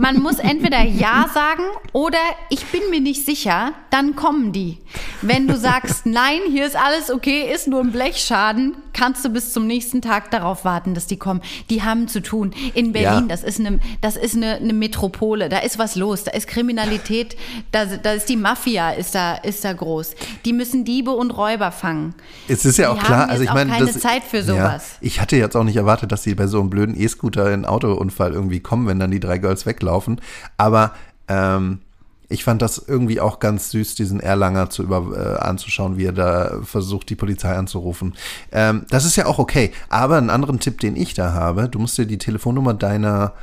Man 0.00 0.18
muss 0.22 0.38
entweder 0.38 0.82
Ja 0.82 1.28
sagen 1.34 1.62
oder 1.92 2.16
ich 2.48 2.64
bin 2.66 2.80
mir 2.88 3.00
nicht 3.02 3.26
sicher, 3.26 3.72
dann 3.90 4.16
kommen 4.16 4.50
die. 4.50 4.78
Wenn 5.20 5.46
du 5.46 5.58
sagst, 5.58 6.06
nein, 6.06 6.38
hier 6.50 6.64
ist 6.66 6.74
alles 6.74 7.10
okay, 7.10 7.52
ist 7.54 7.68
nur 7.68 7.80
ein 7.80 7.92
Blechschaden, 7.92 8.76
kannst 8.94 9.22
du 9.26 9.28
bis 9.28 9.52
zum 9.52 9.66
nächsten 9.66 10.00
Tag 10.00 10.30
darauf 10.30 10.64
warten, 10.64 10.94
dass 10.94 11.06
die 11.06 11.18
kommen. 11.18 11.42
Die 11.68 11.82
haben 11.82 12.08
zu 12.08 12.22
tun. 12.22 12.54
In 12.72 12.92
Berlin, 12.92 13.24
Ja. 13.28 13.28
das 13.28 13.42
ist, 13.44 13.60
eine, 13.60 13.78
das 14.00 14.16
ist 14.16 14.34
eine, 14.36 14.54
eine 14.56 14.72
Metropole, 14.72 15.50
da 15.50 15.58
ist 15.58 15.78
was 15.78 15.96
los, 15.96 16.24
da 16.24 16.30
ist 16.30 16.46
Kriminalität, 16.48 17.36
da, 17.70 17.84
da 17.84 18.12
ist 18.12 18.30
die 18.30 18.36
Mafia, 18.36 18.92
ist 18.92 19.14
da, 19.14 19.34
ist 19.34 19.64
da 19.66 19.74
groß. 19.74 20.14
Die 20.46 20.54
müssen 20.54 20.86
Diebe 20.86 21.10
und 21.10 21.30
Räuber 21.32 21.72
fangen. 21.72 22.14
Es 22.48 22.64
ist 22.64 22.78
ja 22.78 22.94
Die 22.94 22.98
auch 22.98 23.04
klar, 23.04 23.28
also 23.28 23.42
ich 23.42 23.52
meine, 23.52 23.70
keine 23.70 23.84
das, 23.84 23.98
Zeit 23.98 24.22
für 24.24 24.38
Ja, 24.38 24.44
sowas. 24.44 24.96
ich 25.02 25.20
hatte 25.20 25.36
jetzt 25.36 25.56
auch 25.58 25.64
nicht 25.64 25.76
erwartet, 25.76 26.10
dass 26.10 26.22
sie 26.22 26.34
bei 26.34 26.46
so 26.46 26.58
einem 26.58 26.70
blöden 26.70 26.98
E-Scooter 26.98 27.52
in 27.52 27.66
Autounfall 27.66 28.32
irgendwie 28.32 28.60
kommen, 28.60 28.86
wenn 28.86 28.98
dann 28.98 29.10
die 29.10 29.20
drei 29.20 29.36
Girls 29.36 29.66
weglaufen. 29.66 29.89
Aber 30.56 30.92
ähm, 31.28 31.80
ich 32.28 32.44
fand 32.44 32.62
das 32.62 32.78
irgendwie 32.78 33.20
auch 33.20 33.40
ganz 33.40 33.70
süß, 33.70 33.96
diesen 33.96 34.20
Erlanger 34.20 34.70
zu 34.70 34.82
über 34.82 35.16
äh, 35.16 35.40
anzuschauen, 35.40 35.98
wie 35.98 36.06
er 36.06 36.12
da 36.12 36.60
versucht, 36.62 37.10
die 37.10 37.16
Polizei 37.16 37.54
anzurufen. 37.54 38.14
Ähm, 38.52 38.86
das 38.88 39.04
ist 39.04 39.16
ja 39.16 39.26
auch 39.26 39.38
okay. 39.38 39.72
Aber 39.88 40.16
einen 40.16 40.30
anderen 40.30 40.60
Tipp, 40.60 40.80
den 40.80 40.96
ich 40.96 41.14
da 41.14 41.32
habe, 41.32 41.68
du 41.68 41.78
musst 41.78 41.98
dir 41.98 42.06
die 42.06 42.18
Telefonnummer 42.18 42.74
deiner 42.74 43.34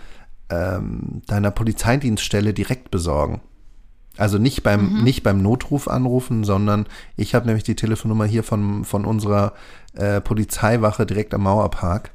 ähm, 0.49 1.21
deiner 1.27 1.51
Polizeidienststelle 1.51 2.53
direkt 2.53 2.91
besorgen. 2.91 3.41
Also 4.17 4.39
nicht 4.39 4.63
beim, 4.63 5.03
nicht 5.03 5.21
beim 5.21 5.41
Notruf 5.41 5.87
anrufen, 5.87 6.43
sondern 6.43 6.87
ich 7.15 7.35
habe 7.35 7.45
nämlich 7.45 7.63
die 7.63 7.75
Telefonnummer 7.75 8.25
hier 8.25 8.43
von, 8.43 8.83
von 8.83 9.05
unserer 9.05 9.53
äh, 9.93 10.21
Polizeiwache 10.21 11.05
direkt 11.05 11.33
am 11.35 11.43
Mauerpark. 11.43 12.11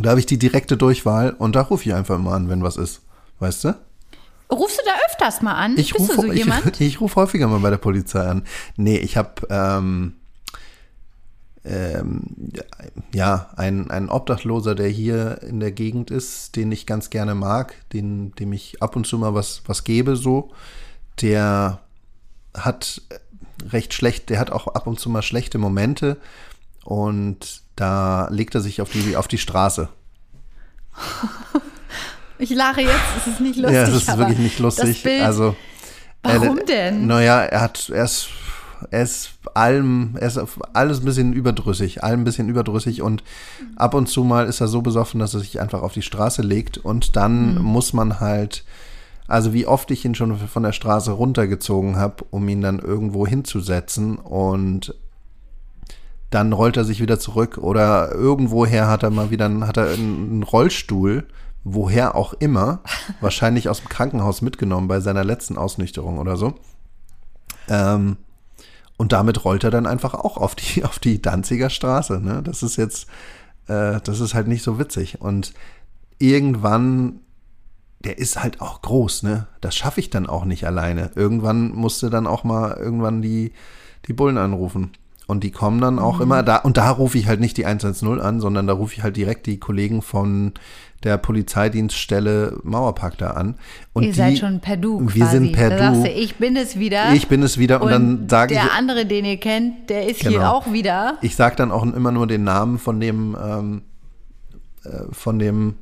Da 0.00 0.10
habe 0.10 0.20
ich 0.20 0.26
die 0.26 0.38
direkte 0.38 0.76
Durchwahl 0.76 1.30
und 1.30 1.56
da 1.56 1.62
rufe 1.62 1.88
ich 1.88 1.94
einfach 1.94 2.16
immer 2.16 2.32
an, 2.32 2.48
wenn 2.48 2.62
was 2.62 2.76
ist. 2.76 3.02
Weißt 3.38 3.64
du? 3.64 3.74
Rufst 4.50 4.78
du 4.78 4.82
da 4.84 4.92
öfters 5.08 5.42
mal 5.42 5.54
an? 5.54 5.76
Ich 5.76 5.92
Bist 5.92 6.10
rufe 6.10 6.22
so 6.22 6.32
ich, 6.32 6.46
ich 6.80 7.00
ruf 7.00 7.16
häufiger 7.16 7.48
mal 7.48 7.60
bei 7.60 7.70
der 7.70 7.78
Polizei 7.78 8.20
an. 8.20 8.44
Nee, 8.76 8.98
ich 8.98 9.16
habe 9.16 9.46
ähm, 9.50 10.14
ähm, 11.64 12.22
ja, 13.12 13.50
ein, 13.56 13.90
ein 13.90 14.08
Obdachloser, 14.08 14.74
der 14.74 14.88
hier 14.88 15.42
in 15.42 15.60
der 15.60 15.72
Gegend 15.72 16.10
ist, 16.10 16.56
den 16.56 16.72
ich 16.72 16.86
ganz 16.86 17.10
gerne 17.10 17.34
mag, 17.34 17.74
den, 17.92 18.32
dem 18.36 18.52
ich 18.52 18.82
ab 18.82 18.96
und 18.96 19.06
zu 19.06 19.18
mal 19.18 19.34
was, 19.34 19.62
was 19.66 19.84
gebe, 19.84 20.16
so, 20.16 20.52
der 21.20 21.80
hat 22.54 23.02
recht 23.70 23.92
schlecht, 23.92 24.30
der 24.30 24.38
hat 24.38 24.50
auch 24.50 24.68
ab 24.68 24.86
und 24.86 24.98
zu 24.98 25.10
mal 25.10 25.22
schlechte 25.22 25.58
Momente 25.58 26.16
und 26.84 27.62
da 27.80 28.28
legt 28.30 28.54
er 28.54 28.60
sich 28.60 28.80
auf 28.82 28.90
die, 28.90 29.16
auf 29.16 29.28
die 29.28 29.38
Straße. 29.38 29.88
Ich 32.42 32.48
lache 32.54 32.80
jetzt, 32.80 32.94
es 33.18 33.26
ist 33.34 33.40
nicht 33.40 33.56
lustig. 33.58 33.74
ja, 33.76 33.84
das 33.84 33.94
ist 33.96 34.16
wirklich 34.16 34.38
nicht 34.38 34.58
lustig. 34.60 35.02
Bild, 35.02 35.22
also, 35.22 35.54
Warum 36.22 36.56
er, 36.56 36.64
denn? 36.64 37.06
Naja, 37.06 37.42
er 37.42 37.60
hat, 37.60 37.90
er 37.90 38.04
ist 38.04 38.28
er 38.90 39.02
ist 39.02 39.32
allem, 39.52 40.16
er 40.18 40.26
ist 40.28 40.40
alles 40.72 41.00
ein 41.00 41.04
bisschen 41.04 41.34
überdrüssig, 41.34 42.02
allem 42.02 42.22
ein 42.22 42.24
bisschen 42.24 42.48
überdrüssig 42.48 43.02
und 43.02 43.22
ab 43.76 43.92
und 43.92 44.06
zu 44.08 44.24
mal 44.24 44.46
ist 44.46 44.62
er 44.62 44.68
so 44.68 44.80
besoffen, 44.80 45.20
dass 45.20 45.34
er 45.34 45.40
sich 45.40 45.60
einfach 45.60 45.82
auf 45.82 45.92
die 45.92 46.00
Straße 46.00 46.40
legt 46.40 46.78
und 46.78 47.14
dann 47.14 47.56
Mhm. 47.56 47.62
muss 47.62 47.92
man 47.92 48.20
halt, 48.20 48.64
also 49.28 49.52
wie 49.52 49.66
oft 49.66 49.90
ich 49.90 50.06
ihn 50.06 50.14
schon 50.14 50.34
von 50.38 50.62
der 50.62 50.72
Straße 50.72 51.10
runtergezogen 51.10 51.96
habe, 51.96 52.24
um 52.30 52.48
ihn 52.48 52.62
dann 52.62 52.78
irgendwo 52.78 53.26
hinzusetzen 53.26 54.16
und 54.16 54.94
dann 56.30 56.52
rollt 56.52 56.76
er 56.76 56.84
sich 56.84 57.00
wieder 57.00 57.18
zurück 57.18 57.58
oder 57.58 58.12
irgendwoher 58.12 58.88
hat 58.88 59.02
er 59.02 59.10
mal 59.10 59.30
wieder 59.30 59.46
einen, 59.46 59.66
hat 59.66 59.76
er 59.76 59.90
einen 59.90 60.42
Rollstuhl, 60.42 61.26
woher 61.64 62.14
auch 62.14 62.34
immer, 62.34 62.80
wahrscheinlich 63.20 63.68
aus 63.68 63.80
dem 63.80 63.88
Krankenhaus 63.88 64.40
mitgenommen 64.40 64.88
bei 64.88 65.00
seiner 65.00 65.24
letzten 65.24 65.58
Ausnüchterung 65.58 66.18
oder 66.18 66.36
so. 66.36 66.54
Ähm, 67.68 68.16
und 68.96 69.12
damit 69.12 69.44
rollt 69.44 69.64
er 69.64 69.70
dann 69.70 69.86
einfach 69.86 70.14
auch 70.14 70.36
auf 70.36 70.54
die, 70.54 70.84
auf 70.84 70.98
die 70.98 71.20
Danziger 71.20 71.70
Straße. 71.70 72.20
Ne? 72.20 72.42
Das 72.42 72.62
ist 72.62 72.76
jetzt, 72.76 73.08
äh, 73.66 74.00
das 74.02 74.20
ist 74.20 74.34
halt 74.34 74.46
nicht 74.46 74.62
so 74.62 74.78
witzig. 74.78 75.20
Und 75.20 75.52
irgendwann, 76.18 77.20
der 78.00 78.18
ist 78.18 78.42
halt 78.42 78.60
auch 78.60 78.82
groß, 78.82 79.24
ne? 79.24 79.46
Das 79.60 79.74
schaffe 79.74 80.00
ich 80.00 80.10
dann 80.10 80.26
auch 80.26 80.44
nicht 80.44 80.66
alleine. 80.66 81.10
Irgendwann 81.14 81.70
musste 81.70 82.08
dann 82.08 82.26
auch 82.26 82.44
mal 82.44 82.76
irgendwann 82.76 83.20
die, 83.20 83.52
die 84.06 84.12
Bullen 84.12 84.38
anrufen. 84.38 84.92
Und 85.30 85.44
die 85.44 85.52
kommen 85.52 85.80
dann 85.80 85.98
auch 86.00 86.20
immer 86.20 86.42
da, 86.42 86.56
und 86.56 86.76
da 86.76 86.90
rufe 86.90 87.16
ich 87.16 87.28
halt 87.28 87.38
nicht 87.38 87.56
die 87.56 87.64
110 87.64 88.20
an, 88.20 88.40
sondern 88.40 88.66
da 88.66 88.72
rufe 88.72 88.94
ich 88.94 89.02
halt 89.04 89.16
direkt 89.16 89.46
die 89.46 89.58
Kollegen 89.60 90.02
von 90.02 90.52
der 91.04 91.16
Polizeidienststelle 91.18 92.58
Mauerpark 92.62 93.16
da 93.16 93.30
an. 93.30 93.54
Und 93.92 94.02
Ihr 94.02 94.10
die, 94.10 94.16
seid 94.18 94.38
schon 94.38 94.60
per 94.60 94.76
Du 94.76 95.08
Wir 95.14 95.26
sind 95.26 95.52
per 95.52 95.70
da 95.70 95.76
Du. 95.76 95.82
sagst 95.94 96.04
du, 96.06 96.10
ich 96.20 96.34
bin 96.36 96.56
es 96.56 96.78
wieder. 96.78 97.12
Ich 97.14 97.28
bin 97.28 97.42
es 97.42 97.58
wieder 97.58 97.80
und, 97.80 97.90
dann 97.90 98.28
sage 98.28 98.54
ich, 98.54 98.60
der 98.60 98.72
andere, 98.74 99.06
den 99.06 99.24
ihr 99.24 99.36
kennt, 99.38 99.88
der 99.88 100.08
ist 100.08 100.20
hier 100.20 100.32
Genau. 100.32 100.50
auch 100.52 100.72
wieder. 100.72 101.16
ich 101.22 101.36
sage 101.36 101.56
dann 101.56 101.70
auch 101.70 101.84
immer 101.84 102.10
nur 102.12 102.26
den 102.26 102.44
Namen 102.44 102.78
von 102.78 103.00
dem, 103.00 103.36
ähm, 103.42 103.82
äh, 104.84 104.90
von 105.12 105.38
dem, 105.38 105.76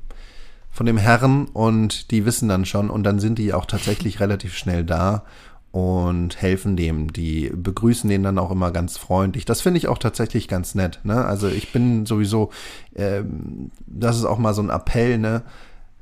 von 0.71 0.87
dem 0.87 0.99
Herren 0.99 1.47
und 1.47 2.11
die 2.11 2.25
wissen 2.25 2.49
dann 2.49 2.65
schon 2.65 2.91
und 2.91 3.03
dann 3.03 3.19
sind 3.19 3.39
die 3.39 3.53
auch 3.55 3.65
tatsächlich 3.65 4.21
relativ 4.21 4.55
schnell 4.57 4.85
da 4.85 5.25
und 5.71 6.41
helfen 6.41 6.77
dem. 6.77 7.13
Die 7.13 7.51
begrüßen 7.55 8.09
den 8.09 8.23
dann 8.23 8.39
auch 8.39 8.51
immer 8.51 8.71
ganz 8.71 8.97
freundlich. 8.97 9.45
Das 9.45 9.61
finde 9.61 9.79
ich 9.79 9.89
auch 9.89 9.99
tatsächlich 9.99 10.49
ganz 10.49 10.75
nett. 10.75 11.01
Ne? 11.05 11.25
Also 11.25 11.49
ich 11.49 11.73
bin 11.73 12.07
sowieso, 12.07 12.51
ähm, 12.95 13.71
das 13.87 14.17
ist 14.17 14.25
auch 14.25 14.39
mal 14.39 14.55
so 14.55 14.63
ein 14.63 14.71
Appell, 14.71 15.19
ne? 15.19 15.43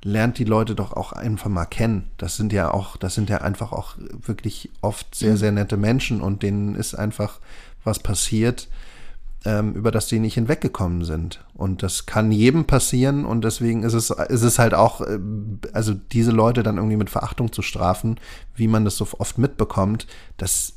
Lernt 0.03 0.39
die 0.39 0.45
Leute 0.45 0.77
doch 0.77 0.93
auch 0.93 1.13
einfach 1.13 1.51
mal 1.51 1.65
kennen. 1.65 2.11
Das 2.17 2.37
sind 2.37 2.53
ja 2.53 2.71
auch, 2.73 2.97
das 2.97 3.17
sind 3.17 3.29
ja 3.29 3.39
einfach 3.39 3.73
auch 3.73 3.97
wirklich 4.25 4.71
oft 4.81 5.15
sehr, 5.17 5.37
sehr 5.37 5.51
nette 5.51 5.77
Menschen 5.77 6.21
und 6.21 6.45
denen 6.45 6.77
ist 6.77 6.95
einfach 6.95 7.41
was 7.83 7.99
passiert, 7.99 8.69
über 9.75 9.91
das 9.91 10.07
die 10.09 10.19
nicht 10.19 10.35
hinweggekommen 10.35 11.05
sind. 11.05 11.45
Und 11.55 11.83
das 11.83 12.07
kann 12.07 12.33
jedem 12.33 12.65
passieren 12.65 13.25
und 13.25 13.45
deswegen 13.45 13.83
ist 13.85 13.95
es, 13.95 14.11
ist 14.11 14.43
es 14.43 14.59
halt 14.59 14.75
auch, 14.75 15.01
äh, 15.01 15.19
also 15.73 15.95
diese 15.95 16.33
Leute 16.33 16.63
dann 16.63 16.77
irgendwie 16.77 16.97
mit 16.97 17.11
Verachtung 17.11 17.53
zu 17.53 17.63
strafen, 17.63 18.19
wie 18.55 18.69
man 18.69 18.85
das 18.85 18.97
so 18.97 19.07
oft 19.19 19.39
mitbekommt, 19.39 20.07
das 20.37 20.75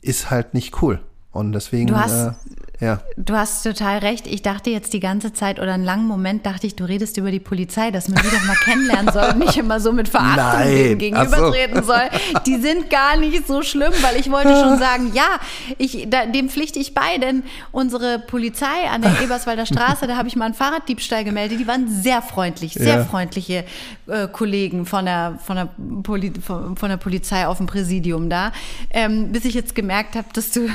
ist 0.00 0.30
halt 0.30 0.54
nicht 0.54 0.80
cool. 0.82 1.00
Und 1.32 1.52
deswegen, 1.52 1.88
Du 1.88 1.96
hast- 1.96 2.12
äh, 2.28 2.32
ja. 2.80 3.00
Du 3.16 3.34
hast 3.34 3.62
total 3.62 3.98
recht. 3.98 4.26
Ich 4.26 4.42
dachte 4.42 4.70
jetzt 4.70 4.92
die 4.92 5.00
ganze 5.00 5.32
Zeit 5.32 5.60
oder 5.60 5.74
einen 5.74 5.84
langen 5.84 6.06
Moment 6.06 6.44
dachte 6.44 6.66
ich, 6.66 6.74
du 6.74 6.84
redest 6.84 7.16
über 7.16 7.30
die 7.30 7.40
Polizei, 7.40 7.90
dass 7.90 8.08
man 8.08 8.20
die 8.22 8.30
doch 8.30 8.44
mal 8.44 8.56
kennenlernen 8.56 9.12
soll 9.12 9.30
und 9.30 9.38
nicht 9.38 9.56
immer 9.56 9.78
so 9.80 9.92
mit 9.92 10.08
Verachtung 10.08 10.44
Ach 10.44 10.64
so. 10.64 10.96
gegenübertreten 10.96 11.84
soll. 11.84 12.02
Die 12.46 12.56
sind 12.56 12.90
gar 12.90 13.16
nicht 13.16 13.46
so 13.46 13.62
schlimm, 13.62 13.92
weil 14.02 14.16
ich 14.18 14.30
wollte 14.30 14.50
schon 14.60 14.78
sagen, 14.78 15.12
ja, 15.14 15.38
ich, 15.78 16.06
da, 16.10 16.26
dem 16.26 16.48
pflichte 16.48 16.78
ich 16.78 16.94
bei, 16.94 17.18
denn 17.18 17.44
unsere 17.72 18.18
Polizei 18.18 18.88
an 18.92 19.02
der 19.02 19.20
Eberswalder 19.22 19.66
Straße, 19.66 20.06
da 20.06 20.16
habe 20.16 20.28
ich 20.28 20.36
mal 20.36 20.46
einen 20.46 20.54
Fahrraddiebstahl 20.54 21.24
gemeldet, 21.24 21.60
die 21.60 21.66
waren 21.66 21.88
sehr 21.88 22.22
freundlich, 22.22 22.74
sehr 22.74 22.98
Ja. 22.98 23.04
freundliche 23.04 23.64
äh, 24.08 24.26
Kollegen 24.28 24.84
von 24.86 25.04
der, 25.04 25.38
von, 25.44 25.56
der 25.56 25.68
Poli 26.02 26.32
von, 26.44 26.76
von 26.76 26.88
der 26.88 26.96
Polizei 26.96 27.46
auf 27.46 27.58
dem 27.58 27.66
Präsidium 27.66 28.28
da, 28.28 28.52
ähm, 28.90 29.32
bis 29.32 29.44
ich 29.44 29.54
jetzt 29.54 29.74
gemerkt 29.74 30.16
habe, 30.16 30.26
dass 30.32 30.50
du 30.50 30.68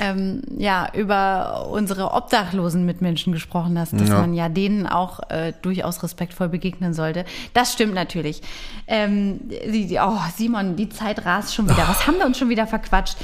ähm, 0.00 0.42
ja 0.58 0.88
über 0.94 1.68
unsere 1.70 2.12
obdachlosen 2.12 2.84
Mitmenschen 2.84 3.32
gesprochen 3.32 3.78
hast, 3.78 3.92
dass 3.92 4.08
Ja. 4.08 4.20
man 4.20 4.34
ja 4.34 4.48
denen 4.48 4.86
auch 4.86 5.20
äh, 5.30 5.52
durchaus 5.62 6.02
respektvoll 6.02 6.48
begegnen 6.48 6.94
sollte. 6.94 7.24
Das 7.52 7.72
stimmt 7.72 7.94
natürlich. 7.94 8.42
Ähm, 8.86 9.40
die, 9.48 9.86
die, 9.86 9.98
oh, 9.98 10.18
Simon, 10.36 10.76
die 10.76 10.88
Zeit 10.88 11.24
rast 11.24 11.54
schon 11.54 11.66
wieder. 11.68 11.86
Was 11.88 12.06
haben 12.06 12.18
wir 12.18 12.26
uns 12.26 12.38
schon 12.38 12.48
wieder 12.48 12.66
verquatscht? 12.66 13.16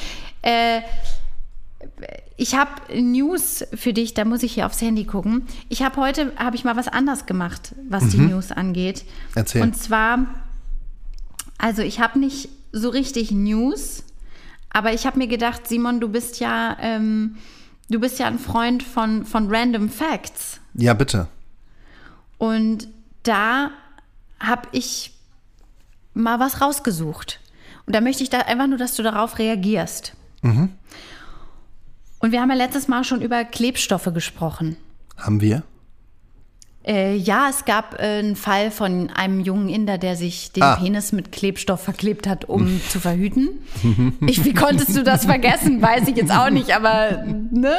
Äh, 0.42 0.80
ich 2.36 2.54
habe 2.54 2.70
News 3.00 3.64
für 3.74 3.92
dich, 3.92 4.14
da 4.14 4.24
muss 4.24 4.42
ich 4.42 4.52
hier 4.54 4.66
aufs 4.66 4.80
Handy 4.80 5.04
gucken. 5.04 5.46
Ich 5.68 5.82
habe 5.82 5.96
heute, 6.00 6.32
habe 6.36 6.56
ich 6.56 6.64
mal 6.64 6.76
was 6.76 6.88
anders 6.88 7.26
gemacht, 7.26 7.74
was 7.88 8.08
die 8.08 8.18
News 8.18 8.52
angeht. 8.52 9.04
Erzähl. 9.34 9.62
Und 9.62 9.76
zwar, 9.76 10.26
also 11.58 11.82
ich 11.82 12.00
habe 12.00 12.18
nicht 12.18 12.48
so 12.72 12.88
richtig 12.90 13.30
News, 13.30 14.04
aber 14.70 14.92
ich 14.92 15.06
habe 15.06 15.18
mir 15.18 15.26
gedacht, 15.26 15.66
Simon, 15.66 16.00
du 16.00 16.08
bist 16.08 16.40
ja, 16.40 16.76
ähm, 16.80 17.36
du 17.88 18.00
bist 18.00 18.18
ja 18.18 18.26
ein 18.26 18.38
Freund 18.38 18.82
von, 18.82 19.24
von 19.24 19.52
Random 19.54 19.88
Facts. 19.88 20.60
Ja, 20.74 20.94
bitte. 20.94 21.26
Und 22.38 22.88
da 23.24 23.70
habe 24.38 24.68
ich 24.72 25.12
mal 26.14 26.40
was 26.40 26.60
rausgesucht. 26.60 27.40
Und 27.86 27.94
da 27.94 28.00
möchte 28.00 28.22
ich 28.22 28.30
da 28.30 28.38
einfach 28.40 28.66
nur, 28.66 28.78
dass 28.78 28.94
du 28.94 29.02
darauf 29.02 29.38
reagierst. 29.38 30.14
Und 32.20 32.32
wir 32.32 32.40
haben 32.40 32.50
ja 32.50 32.56
letztes 32.56 32.86
Mal 32.88 33.04
schon 33.04 33.20
über 33.22 33.44
Klebstoffe 33.44 34.10
gesprochen. 34.14 34.76
Haben 35.16 35.40
wir? 35.40 35.64
Äh, 36.86 37.16
ja, 37.16 37.48
es 37.50 37.66
gab 37.66 38.00
äh, 38.00 38.20
einen 38.20 38.36
Fall 38.36 38.70
von 38.70 39.10
einem 39.10 39.40
jungen 39.40 39.68
Inder, 39.68 39.98
der 39.98 40.16
sich 40.16 40.52
den 40.52 40.62
Ah. 40.62 40.76
Penis 40.76 41.12
mit 41.12 41.30
Klebstoff 41.30 41.82
verklebt 41.82 42.26
hat, 42.26 42.46
um 42.46 42.80
zu 42.88 43.00
verhüten. 43.00 43.50
Ich, 44.26 44.44
wie 44.44 44.54
konntest 44.54 44.96
du 44.96 45.02
das 45.02 45.26
vergessen? 45.26 45.82
Weiß 45.82 46.08
ich 46.08 46.16
jetzt 46.16 46.32
auch 46.32 46.48
nicht, 46.48 46.74
aber 46.74 47.24
ne? 47.26 47.74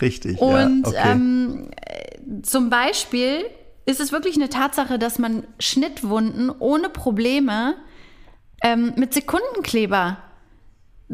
Richtig. 0.00 0.38
Und 0.40 0.82
ja, 0.84 0.88
okay. 0.88 1.10
ähm, 1.10 1.70
äh, 1.76 2.42
zum 2.42 2.68
Beispiel 2.68 3.44
ist 3.86 4.00
es 4.00 4.12
wirklich 4.12 4.36
eine 4.36 4.48
Tatsache, 4.48 4.98
dass 4.98 5.18
man 5.18 5.44
Schnittwunden 5.58 6.50
ohne 6.50 6.88
Probleme 6.90 7.76
ähm, 8.62 8.92
mit 8.96 9.14
Sekundenkleber 9.14 10.18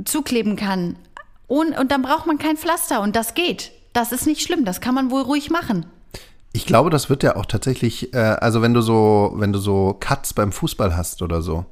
zukleben 0.04 0.56
kann. 0.56 0.96
Und, 1.46 1.78
und 1.78 1.92
dann 1.92 2.02
braucht 2.02 2.26
man 2.26 2.38
kein 2.38 2.56
Pflaster 2.56 3.00
und 3.02 3.14
das 3.14 3.34
geht. 3.34 3.72
Das 3.92 4.12
ist 4.12 4.26
nicht 4.26 4.42
schlimm, 4.42 4.64
das 4.64 4.80
kann 4.80 4.94
man 4.94 5.10
wohl 5.10 5.22
ruhig 5.22 5.48
machen. 5.50 5.86
Ich 6.58 6.66
glaube, 6.66 6.90
das 6.90 7.08
wird 7.08 7.22
ja 7.22 7.36
auch 7.36 7.46
tatsächlich, 7.46 8.12
äh, 8.14 8.18
also 8.18 8.62
wenn 8.62 8.74
du 8.74 8.80
so, 8.80 9.32
wenn 9.36 9.52
du 9.52 9.60
so 9.60 9.96
Cuts 10.00 10.34
beim 10.34 10.50
Fußball 10.50 10.96
hast 10.96 11.22
oder 11.22 11.40
so, 11.40 11.66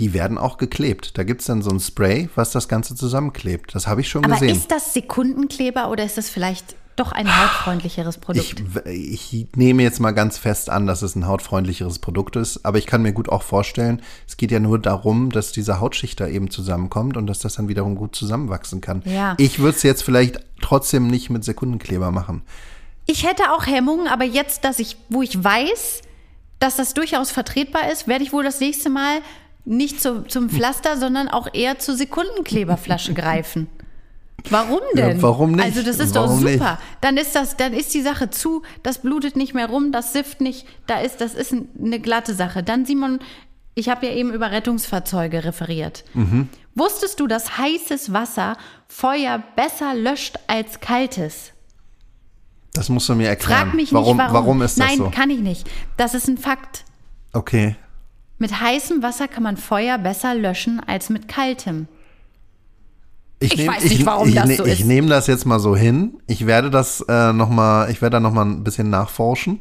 die 0.00 0.12
werden 0.12 0.36
auch 0.36 0.58
geklebt. 0.58 1.16
Da 1.16 1.22
gibt's 1.22 1.44
dann 1.44 1.62
so 1.62 1.70
ein 1.70 1.78
Spray, 1.78 2.28
was 2.34 2.50
das 2.50 2.66
Ganze 2.66 2.96
zusammenklebt. 2.96 3.72
Das 3.72 3.86
habe 3.86 4.00
ich 4.00 4.08
schon 4.08 4.24
Aber 4.24 4.34
gesehen. 4.34 4.56
ist 4.56 4.72
das 4.72 4.94
Sekundenkleber 4.94 5.92
oder 5.92 6.02
ist 6.04 6.18
das 6.18 6.28
vielleicht 6.28 6.74
doch 6.96 7.12
ein 7.12 7.28
hautfreundlicheres 7.28 8.18
Produkt? 8.18 8.64
Ich, 8.86 9.32
ich 9.32 9.46
nehme 9.54 9.84
jetzt 9.84 10.00
mal 10.00 10.10
ganz 10.10 10.38
fest 10.38 10.70
an, 10.70 10.88
dass 10.88 11.02
es 11.02 11.14
ein 11.14 11.28
hautfreundlicheres 11.28 12.00
Produkt 12.00 12.34
ist, 12.34 12.66
aber 12.66 12.78
ich 12.78 12.86
kann 12.86 13.02
mir 13.02 13.12
gut 13.12 13.28
auch 13.28 13.44
vorstellen, 13.44 14.02
es 14.26 14.36
geht 14.36 14.50
ja 14.50 14.58
nur 14.58 14.80
darum, 14.80 15.30
dass 15.30 15.52
diese 15.52 15.78
Hautschicht 15.78 16.18
da 16.18 16.26
eben 16.26 16.50
zusammenkommt 16.50 17.16
und 17.16 17.28
dass 17.28 17.38
das 17.38 17.54
dann 17.54 17.68
wiederum 17.68 17.94
gut 17.94 18.16
zusammenwachsen 18.16 18.80
kann. 18.80 19.02
Ja. 19.04 19.36
Ich 19.38 19.60
würde 19.60 19.76
es 19.76 19.84
jetzt 19.84 20.02
vielleicht 20.02 20.40
trotzdem 20.60 21.06
nicht 21.06 21.30
mit 21.30 21.44
Sekundenkleber 21.44 22.10
machen. 22.10 22.42
Ich 23.10 23.26
hätte 23.26 23.50
auch 23.50 23.66
Hemmungen, 23.66 24.06
aber 24.06 24.22
jetzt, 24.22 24.62
dass 24.62 24.78
ich, 24.78 24.96
wo 25.08 25.20
ich 25.20 25.42
weiß, 25.42 26.02
dass 26.60 26.76
das 26.76 26.94
durchaus 26.94 27.32
vertretbar 27.32 27.90
ist, 27.90 28.06
werde 28.06 28.22
ich 28.22 28.32
wohl 28.32 28.44
das 28.44 28.60
nächste 28.60 28.88
Mal 28.88 29.20
nicht 29.64 30.00
zu, 30.00 30.22
zum 30.28 30.48
Pflaster, 30.48 30.96
sondern 30.96 31.26
auch 31.26 31.48
eher 31.52 31.80
zur 31.80 31.96
Sekundenkleberflasche 31.96 33.12
greifen. 33.12 33.66
Warum 34.48 34.78
denn? 34.94 35.16
Ja, 35.16 35.22
warum 35.22 35.50
nicht? 35.50 35.64
Also 35.64 35.82
das 35.82 35.98
ist 35.98 36.14
Warum 36.14 36.38
doch 36.38 36.44
nicht? 36.44 36.60
super. 36.60 36.78
Dann 37.00 37.16
ist 37.16 37.34
das, 37.34 37.56
dann 37.56 37.72
ist 37.72 37.92
die 37.94 38.00
Sache 38.00 38.30
zu, 38.30 38.62
das 38.84 38.98
blutet 38.98 39.34
nicht 39.34 39.54
mehr 39.54 39.68
rum, 39.68 39.90
das 39.90 40.12
sifft 40.12 40.40
nicht, 40.40 40.64
da 40.86 41.00
ist, 41.00 41.20
das 41.20 41.34
ist 41.34 41.52
eine 41.52 41.98
glatte 41.98 42.32
Sache. 42.32 42.62
Dann 42.62 42.86
Simon, 42.86 43.18
ich 43.74 43.88
habe 43.88 44.06
ja 44.06 44.12
eben 44.12 44.32
über 44.32 44.52
Rettungsfahrzeuge 44.52 45.42
referiert. 45.42 46.04
Mhm. 46.14 46.48
Wusstest 46.76 47.18
du, 47.18 47.26
dass 47.26 47.58
heißes 47.58 48.12
Wasser 48.12 48.56
Feuer 48.86 49.42
besser 49.56 49.94
löscht 49.96 50.38
als 50.46 50.78
kaltes? 50.78 51.54
Das 52.72 52.88
musst 52.88 53.08
du 53.08 53.14
mir 53.14 53.28
erklären. 53.28 53.66
Frag 53.68 53.74
mich 53.74 53.92
warum, 53.92 54.16
nicht, 54.16 54.26
warum. 54.26 54.34
Warum 54.34 54.62
ist 54.62 54.78
das 54.78 54.86
Nein, 54.88 54.98
so? 54.98 55.10
kann 55.10 55.30
ich 55.30 55.40
nicht. 55.40 55.68
Das 55.96 56.14
ist 56.14 56.28
ein 56.28 56.38
Fakt. 56.38 56.84
Okay. 57.32 57.76
Mit 58.38 58.60
heißem 58.60 59.02
Wasser 59.02 59.28
kann 59.28 59.42
man 59.42 59.56
Feuer 59.56 59.98
besser 59.98 60.34
löschen 60.34 60.80
als 60.86 61.10
mit 61.10 61.28
kaltem. 61.28 61.88
Ich 63.40 63.56
nehm- 63.56 63.68
weiß 63.72 63.84
nicht, 63.84 64.04
warum 64.06 64.28
ich, 64.28 64.34
das 64.34 64.46
ne- 64.46 64.56
so 64.56 64.64
Ich 64.66 64.80
ist. 64.80 64.86
nehme 64.86 65.08
das 65.08 65.26
jetzt 65.26 65.46
mal 65.46 65.58
so 65.58 65.74
hin. 65.74 66.20
Ich 66.26 66.46
werde 66.46 66.70
das 66.70 67.00
äh, 67.08 67.32
noch 67.32 67.48
mal, 67.48 67.90
ich 67.90 68.02
werde 68.02 68.14
da 68.16 68.20
noch 68.20 68.32
mal 68.32 68.44
ein 68.44 68.62
bisschen 68.64 68.90
nachforschen, 68.90 69.60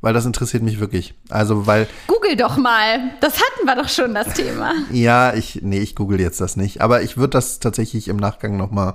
Weil 0.00 0.12
das 0.12 0.26
interessiert 0.26 0.62
mich 0.62 0.78
wirklich. 0.80 1.14
Also, 1.30 1.66
weil, 1.66 1.86
Google 2.06 2.36
doch 2.36 2.56
mal. 2.58 2.98
Das 3.20 3.34
hatten 3.36 3.66
wir 3.66 3.74
doch 3.76 3.88
schon, 3.88 4.14
das 4.14 4.34
Thema. 4.34 4.72
ja, 4.92 5.32
ich, 5.34 5.60
nee, 5.62 5.78
ich 5.78 5.94
google 5.94 6.20
jetzt 6.20 6.40
das 6.42 6.56
nicht. 6.56 6.82
Aber 6.82 7.00
ich 7.02 7.16
würde 7.16 7.30
das 7.30 7.58
tatsächlich 7.60 8.08
im 8.08 8.16
Nachgang 8.18 8.56
nochmal 8.58 8.94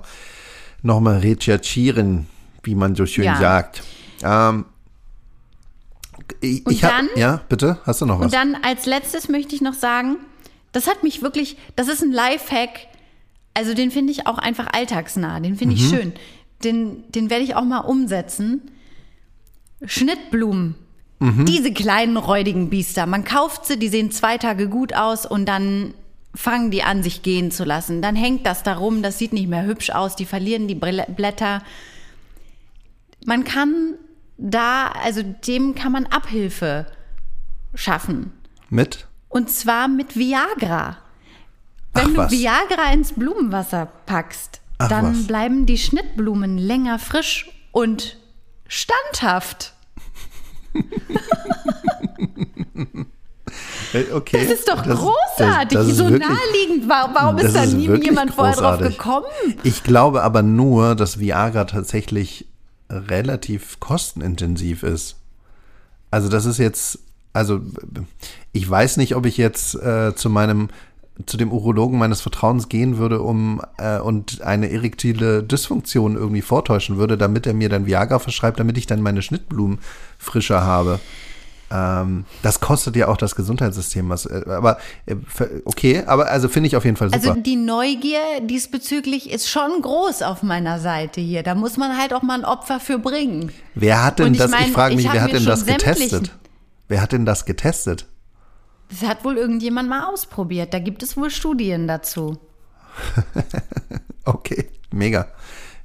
noch 0.84 1.00
mal 1.00 1.18
recherchieren, 1.18 2.28
wie 2.64 2.76
man 2.76 2.96
so 2.96 3.06
schön 3.06 3.26
Ja. 3.26 3.38
sagt. 3.38 3.84
Ähm, 4.24 4.66
ich, 6.42 6.66
Und 6.66 6.72
ich 6.74 6.84
hab, 6.84 6.92
dann- 6.92 7.10
ja, 7.16 7.42
bitte, 7.50 7.80
hast 7.86 8.02
du 8.02 8.06
noch 8.06 8.20
was? 8.20 8.26
Und 8.26 8.34
dann 8.34 8.56
als 8.64 8.86
letztes 8.86 9.30
möchte 9.30 9.56
ich 9.56 9.62
noch 9.62 9.74
sagen, 9.74 10.18
das 10.72 10.88
hat 10.88 11.04
mich 11.04 11.22
wirklich, 11.22 11.58
das 11.76 11.88
ist 11.88 12.02
ein 12.04 12.12
Lifehack. 12.12 12.88
Also 13.54 13.74
den 13.74 13.92
finde 13.92 14.12
ich 14.12 14.28
auch 14.28 14.38
einfach 14.38 14.68
alltagsnah, 14.72 15.40
den 15.40 15.56
finde 15.56 15.76
ich 15.76 15.90
schön. 15.90 16.14
Den, 16.64 17.10
den 17.12 17.30
werde 17.30 17.44
ich 17.44 17.56
auch 17.56 17.64
mal 17.64 17.80
umsetzen. 17.80 18.70
Schnittblumen. 19.86 20.76
Diese 21.22 21.74
kleinen 21.74 22.16
räudigen 22.16 22.70
Biester. 22.70 23.06
Man 23.06 23.26
kauft 23.26 23.66
sie, 23.66 23.78
die 23.78 23.90
sehen 23.90 24.10
zwei 24.10 24.38
Tage 24.38 24.70
gut 24.70 24.94
aus 24.96 25.26
und 25.26 25.46
dann 25.48 25.94
fangen 26.34 26.72
die 26.72 26.82
an, 26.82 27.04
sich 27.04 27.24
gehen 27.24 27.52
zu 27.52 27.66
lassen. 27.66 28.02
Dann 28.02 28.16
hängt 28.16 28.46
das 28.46 28.64
da 28.64 28.76
rum, 28.78 29.02
das 29.04 29.18
sieht 29.18 29.34
nicht 29.34 29.50
mehr 29.50 29.66
hübsch 29.66 29.90
aus, 29.90 30.16
die 30.16 30.24
verlieren 30.26 30.70
die 30.70 30.76
Blätter. 30.76 31.62
Man 33.26 33.44
kann 33.44 33.96
da, 34.38 34.88
also 35.04 35.22
dem 35.24 35.76
kann 35.76 35.92
man 35.92 36.06
Abhilfe 36.08 36.86
schaffen. 37.76 38.32
Mit? 38.70 39.08
Und 39.28 39.50
zwar 39.50 39.88
mit 39.88 40.16
Viagra. 40.16 40.98
Wenn 41.94 42.04
Ach, 42.04 42.08
du 42.10 42.18
was. 42.18 42.32
Viagra 42.32 42.92
ins 42.94 43.14
Blumenwasser 43.14 43.88
packst, 44.06 44.62
Ach, 44.78 44.88
dann 44.88 45.12
was. 45.20 45.28
bleiben 45.28 45.66
die 45.66 45.78
Schnittblumen 45.78 46.58
länger 46.58 47.00
frisch 47.00 47.50
und 47.72 48.18
standhaft. 48.68 49.74
Äh, 53.94 54.04
Okay. 54.14 54.46
Das 54.48 54.60
ist 54.60 54.68
doch 54.70 54.84
Das- 54.84 55.00
großartig, 55.00 55.78
das- 55.78 55.88
das 55.88 55.98
so 55.98 56.10
wirklich- 56.10 56.30
naheliegend. 56.30 56.88
Warum, 56.88 57.38
ist 57.40 57.56
da 57.56 57.66
nie 57.66 57.88
jemand 58.04 58.34
vorher 58.34 58.56
drauf 58.56 58.80
gekommen? 58.80 59.26
Ich 59.64 59.84
glaube 59.84 60.22
aber 60.24 60.44
nur, 60.44 60.96
dass 60.96 61.20
Viagra 61.20 61.66
tatsächlich 61.66 62.46
relativ 62.90 63.80
kostenintensiv 63.80 64.84
ist. 64.84 65.16
Also 66.12 66.30
das 66.30 66.46
ist 66.46 66.58
jetzt, 66.58 67.00
also 67.34 67.62
ich 68.52 68.70
weiß 68.70 68.98
nicht, 68.98 69.16
ob 69.16 69.26
ich 69.26 69.38
jetzt 69.38 69.76
äh, 69.76 70.16
zu 70.16 70.30
meinem, 70.30 70.70
zu 71.26 71.38
dem 71.38 71.52
Urologen 71.52 72.00
meines 72.00 72.22
Vertrauens 72.22 72.70
gehen 72.70 72.98
würde, 72.98 73.22
um 73.22 73.62
äh, 73.78 74.00
und 74.00 74.42
eine 74.42 74.72
erektile 74.72 75.44
Dysfunktion 75.44 76.16
irgendwie 76.16 76.42
vortäuschen 76.42 76.98
würde, 76.98 77.18
damit 77.18 77.46
er 77.46 77.54
mir 77.54 77.70
dann 77.70 77.86
Viagra 77.86 78.20
verschreibt, 78.20 78.60
damit 78.60 78.78
ich 78.78 78.88
dann 78.88 79.02
meine 79.02 79.22
Schnittblumen 79.22 79.80
frischer 80.18 80.64
habe. 80.64 81.00
Ähm, 81.72 82.26
das 82.42 82.60
kostet 82.60 82.96
ja 82.96 83.08
auch 83.08 83.18
das 83.18 83.36
Gesundheitssystem 83.36 84.10
was. 84.10 84.26
Äh, 84.26 84.44
aber 84.48 84.78
äh, 85.06 85.16
okay, 85.66 86.04
aber 86.06 86.30
also 86.30 86.50
finde 86.50 86.68
ich 86.68 86.76
auf 86.76 86.86
jeden 86.86 86.98
Fall 86.98 87.10
super. 87.10 87.30
Also 87.30 87.42
die 87.42 87.56
Neugier 87.56 88.42
diesbezüglich 88.42 89.30
ist 89.30 89.50
schon 89.50 89.82
groß 89.82 90.24
auf 90.24 90.44
meiner 90.44 90.80
Seite 90.80 91.22
hier. 91.22 91.44
Da 91.44 91.56
muss 91.56 91.78
man 91.78 91.98
halt 91.98 92.14
auch 92.14 92.22
mal 92.22 92.40
ein 92.40 92.46
Opfer 92.46 92.80
für 92.80 93.00
bringen. 93.00 93.52
Wer 93.76 94.04
hat 94.04 94.20
denn 94.20 94.34
ich 94.34 94.40
das? 94.40 94.52
Ich 94.52 94.60
mein, 94.60 94.72
frage 94.72 94.96
mich, 94.96 95.06
ich 95.06 95.14
wer 95.14 95.22
hat 95.22 95.34
denn 95.34 95.46
das 95.46 95.66
getestet? 95.66 96.32
Wer 96.88 97.02
hat 97.02 97.12
denn 97.12 97.26
das 97.26 97.46
getestet? 97.46 98.08
Das 98.90 99.08
hat 99.08 99.24
wohl 99.24 99.38
irgendjemand 99.38 99.88
mal 99.88 100.06
ausprobiert. 100.06 100.74
Da 100.74 100.80
gibt 100.80 101.04
es 101.04 101.16
wohl 101.16 101.30
Studien 101.30 101.88
dazu. 101.88 102.38
Okay, 104.26 104.70
mega. 104.92 105.28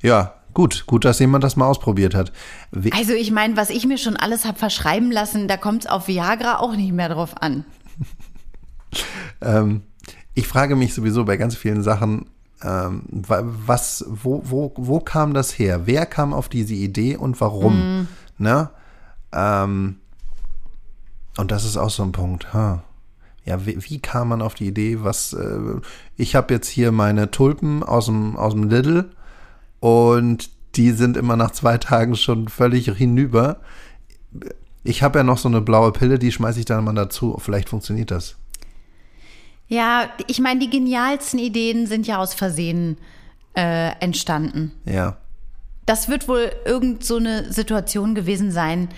Ja, 0.03 0.35
gut, 0.55 0.84
gut, 0.86 1.05
dass 1.05 1.18
jemand 1.18 1.44
das 1.44 1.57
mal 1.57 1.66
ausprobiert 1.66 2.14
hat. 2.14 2.32
We 2.70 2.90
Also 2.92 3.12
ich 3.12 3.30
meine, 3.30 3.57
was 3.57 3.70
ich 3.70 3.86
mir 3.86 3.98
schon 3.98 4.16
alles 4.16 4.44
habe 4.44 4.59
verschreiben 4.59 5.11
lassen, 5.11 5.48
da 5.48 5.57
kommt 5.57 5.84
es 5.84 5.90
auf 5.90 6.09
Viagra 6.09 6.59
auch 6.59 6.74
nicht 6.76 6.92
mehr 6.92 7.09
drauf 7.09 7.34
an. 7.42 7.64
ähm, 9.40 9.82
ich 10.34 10.46
frage 10.48 10.76
mich 10.76 10.94
sowieso 10.94 11.24
bei 11.24 11.36
ganz 11.36 11.57
vielen 11.57 11.82
Sachen, 11.82 12.26
ähm, 12.62 13.02
wa- 13.11 13.42
was, 13.44 14.05
wo, 14.09 14.42
wo, 14.44 14.72
wo 14.76 15.00
kam 15.00 15.34
das 15.34 15.59
her? 15.59 15.82
Wer 15.86 16.07
kam 16.07 16.32
auf 16.32 16.48
diese 16.48 16.74
Idee 16.74 17.16
und 17.16 17.40
warum? 17.40 18.09
Ne? 18.38 18.70
Ähm, 19.32 19.96
und 21.36 21.50
das 21.50 21.64
ist 21.64 21.76
auch 21.76 21.90
so 21.90 22.02
ein 22.02 22.12
Punkt. 22.12 22.55
Huh. 22.55 22.78
Ja, 23.44 23.66
wie, 23.66 23.76
wie 23.90 23.98
kam 23.98 24.28
man 24.28 24.40
auf 24.40 24.55
die 24.55 24.66
Idee? 24.68 24.98
Was? 25.02 25.32
Äh, 25.34 25.59
ich 26.16 26.34
habe 26.34 26.55
jetzt 26.55 26.68
hier 26.68 26.92
meine 26.92 27.30
Tulpen 27.30 27.82
aus 27.82 28.07
dem 28.07 28.36
aus 28.36 28.55
dem 28.55 28.70
Lidl 28.70 29.11
und 29.85 30.49
die 30.76 30.93
sind 30.93 31.18
immer 31.18 31.37
nach 31.37 31.51
zwei 31.51 31.76
Tagen 31.76 32.16
schon 32.16 32.49
völlig 32.49 32.87
hinüber. 32.87 33.61
Ich 34.82 35.03
habe 35.03 35.18
ja 35.18 35.24
noch 35.24 35.37
so 35.37 35.47
eine 35.47 35.61
blaue 35.61 35.93
Pille, 35.93 36.18
die 36.18 36.32
schmeiße 36.32 36.59
ich 36.59 36.64
dann 36.64 36.85
mal 36.85 36.95
dazu. 36.95 37.37
Vielleicht 37.39 37.68
funktioniert 37.68 38.11
das. 38.11 38.37
Ja, 39.68 40.09
ich 40.26 40.41
meine, 40.41 40.61
die 40.61 40.70
genialsten 40.70 41.39
Ideen 41.39 41.87
sind 41.87 42.07
ja 42.07 42.16
aus 42.16 42.32
Versehen 42.32 42.97
äh, 43.55 43.91
entstanden. 44.01 44.72
Ja. 44.87 45.18
Das 45.85 46.09
wird 46.09 46.28
wohl 46.28 46.51
irgend 46.64 47.05
so 47.05 47.16
eine 47.16 47.53
Situation 47.53 48.14
gewesen 48.14 48.53
sein, 48.53 48.89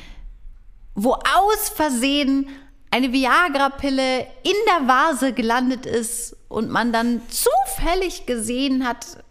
wo 0.94 1.14
aus 1.14 1.68
Versehen 1.74 2.46
eine 2.92 3.12
Viagra-Pille 3.12 4.20
in 4.20 4.56
der 4.68 4.86
Vase 4.86 5.32
gelandet 5.32 5.84
ist 5.84 6.36
und 6.46 6.70
man 6.70 6.92
dann 6.92 7.22
zufällig 7.28 8.26
gesehen 8.26 8.86
hat, 8.86 9.24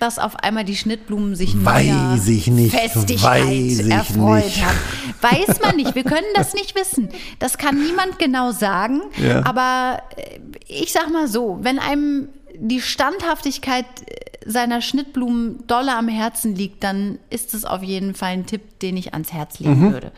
dass 0.00 0.18
auf 0.18 0.36
einmal 0.36 0.64
die 0.64 0.76
Schnittblumen 0.76 1.34
sich 1.36 1.54
Weiß 1.64 2.26
ich 2.28 2.46
nicht, 2.48 2.74
Festigkeit 2.74 3.44
weiß 3.44 3.78
ich 3.80 3.90
erfreut 3.90 4.44
nicht. 4.44 4.64
haben. 4.64 4.78
Weiß 5.20 5.60
man 5.62 5.76
nicht. 5.76 5.94
Wir 5.94 6.04
können 6.04 6.26
das 6.34 6.54
nicht 6.54 6.74
wissen. 6.74 7.08
Das 7.38 7.56
kann 7.58 7.76
niemand 7.82 8.18
genau 8.18 8.52
sagen. 8.52 9.00
Ja. 9.16 9.44
Aber 9.46 10.02
äh, 10.16 10.38
ich 10.66 10.92
sag 10.92 11.10
mal 11.12 11.28
so, 11.28 11.58
wenn 11.62 11.78
einem 11.78 12.28
die 12.56 12.80
Standhaftigkeit 12.80 13.86
äh, 14.06 14.50
seiner 14.50 14.82
Schnittblumen 14.82 15.66
dolle 15.66 15.96
am 15.96 16.08
Herzen 16.08 16.54
liegt, 16.54 16.84
dann 16.84 17.18
ist 17.30 17.54
es 17.54 17.64
auf 17.64 17.82
jeden 17.82 18.14
Fall 18.14 18.32
ein 18.32 18.46
Tipp, 18.46 18.78
den 18.80 18.96
ich 18.96 19.14
ans 19.14 19.32
Herz 19.32 19.58
legen 19.60 19.80
Mhm. 19.88 19.92
würde. 19.92 20.12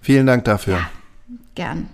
Vielen 0.00 0.26
Dank 0.26 0.44
dafür. 0.44 0.80
Gern. 1.54 1.88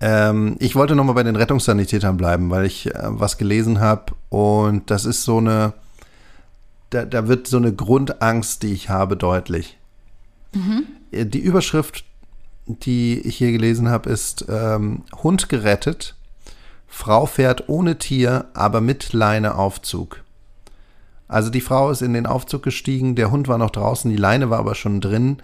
Ähm, 0.00 0.56
ich 0.60 0.76
wollte 0.76 0.94
noch 0.94 1.04
mal 1.04 1.14
bei 1.14 1.22
den 1.22 1.36
Rettungssanitätern 1.36 2.16
bleiben, 2.18 2.50
weil 2.50 2.66
ich 2.66 2.86
äh, 2.86 2.92
was 3.04 3.38
gelesen 3.38 3.80
habe 3.80 4.12
und 4.28 4.90
das 4.90 5.06
ist 5.06 5.22
so 5.24 5.38
eine, 5.38 5.72
da, 6.96 7.04
da 7.04 7.28
wird 7.28 7.46
so 7.46 7.58
eine 7.58 7.72
Grundangst, 7.74 8.62
die 8.62 8.72
ich 8.72 8.88
habe, 8.88 9.16
deutlich. 9.16 9.76
Äh, 11.12 11.26
Die 11.26 11.38
Überschrift, 11.40 12.04
die 12.66 13.20
ich 13.20 13.36
hier 13.36 13.52
gelesen 13.52 13.88
habe, 13.88 14.08
ist 14.10 14.46
ähm, 14.48 15.02
Hund 15.22 15.48
gerettet, 15.48 16.14
Frau 16.88 17.26
fährt 17.26 17.68
ohne 17.68 17.98
Tier, 17.98 18.46
aber 18.54 18.80
mit 18.80 19.12
Leine 19.12 19.56
Aufzug. 19.56 20.22
Also 21.28 21.50
die 21.50 21.60
Frau 21.60 21.90
ist 21.90 22.00
in 22.02 22.14
den 22.14 22.26
Aufzug 22.26 22.62
gestiegen, 22.62 23.16
der 23.16 23.30
Hund 23.30 23.48
war 23.48 23.58
noch 23.58 23.70
draußen, 23.70 24.10
die 24.10 24.16
Leine 24.16 24.48
war 24.48 24.60
aber 24.60 24.74
schon 24.74 25.00
drin, 25.00 25.38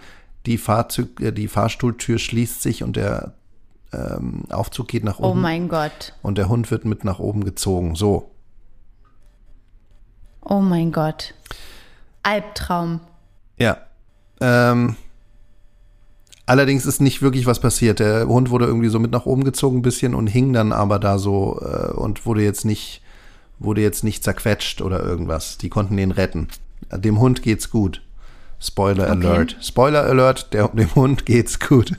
die, 0.45 0.57
Fahrzug, 0.57 1.19
äh, 1.21 1.31
die 1.31 1.47
Fahrstuhltür 1.47 2.17
schließt 2.17 2.61
sich 2.61 2.83
und 2.83 2.95
der 2.95 3.33
ähm, 3.93 4.45
Aufzug 4.49 4.87
geht 4.87 5.03
nach 5.03 5.19
Oh 5.19 5.29
oben 5.29 5.41
mein 5.41 5.69
Gott. 5.69 6.13
und 6.23 6.37
der 6.39 6.49
Hund 6.49 6.71
wird 6.71 6.85
mit 6.85 7.03
nach 7.03 7.19
oben 7.19 7.43
gezogen. 7.43 7.95
So. 7.95 8.31
Oh 10.43 10.59
mein 10.59 10.91
Gott. 10.91 11.33
Albtraum. 12.23 12.99
Ja. 13.57 13.77
Ähm, 14.41 14.95
allerdings 16.45 16.85
ist 16.85 17.01
nicht 17.01 17.21
wirklich 17.21 17.45
was 17.45 17.59
passiert. 17.59 17.99
Der 17.99 18.27
Hund 18.27 18.49
wurde 18.49 18.65
irgendwie 18.65 18.89
so 18.89 18.99
mit 18.99 19.11
nach 19.11 19.25
oben 19.25 19.43
gezogen 19.43 19.79
ein 19.79 19.83
bisschen 19.83 20.15
und 20.15 20.27
hing 20.27 20.53
dann 20.53 20.71
aber 20.71 20.99
da 20.99 21.17
so 21.17 21.61
äh, 21.61 21.91
und 21.91 22.25
wurde 22.25 22.43
jetzt 22.43 22.65
nicht 22.65 23.01
wurde 23.59 23.81
jetzt 23.81 24.03
nicht 24.03 24.23
zerquetscht 24.23 24.81
oder 24.81 25.01
irgendwas. 25.03 25.57
Die 25.57 25.69
konnten 25.69 25.97
den 25.97 26.11
retten. 26.11 26.47
Dem 26.91 27.19
Hund 27.19 27.41
geht's 27.43 27.69
gut. 27.69 28.01
Spoiler 28.59 29.11
Okay. 29.11 29.27
Alert. 29.27 29.57
Spoiler 29.61 30.03
Alert, 30.03 30.53
der, 30.53 30.67
dem 30.69 30.93
Hund 30.95 31.25
geht's 31.25 31.59
gut. 31.59 31.93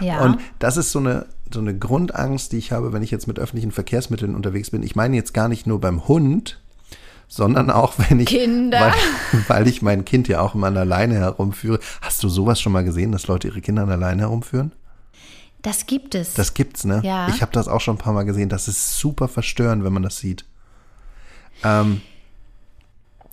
Ja. 0.00 0.22
Und 0.22 0.38
das 0.58 0.76
ist 0.76 0.92
so 0.92 0.98
eine, 0.98 1.26
so 1.52 1.60
eine 1.60 1.76
Grundangst, 1.76 2.52
die 2.52 2.58
ich 2.58 2.72
habe, 2.72 2.92
wenn 2.92 3.02
ich 3.02 3.10
jetzt 3.10 3.26
mit 3.26 3.38
öffentlichen 3.38 3.72
Verkehrsmitteln 3.72 4.34
unterwegs 4.34 4.70
bin. 4.70 4.82
Ich 4.82 4.96
meine 4.96 5.16
jetzt 5.16 5.32
gar 5.34 5.48
nicht 5.48 5.66
nur 5.66 5.80
beim 5.80 6.06
Hund, 6.06 6.60
sondern 7.28 7.70
auch 7.70 7.94
wenn 7.96 8.20
ich, 8.20 8.26
Kinder. 8.26 8.92
Weil, 9.32 9.44
weil 9.48 9.68
ich 9.68 9.82
mein 9.82 10.04
Kind 10.04 10.28
ja 10.28 10.40
auch 10.40 10.54
immer 10.54 10.68
an 10.68 10.74
der 10.74 10.84
Leine 10.84 11.14
herumführe. 11.14 11.80
Hast 12.00 12.22
du 12.22 12.28
sowas 12.28 12.60
schon 12.60 12.72
mal 12.72 12.84
gesehen, 12.84 13.12
dass 13.12 13.26
Leute 13.26 13.48
ihre 13.48 13.60
Kinder 13.60 13.82
an 13.82 13.88
der 13.88 13.98
Leine 13.98 14.22
herumführen? 14.22 14.72
das 15.64 15.86
gibt 15.86 16.14
es. 16.14 16.34
Das 16.34 16.52
gibt's, 16.52 16.84
ne? 16.84 17.00
Ja. 17.02 17.28
Ich 17.28 17.40
habe 17.40 17.50
das 17.52 17.68
auch 17.68 17.80
schon 17.80 17.94
ein 17.96 17.98
paar 17.98 18.12
Mal 18.12 18.24
gesehen. 18.24 18.50
Das 18.50 18.68
ist 18.68 18.98
super 18.98 19.28
verstörend, 19.28 19.82
wenn 19.82 19.94
man 19.94 20.02
das 20.02 20.18
sieht. 20.18 20.44
Ähm, 21.64 22.02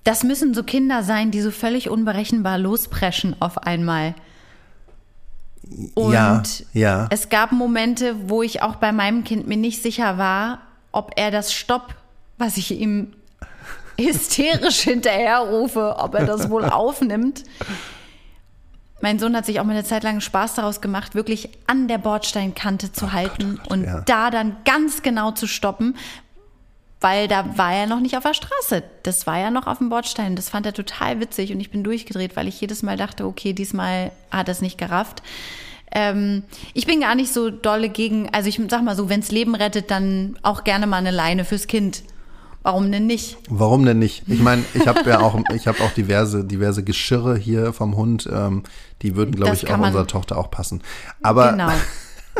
Das 0.06 0.24
müssen 0.24 0.54
so 0.54 0.64
Kinder 0.64 1.04
sein, 1.04 1.32
die 1.32 1.42
so 1.42 1.52
völlig 1.52 1.90
unberechenbar 1.90 2.58
lospreschen 2.58 3.36
auf 3.42 3.58
einmal. 3.58 4.16
Und 5.94 6.14
ja, 6.14 6.44
ja. 6.74 7.08
es 7.12 7.28
gab 7.30 7.52
Momente, 7.52 8.16
wo 8.30 8.42
ich 8.42 8.62
auch 8.62 8.78
bei 8.78 8.94
meinem 8.94 9.26
Kind 9.26 9.48
mir 9.48 9.58
nicht 9.58 9.84
sicher 9.84 10.18
war, 10.18 10.60
ob 10.94 11.12
er 11.18 11.32
das 11.32 11.54
Stopp, 11.54 11.96
was 12.38 12.56
ich 12.56 12.72
ihm 12.72 13.14
hysterisch 14.06 14.82
hinterherrufe, 14.82 15.96
ob 15.98 16.16
er 16.16 16.26
das 16.26 16.50
wohl 16.50 16.66
aufnimmt. 16.66 17.44
Mein 19.02 19.18
Sohn 19.18 19.36
hat 19.36 19.46
sich 19.46 19.60
auch 19.60 19.64
mal 19.64 19.74
eine 19.74 19.84
Zeit 19.84 20.04
lang 20.04 20.22
Spaß 20.22 20.56
daraus 20.56 20.80
gemacht, 20.80 21.16
wirklich 21.16 21.50
an 21.68 21.88
der 21.88 21.98
Bordsteinkante 21.98 22.92
zu 22.92 23.14
halten 23.14 23.58
Gott, 23.58 23.72
und 23.72 23.84
ja. 23.86 24.02
da 24.02 24.30
dann 24.30 24.58
ganz 24.64 25.02
genau 25.02 25.32
zu 25.32 25.48
stoppen, 25.48 25.96
weil 27.00 27.28
da 27.28 27.58
war 27.58 27.74
er 27.74 27.88
noch 27.88 28.00
nicht 28.00 28.16
auf 28.16 28.24
der 28.24 28.36
Straße. 28.36 28.84
Das 29.02 29.26
war 29.26 29.40
ja 29.40 29.50
noch 29.50 29.66
auf 29.66 29.80
dem 29.80 29.90
Bordstein. 29.90 30.36
Das 30.36 30.50
fand 30.50 30.68
er 30.68 30.74
total 30.74 31.20
witzig 31.20 31.52
und 31.52 31.60
ich 31.60 31.72
bin 31.72 31.84
durchgedreht, 31.84 32.36
weil 32.36 32.48
ich 32.48 32.62
jedes 32.62 32.84
Mal 32.84 32.96
dachte, 32.96 33.26
okay, 33.26 33.54
diesmal 33.54 34.12
hat 34.30 34.48
er 34.48 34.52
es 34.52 34.62
nicht 34.62 34.78
gerafft. 34.78 35.24
Ähm, 35.92 36.44
ich 36.74 36.86
bin 36.86 37.02
gar 37.02 37.16
nicht 37.16 37.34
so 37.34 37.50
dolle 37.50 37.90
gegen, 37.90 38.30
also 38.34 38.48
ich 38.48 38.62
sag 38.70 38.84
mal 38.84 38.96
so, 38.96 39.10
wenns 39.10 39.32
Leben 39.32 39.56
rettet, 39.56 39.90
dann 39.90 40.38
auch 40.44 40.64
gerne 40.64 40.86
mal 40.86 40.98
eine 40.98 41.12
Leine 41.12 41.44
fürs 41.44 41.66
Kind. 41.68 42.04
Warum 42.64 42.92
denn 42.92 43.08
nicht? 43.08 43.38
Warum 43.50 43.86
denn 43.86 43.98
nicht? 44.00 44.24
Ich 44.28 44.40
meine, 44.40 44.64
ich 44.76 44.88
habe 44.88 45.10
ja 45.10 45.20
auch, 45.20 45.40
ich 45.56 45.68
habe 45.68 45.82
auch 45.84 45.92
diverse, 45.92 46.44
diverse 46.44 46.84
Geschirre 46.84 47.36
hier 47.36 47.74
vom 47.74 47.96
Hund. 47.96 48.30
Ähm, 48.32 48.64
die 49.02 49.16
würden, 49.16 49.34
glaube 49.36 49.56
ich, 49.56 49.70
auch 49.70 49.80
unserer 49.80 50.06
Tochter 50.06 50.38
auch 50.38 50.52
passen. 50.52 50.82
Aber 51.24 51.52
genau. 51.52 51.72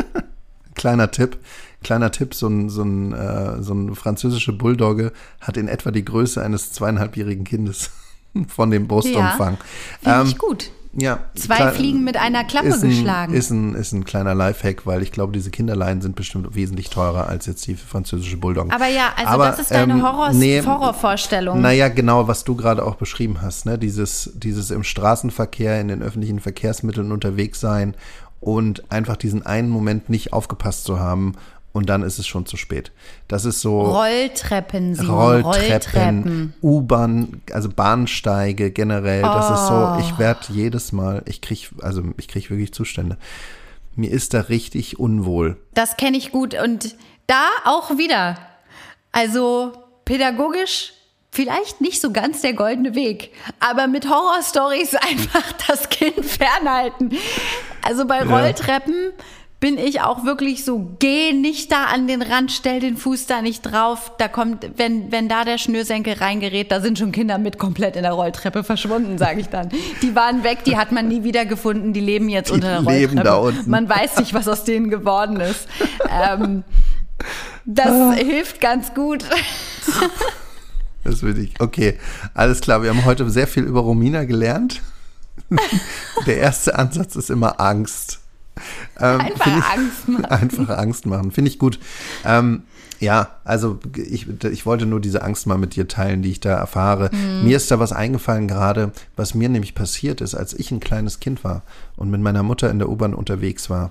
kleiner 0.74 1.10
Tipp, 1.10 1.38
kleiner 1.82 2.12
Tipp, 2.12 2.34
so 2.34 2.46
ein, 2.46 2.70
so 2.70 2.82
ein, 2.82 3.12
äh, 3.12 3.62
so 3.62 3.74
ein 3.74 3.94
französische 3.96 4.52
Bulldogge 4.52 5.12
hat 5.40 5.56
in 5.56 5.66
etwa 5.66 5.90
die 5.90 6.04
Größe 6.04 6.42
eines 6.42 6.72
zweieinhalbjährigen 6.72 7.44
Kindes 7.44 7.90
von 8.48 8.70
dem 8.70 8.86
Brustumfang. 8.86 9.58
Finde 10.00 10.20
Ähm, 10.20 10.26
ich 10.26 10.38
gut. 10.38 10.70
Ja, 10.94 11.20
Zwei 11.34 11.56
klar, 11.56 11.72
Fliegen 11.72 12.04
mit 12.04 12.18
einer 12.18 12.44
Klappe 12.44 12.68
ist 12.68 12.82
ein, 12.82 12.90
geschlagen. 12.90 13.32
Ist 13.32 13.50
ein, 13.50 13.74
ist 13.74 13.92
ein 13.92 14.04
kleiner 14.04 14.34
Lifehack, 14.34 14.86
weil 14.86 15.02
ich 15.02 15.10
glaube, 15.10 15.32
diese 15.32 15.50
Kinderleien 15.50 16.02
sind 16.02 16.16
bestimmt 16.16 16.54
wesentlich 16.54 16.90
teurer 16.90 17.28
als 17.28 17.46
jetzt 17.46 17.66
die 17.66 17.76
französische 17.76 18.36
Bulldoggen. 18.36 18.70
Aber 18.72 18.88
ja, 18.88 19.12
also 19.16 19.28
Aber, 19.28 19.46
das 19.46 19.60
ist 19.60 19.70
deine 19.70 19.94
ähm, 19.94 20.02
Horror 20.02 20.32
nee, 20.34 20.62
Horrorvorstellung. 20.62 21.60
Naja, 21.62 21.88
genau, 21.88 22.28
was 22.28 22.44
du 22.44 22.56
gerade 22.56 22.84
auch 22.84 22.96
beschrieben 22.96 23.40
hast, 23.40 23.64
ne? 23.64 23.78
Dieses, 23.78 24.32
dieses 24.34 24.70
im 24.70 24.84
Straßenverkehr, 24.84 25.80
in 25.80 25.88
den 25.88 26.02
öffentlichen 26.02 26.40
Verkehrsmitteln 26.40 27.10
unterwegs 27.10 27.58
sein 27.58 27.94
und 28.40 28.90
einfach 28.90 29.16
diesen 29.16 29.46
einen 29.46 29.70
Moment 29.70 30.10
nicht 30.10 30.32
aufgepasst 30.32 30.84
zu 30.84 30.98
haben 30.98 31.36
und 31.72 31.88
dann 31.88 32.02
ist 32.02 32.18
es 32.18 32.26
schon 32.26 32.46
zu 32.46 32.56
spät. 32.56 32.92
Das 33.28 33.44
ist 33.44 33.60
so 33.60 33.80
Rolltreppen, 33.82 34.94
Simon, 34.94 35.14
Rolltreppen, 35.14 35.62
Rolltreppen. 35.62 36.54
U-Bahn, 36.62 37.42
also 37.52 37.68
Bahnsteige 37.68 38.70
generell. 38.70 39.22
Das 39.22 39.50
ist 39.50 39.66
so, 39.68 39.74
Oh. 39.74 39.98
ich 40.00 40.18
werde 40.18 40.40
jedes 40.50 40.92
Mal, 40.92 41.22
ich 41.26 41.40
krieg, 41.40 41.70
also 41.80 42.02
ich 42.18 42.28
krieg 42.28 42.50
wirklich 42.50 42.72
Zustände. 42.74 43.16
Mir 43.94 44.10
ist 44.10 44.32
da 44.34 44.40
richtig 44.42 44.98
unwohl. 44.98 45.56
Das 45.74 45.96
kenne 45.96 46.16
ich 46.16 46.32
gut. 46.32 46.54
Und 46.62 46.94
da 47.26 47.44
auch 47.64 47.96
wieder. 47.98 48.38
Also 49.12 49.72
pädagogisch 50.04 50.92
vielleicht 51.30 51.80
nicht 51.80 52.00
so 52.00 52.12
ganz 52.12 52.42
der 52.42 52.52
goldene 52.52 52.94
Weg, 52.94 53.32
aber 53.60 53.86
mit 53.86 54.08
Horrorstories 54.08 54.94
einfach 55.10 55.52
das 55.66 55.88
Kind 55.88 56.24
fernhalten. 56.24 57.10
Also 57.82 58.06
bei 58.06 58.22
Rolltreppen 58.22 59.12
bin 59.62 59.78
ich 59.78 60.00
auch 60.00 60.24
wirklich 60.24 60.64
so, 60.64 60.90
geh 60.98 61.32
nicht 61.32 61.70
da 61.70 61.84
an 61.84 62.08
den 62.08 62.20
Rand, 62.20 62.50
stell 62.50 62.80
den 62.80 62.96
Fuß 62.96 63.26
da 63.26 63.42
nicht 63.42 63.62
drauf. 63.62 64.10
Da 64.18 64.26
kommt, 64.26 64.68
wenn, 64.76 65.12
wenn 65.12 65.28
da 65.28 65.44
der 65.44 65.56
Schnürsenkel 65.56 66.14
reingerät, 66.14 66.72
da 66.72 66.80
sind 66.80 66.98
schon 66.98 67.12
Kinder 67.12 67.38
mit 67.38 67.58
komplett 67.58 67.94
in 67.94 68.02
der 68.02 68.10
Rolltreppe 68.10 68.64
verschwunden, 68.64 69.18
sage 69.18 69.40
ich 69.40 69.46
dann. 69.50 69.68
Die 70.02 70.16
waren 70.16 70.42
weg, 70.42 70.64
die 70.64 70.76
hat 70.76 70.90
man 70.90 71.06
nie 71.06 71.22
wieder 71.22 71.46
gefunden, 71.46 71.92
die 71.92 72.00
leben 72.00 72.28
jetzt 72.28 72.48
Die 72.50 72.54
unter 72.54 72.82
der 72.82 72.92
leben 72.92 73.18
Rolltreppe. 73.18 73.22
da 73.24 73.34
unten. 73.36 73.70
Man 73.70 73.88
weiß 73.88 74.16
nicht, 74.18 74.34
was 74.34 74.48
aus 74.48 74.64
denen 74.64 74.90
geworden 74.90 75.36
ist. 75.38 75.68
Ähm, 76.10 76.64
das 77.64 77.86
Ah. 77.86 78.12
hilft 78.14 78.60
ganz 78.60 78.92
gut. 78.94 79.24
Das 81.04 81.22
will 81.22 81.38
ich. 81.38 81.60
Okay, 81.60 81.98
alles 82.34 82.60
klar. 82.60 82.82
Wir 82.82 82.90
haben 82.90 83.04
heute 83.04 83.30
sehr 83.30 83.46
viel 83.46 83.62
über 83.62 83.80
Romina 83.80 84.24
gelernt. 84.24 84.82
Der 86.26 86.38
erste 86.38 86.76
Ansatz 86.76 87.14
ist 87.14 87.30
immer 87.30 87.60
Angst. 87.60 88.18
Ähm, 89.00 89.20
Einfach 89.20 89.46
ich- 89.46 89.78
Angst 89.78 90.08
machen. 90.08 90.24
Einfach 90.26 90.78
Angst 90.78 91.06
machen. 91.06 91.30
Finde 91.30 91.50
ich 91.50 91.58
gut. 91.58 91.78
Ähm, 92.24 92.62
ja, 93.00 93.30
also 93.42 93.80
ich, 93.96 94.28
ich 94.44 94.64
wollte 94.64 94.86
nur 94.86 95.00
diese 95.00 95.22
Angst 95.22 95.46
mal 95.48 95.58
mit 95.58 95.74
dir 95.74 95.88
teilen, 95.88 96.22
die 96.22 96.30
ich 96.30 96.38
da 96.40 96.50
erfahre. 96.50 97.10
Mhm. 97.12 97.44
Mir 97.44 97.56
ist 97.56 97.70
da 97.70 97.80
was 97.80 97.92
eingefallen 97.92 98.46
gerade, 98.46 98.92
was 99.16 99.34
mir 99.34 99.48
nämlich 99.48 99.74
passiert 99.74 100.20
ist, 100.20 100.36
als 100.36 100.54
ich 100.54 100.70
ein 100.70 100.78
kleines 100.80 101.18
Kind 101.18 101.42
war 101.42 101.62
und 101.96 102.10
mit 102.10 102.20
meiner 102.20 102.44
Mutter 102.44 102.70
in 102.70 102.78
der 102.78 102.88
U-Bahn 102.88 103.14
unterwegs 103.14 103.68
war. 103.68 103.90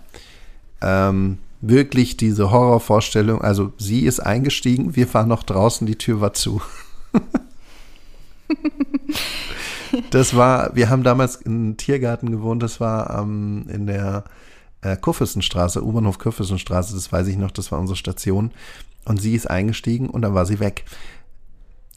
Ähm, 0.81 1.39
wirklich 1.59 2.15
diese 2.15 2.51
Horrorvorstellung, 2.51 3.41
also 3.41 3.73
sie 3.77 4.05
ist 4.05 4.21
eingestiegen, 4.21 4.95
wir 4.95 5.13
waren 5.13 5.27
noch 5.27 5.43
draußen, 5.43 5.85
die 5.85 5.97
Tür 5.97 6.21
war 6.21 6.33
zu. 6.33 6.61
Das 10.11 10.35
war, 10.37 10.73
wir 10.75 10.89
haben 10.89 11.03
damals 11.03 11.35
im 11.35 11.75
Tiergarten 11.75 12.31
gewohnt, 12.31 12.63
das 12.63 12.79
war 12.79 13.19
ähm, 13.19 13.65
in 13.67 13.87
der 13.87 14.23
äh, 14.81 14.97
Kurfürstenstraße, 14.97 15.83
U-Bahnhof 15.83 16.19
Kurfürstenstraße, 16.19 16.93
das 16.93 17.11
weiß 17.11 17.27
ich 17.27 17.37
noch, 17.37 17.51
das 17.51 17.71
war 17.71 17.79
unsere 17.79 17.97
Station. 17.97 18.51
Und 19.05 19.21
sie 19.21 19.33
ist 19.33 19.49
eingestiegen 19.49 20.09
und 20.09 20.21
dann 20.21 20.33
war 20.33 20.45
sie 20.45 20.59
weg. 20.59 20.85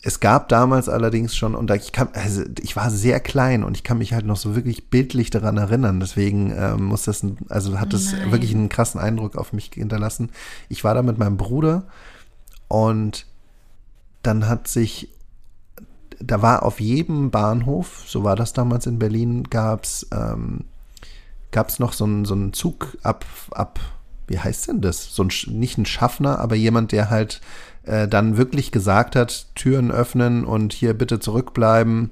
Es 0.03 0.20
gab 0.20 0.49
damals 0.49 0.89
allerdings 0.89 1.35
schon, 1.35 1.55
und 1.55 1.68
da 1.68 1.74
ich 1.74 1.93
kann, 1.93 2.09
also 2.12 2.43
ich 2.61 2.76
war 2.76 2.91
sehr 2.91 3.20
klein 3.20 3.64
und 3.64 3.74
ich 3.74 3.85
kann 3.85 3.99
mich 3.99 4.12
halt 4.12 4.26
noch 4.26 4.37
so 4.37 4.55
wirklich 4.55 4.91
bildlich 4.91 5.30
daran 5.30 5.57
erinnern. 5.57 5.99
Deswegen 6.01 6.53
ähm, 6.57 6.85
muss 6.85 7.05
das, 7.05 7.22
ein, 7.22 7.39
also 7.49 7.80
hat 7.80 7.93
das 7.95 8.12
Nein. 8.12 8.32
wirklich 8.32 8.55
einen 8.55 8.68
krassen 8.68 9.01
Eindruck 9.01 9.37
auf 9.37 9.53
mich 9.55 9.70
hinterlassen. 9.72 10.30
Ich 10.68 10.85
war 10.85 10.95
da 10.95 11.03
mit 11.03 11.18
meinem 11.18 11.39
Bruder 11.39 11.85
und 12.68 13.26
dann 14.22 14.47
hat 14.47 14.68
sich 14.68 15.09
da 16.20 16.43
war 16.43 16.62
auf 16.62 16.80
jedem 16.80 17.30
Bahnhof, 17.30 18.05
so 18.07 18.24
war 18.24 18.37
das 18.37 18.53
damals 18.53 18.87
in 18.87 18.99
Berlin, 18.99 19.45
gab's 19.45 20.07
ähm, 20.12 20.64
gab's 21.55 21.78
noch 21.78 21.94
so 21.94 22.05
einen 22.05 22.24
so 22.26 22.34
einen 22.34 22.52
Zug 22.52 22.98
ab, 23.02 23.24
ab, 23.52 23.80
wie 24.26 24.38
heißt 24.38 24.68
denn 24.68 24.80
das? 24.82 25.14
So 25.14 25.22
ein, 25.22 25.30
nicht 25.48 25.78
ein 25.78 25.86
Schaffner, 25.86 26.40
aber 26.40 26.57
jemand, 26.57 26.92
der 26.92 27.09
halt 27.09 27.40
äh, 27.84 28.09
dann 28.09 28.36
wirklich 28.36 28.72
gesagt 28.72 29.16
hat, 29.16 29.46
Türen 29.55 29.90
öffnen 29.90 30.44
und 30.44 30.72
hier 30.72 30.94
bitte 30.94 31.20
zurückbleiben. 31.20 32.11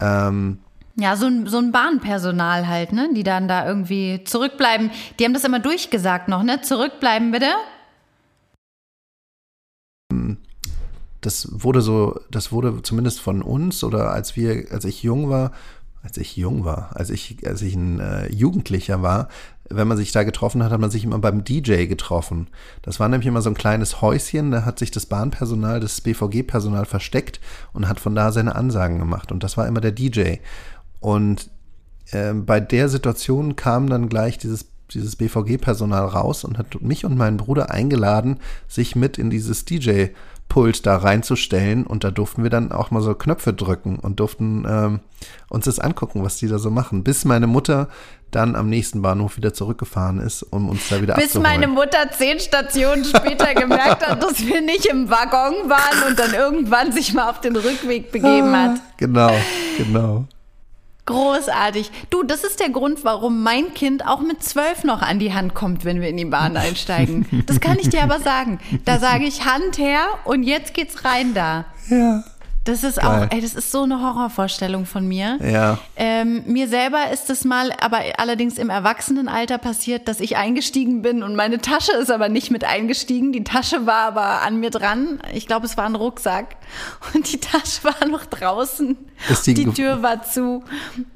Ähm, 0.00 0.58
Ja, 0.96 1.16
so 1.16 1.26
ein, 1.26 1.46
so 1.46 1.58
ein 1.58 1.70
Bahnpersonal 1.70 2.66
halt, 2.66 2.92
ne? 2.92 3.10
Die 3.14 3.24
dann 3.24 3.46
da 3.46 3.66
irgendwie 3.66 4.24
zurückbleiben. 4.24 4.90
Die 5.18 5.24
haben 5.24 5.34
das 5.34 5.44
immer 5.44 5.60
durchgesagt 5.60 6.28
noch, 6.28 6.42
ne? 6.42 6.62
Zurückbleiben 6.62 7.30
bitte. 7.30 7.50
das 11.20 11.48
wurde 11.50 11.80
so, 11.80 12.20
das 12.30 12.52
wurde 12.52 12.82
zumindest 12.82 13.20
von 13.20 13.42
uns 13.42 13.82
oder 13.82 14.12
als 14.12 14.36
wir, 14.36 14.66
als 14.70 14.84
ich 14.84 15.02
jung 15.02 15.28
war, 15.28 15.52
als 16.08 16.16
ich 16.16 16.38
jung 16.38 16.64
war, 16.64 16.88
als 16.94 17.10
ich, 17.10 17.46
als 17.46 17.60
ich 17.60 17.74
ein 17.74 18.00
äh, 18.00 18.32
Jugendlicher 18.32 19.02
war, 19.02 19.28
wenn 19.68 19.86
man 19.86 19.98
sich 19.98 20.10
da 20.10 20.22
getroffen 20.24 20.64
hat, 20.64 20.72
hat 20.72 20.80
man 20.80 20.90
sich 20.90 21.04
immer 21.04 21.18
beim 21.18 21.44
DJ 21.44 21.84
getroffen. 21.84 22.48
Das 22.80 22.98
war 22.98 23.10
nämlich 23.10 23.26
immer 23.26 23.42
so 23.42 23.50
ein 23.50 23.54
kleines 23.54 24.00
Häuschen, 24.00 24.50
da 24.50 24.64
hat 24.64 24.78
sich 24.78 24.90
das 24.90 25.04
Bahnpersonal, 25.04 25.80
das 25.80 26.00
BVG-Personal 26.00 26.86
versteckt 26.86 27.40
und 27.74 27.88
hat 27.88 28.00
von 28.00 28.14
da 28.14 28.32
seine 28.32 28.54
Ansagen 28.54 28.98
gemacht. 28.98 29.30
Und 29.30 29.42
das 29.42 29.58
war 29.58 29.66
immer 29.66 29.82
der 29.82 29.92
DJ. 29.92 30.36
Und 31.00 31.50
ähm, 32.12 32.46
bei 32.46 32.58
der 32.58 32.88
Situation 32.88 33.54
kam 33.54 33.90
dann 33.90 34.08
gleich 34.08 34.38
dieses, 34.38 34.64
dieses 34.90 35.14
BVG-Personal 35.16 36.06
raus 36.06 36.42
und 36.42 36.56
hat 36.56 36.80
mich 36.80 37.04
und 37.04 37.18
meinen 37.18 37.36
Bruder 37.36 37.70
eingeladen, 37.70 38.38
sich 38.66 38.96
mit 38.96 39.18
in 39.18 39.28
dieses 39.28 39.66
DJ-Pult 40.48 40.86
da 40.86 40.96
reinzustellen. 40.96 41.86
Und 41.86 42.04
da 42.04 42.10
durften 42.10 42.42
wir 42.42 42.50
dann 42.50 42.72
auch 42.72 42.90
mal 42.90 43.00
so 43.02 43.14
Knöpfe 43.14 43.52
drücken 43.52 43.98
und 43.98 44.20
durften 44.20 44.66
ähm, 44.68 45.00
uns 45.48 45.66
das 45.66 45.78
angucken, 45.78 46.24
was 46.24 46.36
die 46.36 46.48
da 46.48 46.58
so 46.58 46.70
machen. 46.70 47.04
Bis 47.04 47.24
meine 47.24 47.46
Mutter 47.46 47.88
dann 48.30 48.56
am 48.56 48.68
nächsten 48.68 49.00
Bahnhof 49.00 49.38
wieder 49.38 49.54
zurückgefahren 49.54 50.20
ist, 50.20 50.42
um 50.42 50.68
uns 50.68 50.88
da 50.90 51.00
wieder 51.00 51.14
Bis 51.14 51.26
abzuholen. 51.26 51.50
meine 51.50 51.66
Mutter 51.68 52.10
zehn 52.10 52.38
Stationen 52.40 53.04
später 53.04 53.54
gemerkt 53.54 54.06
hat, 54.06 54.22
dass 54.22 54.44
wir 54.44 54.60
nicht 54.60 54.84
im 54.86 55.08
Waggon 55.08 55.70
waren 55.70 56.08
und 56.08 56.18
dann 56.18 56.34
irgendwann 56.34 56.92
sich 56.92 57.14
mal 57.14 57.30
auf 57.30 57.40
den 57.40 57.56
Rückweg 57.56 58.12
begeben 58.12 58.54
hat. 58.54 58.80
Genau, 58.98 59.32
genau. 59.78 60.26
Großartig. 61.08 61.90
Du, 62.10 62.22
das 62.22 62.44
ist 62.44 62.60
der 62.60 62.68
Grund, 62.68 63.02
warum 63.02 63.42
mein 63.42 63.72
Kind 63.72 64.06
auch 64.06 64.20
mit 64.20 64.42
zwölf 64.42 64.84
noch 64.84 65.00
an 65.00 65.18
die 65.18 65.32
Hand 65.32 65.54
kommt, 65.54 65.86
wenn 65.86 66.02
wir 66.02 66.08
in 66.08 66.18
die 66.18 66.26
Bahn 66.26 66.56
einsteigen. 66.56 67.26
Das 67.46 67.60
kann 67.60 67.78
ich 67.78 67.88
dir 67.88 68.02
aber 68.02 68.20
sagen. 68.20 68.60
Da 68.84 68.98
sage 68.98 69.24
ich 69.24 69.46
Hand 69.46 69.78
her 69.78 70.06
und 70.24 70.42
jetzt 70.42 70.74
geht's 70.74 71.04
rein 71.04 71.32
da. 71.32 71.64
Ja. 71.88 72.22
Das 72.68 72.84
ist 72.84 73.00
Geil. 73.00 73.28
auch, 73.30 73.34
ey, 73.34 73.40
das 73.40 73.54
ist 73.54 73.72
so 73.72 73.84
eine 73.84 74.02
Horrorvorstellung 74.02 74.84
von 74.84 75.08
mir. 75.08 75.38
Ja. 75.42 75.78
Ähm, 75.96 76.42
mir 76.46 76.68
selber 76.68 77.10
ist 77.10 77.30
es 77.30 77.46
mal, 77.46 77.72
aber 77.80 78.00
allerdings 78.18 78.58
im 78.58 78.68
Erwachsenenalter 78.68 79.56
passiert, 79.56 80.06
dass 80.06 80.20
ich 80.20 80.36
eingestiegen 80.36 81.00
bin 81.00 81.22
und 81.22 81.34
meine 81.34 81.62
Tasche 81.62 81.92
ist 81.92 82.10
aber 82.10 82.28
nicht 82.28 82.50
mit 82.50 82.64
eingestiegen. 82.64 83.32
Die 83.32 83.42
Tasche 83.42 83.86
war 83.86 84.08
aber 84.08 84.42
an 84.42 84.60
mir 84.60 84.68
dran. 84.68 85.18
Ich 85.32 85.46
glaube, 85.46 85.64
es 85.64 85.78
war 85.78 85.86
ein 85.86 85.94
Rucksack 85.94 86.56
und 87.14 87.32
die 87.32 87.40
Tasche 87.40 87.84
war 87.84 88.06
noch 88.06 88.26
draußen. 88.26 88.98
Ist 89.30 89.46
die 89.46 89.54
die 89.54 89.72
Tür 89.72 90.02
war 90.02 90.22
zu 90.22 90.62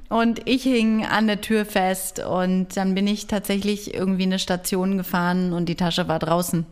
und 0.08 0.48
ich 0.48 0.62
hing 0.62 1.04
an 1.04 1.26
der 1.26 1.42
Tür 1.42 1.66
fest 1.66 2.18
und 2.24 2.78
dann 2.78 2.94
bin 2.94 3.06
ich 3.06 3.26
tatsächlich 3.26 3.92
irgendwie 3.92 4.22
eine 4.22 4.38
Station 4.38 4.96
gefahren 4.96 5.52
und 5.52 5.68
die 5.68 5.76
Tasche 5.76 6.08
war 6.08 6.18
draußen. 6.18 6.64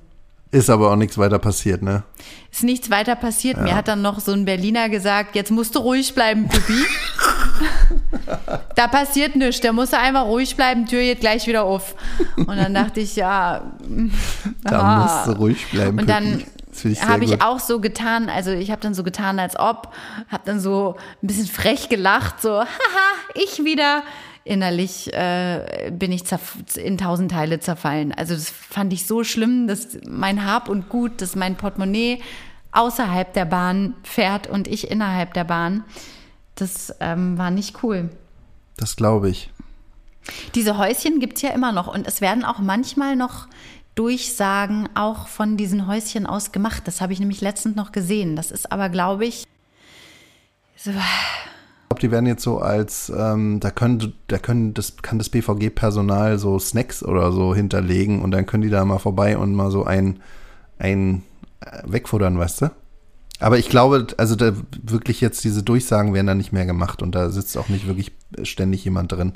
Ist 0.52 0.68
aber 0.68 0.90
auch 0.90 0.96
nichts 0.96 1.16
weiter 1.16 1.38
passiert, 1.38 1.80
ne? 1.80 2.02
Ist 2.50 2.64
nichts 2.64 2.90
weiter 2.90 3.14
passiert. 3.14 3.60
Mir 3.60 3.76
hat 3.76 3.86
dann 3.86 4.02
noch 4.02 4.18
so 4.18 4.32
ein 4.32 4.44
Berliner 4.44 4.88
gesagt, 4.88 5.36
jetzt 5.36 5.52
musst 5.52 5.76
du 5.76 5.78
ruhig 5.78 6.12
bleiben, 6.12 6.48
Pippi. 6.48 6.84
da 8.74 8.88
passiert 8.88 9.36
nichts, 9.36 9.60
der 9.60 9.72
muss 9.72 9.94
einfach 9.94 10.24
ruhig 10.24 10.56
bleiben, 10.56 10.86
Tür 10.86 11.02
geht 11.02 11.20
gleich 11.20 11.46
wieder 11.46 11.62
auf. 11.62 11.94
Und 12.36 12.56
dann 12.56 12.74
dachte 12.74 12.98
ich, 12.98 13.14
ja. 13.14 13.62
Da 14.64 14.80
ah. 14.80 15.02
musst 15.02 15.26
du 15.28 15.40
ruhig 15.40 15.70
bleiben. 15.70 16.00
Und 16.00 16.10
dann 16.10 16.42
habe 17.06 17.24
ich 17.24 17.42
auch 17.42 17.60
so 17.60 17.80
getan, 17.80 18.28
also 18.28 18.50
ich 18.50 18.72
habe 18.72 18.80
dann 18.80 18.94
so 18.94 19.04
getan, 19.04 19.38
als 19.38 19.58
ob, 19.58 19.92
habe 20.28 20.42
dann 20.44 20.58
so 20.58 20.96
ein 21.22 21.26
bisschen 21.26 21.46
frech 21.46 21.88
gelacht, 21.88 22.42
so, 22.42 22.50
haha, 22.60 22.66
ich 23.34 23.64
wieder. 23.64 24.02
Innerlich 24.50 25.14
äh, 25.14 25.92
bin 25.92 26.10
ich 26.10 26.22
in 26.74 26.98
tausend 26.98 27.30
Teile 27.30 27.60
zerfallen. 27.60 28.10
Also 28.10 28.34
das 28.34 28.50
fand 28.50 28.92
ich 28.92 29.06
so 29.06 29.22
schlimm, 29.22 29.68
dass 29.68 29.98
mein 30.08 30.44
Hab 30.44 30.68
und 30.68 30.88
Gut, 30.88 31.22
dass 31.22 31.36
mein 31.36 31.54
Portemonnaie 31.54 32.20
außerhalb 32.72 33.32
der 33.32 33.44
Bahn 33.44 33.94
fährt 34.02 34.48
und 34.48 34.66
ich 34.66 34.90
innerhalb 34.90 35.34
der 35.34 35.44
Bahn. 35.44 35.84
Das 36.56 36.92
ähm, 36.98 37.38
war 37.38 37.52
nicht 37.52 37.84
cool. 37.84 38.10
Das 38.76 38.96
glaube 38.96 39.30
ich. 39.30 39.50
Diese 40.56 40.78
Häuschen 40.78 41.20
gibt 41.20 41.36
es 41.36 41.42
ja 41.42 41.50
immer 41.50 41.70
noch 41.70 41.86
und 41.86 42.04
es 42.08 42.20
werden 42.20 42.44
auch 42.44 42.58
manchmal 42.58 43.14
noch 43.14 43.46
Durchsagen 43.94 44.88
auch 44.96 45.28
von 45.28 45.58
diesen 45.58 45.86
Häuschen 45.86 46.26
aus 46.26 46.50
gemacht. 46.50 46.82
Das 46.86 47.00
habe 47.00 47.12
ich 47.12 47.20
nämlich 47.20 47.40
letztens 47.40 47.76
noch 47.76 47.92
gesehen. 47.92 48.34
Das 48.34 48.50
ist 48.50 48.72
aber, 48.72 48.88
glaube 48.88 49.26
ich, 49.26 49.44
so, 50.74 50.90
Ich 50.90 50.96
glaube, 51.90 52.00
die 52.00 52.12
werden 52.12 52.26
jetzt 52.26 52.44
so 52.44 52.58
als, 52.58 53.12
ähm, 53.16 53.58
da 53.58 53.70
können, 53.70 54.12
da 54.28 54.38
können 54.38 54.74
das, 54.74 54.96
kann 55.02 55.18
das 55.18 55.28
BVG-Personal 55.28 56.38
so 56.38 56.58
Snacks 56.58 57.02
oder 57.02 57.32
so 57.32 57.52
hinterlegen 57.52 58.22
und 58.22 58.30
dann 58.30 58.46
können 58.46 58.62
die 58.62 58.70
da 58.70 58.84
mal 58.84 58.98
vorbei 58.98 59.36
und 59.36 59.54
mal 59.54 59.72
so 59.72 59.84
ein, 59.84 60.20
ein 60.78 61.22
äh, 61.60 61.82
wegfuttern, 61.84 62.38
weißt 62.38 62.62
du? 62.62 62.70
Aber 63.40 63.58
ich 63.58 63.68
glaube, 63.68 64.06
also 64.18 64.36
da 64.36 64.52
wirklich 64.82 65.20
jetzt 65.20 65.42
diese 65.42 65.62
Durchsagen 65.64 66.14
werden 66.14 66.26
da 66.28 66.34
nicht 66.34 66.52
mehr 66.52 66.66
gemacht 66.66 67.02
und 67.02 67.14
da 67.14 67.30
sitzt 67.30 67.56
auch 67.58 67.68
nicht 67.68 67.86
wirklich 67.88 68.12
ständig 68.44 68.84
jemand 68.84 69.10
drin. 69.10 69.32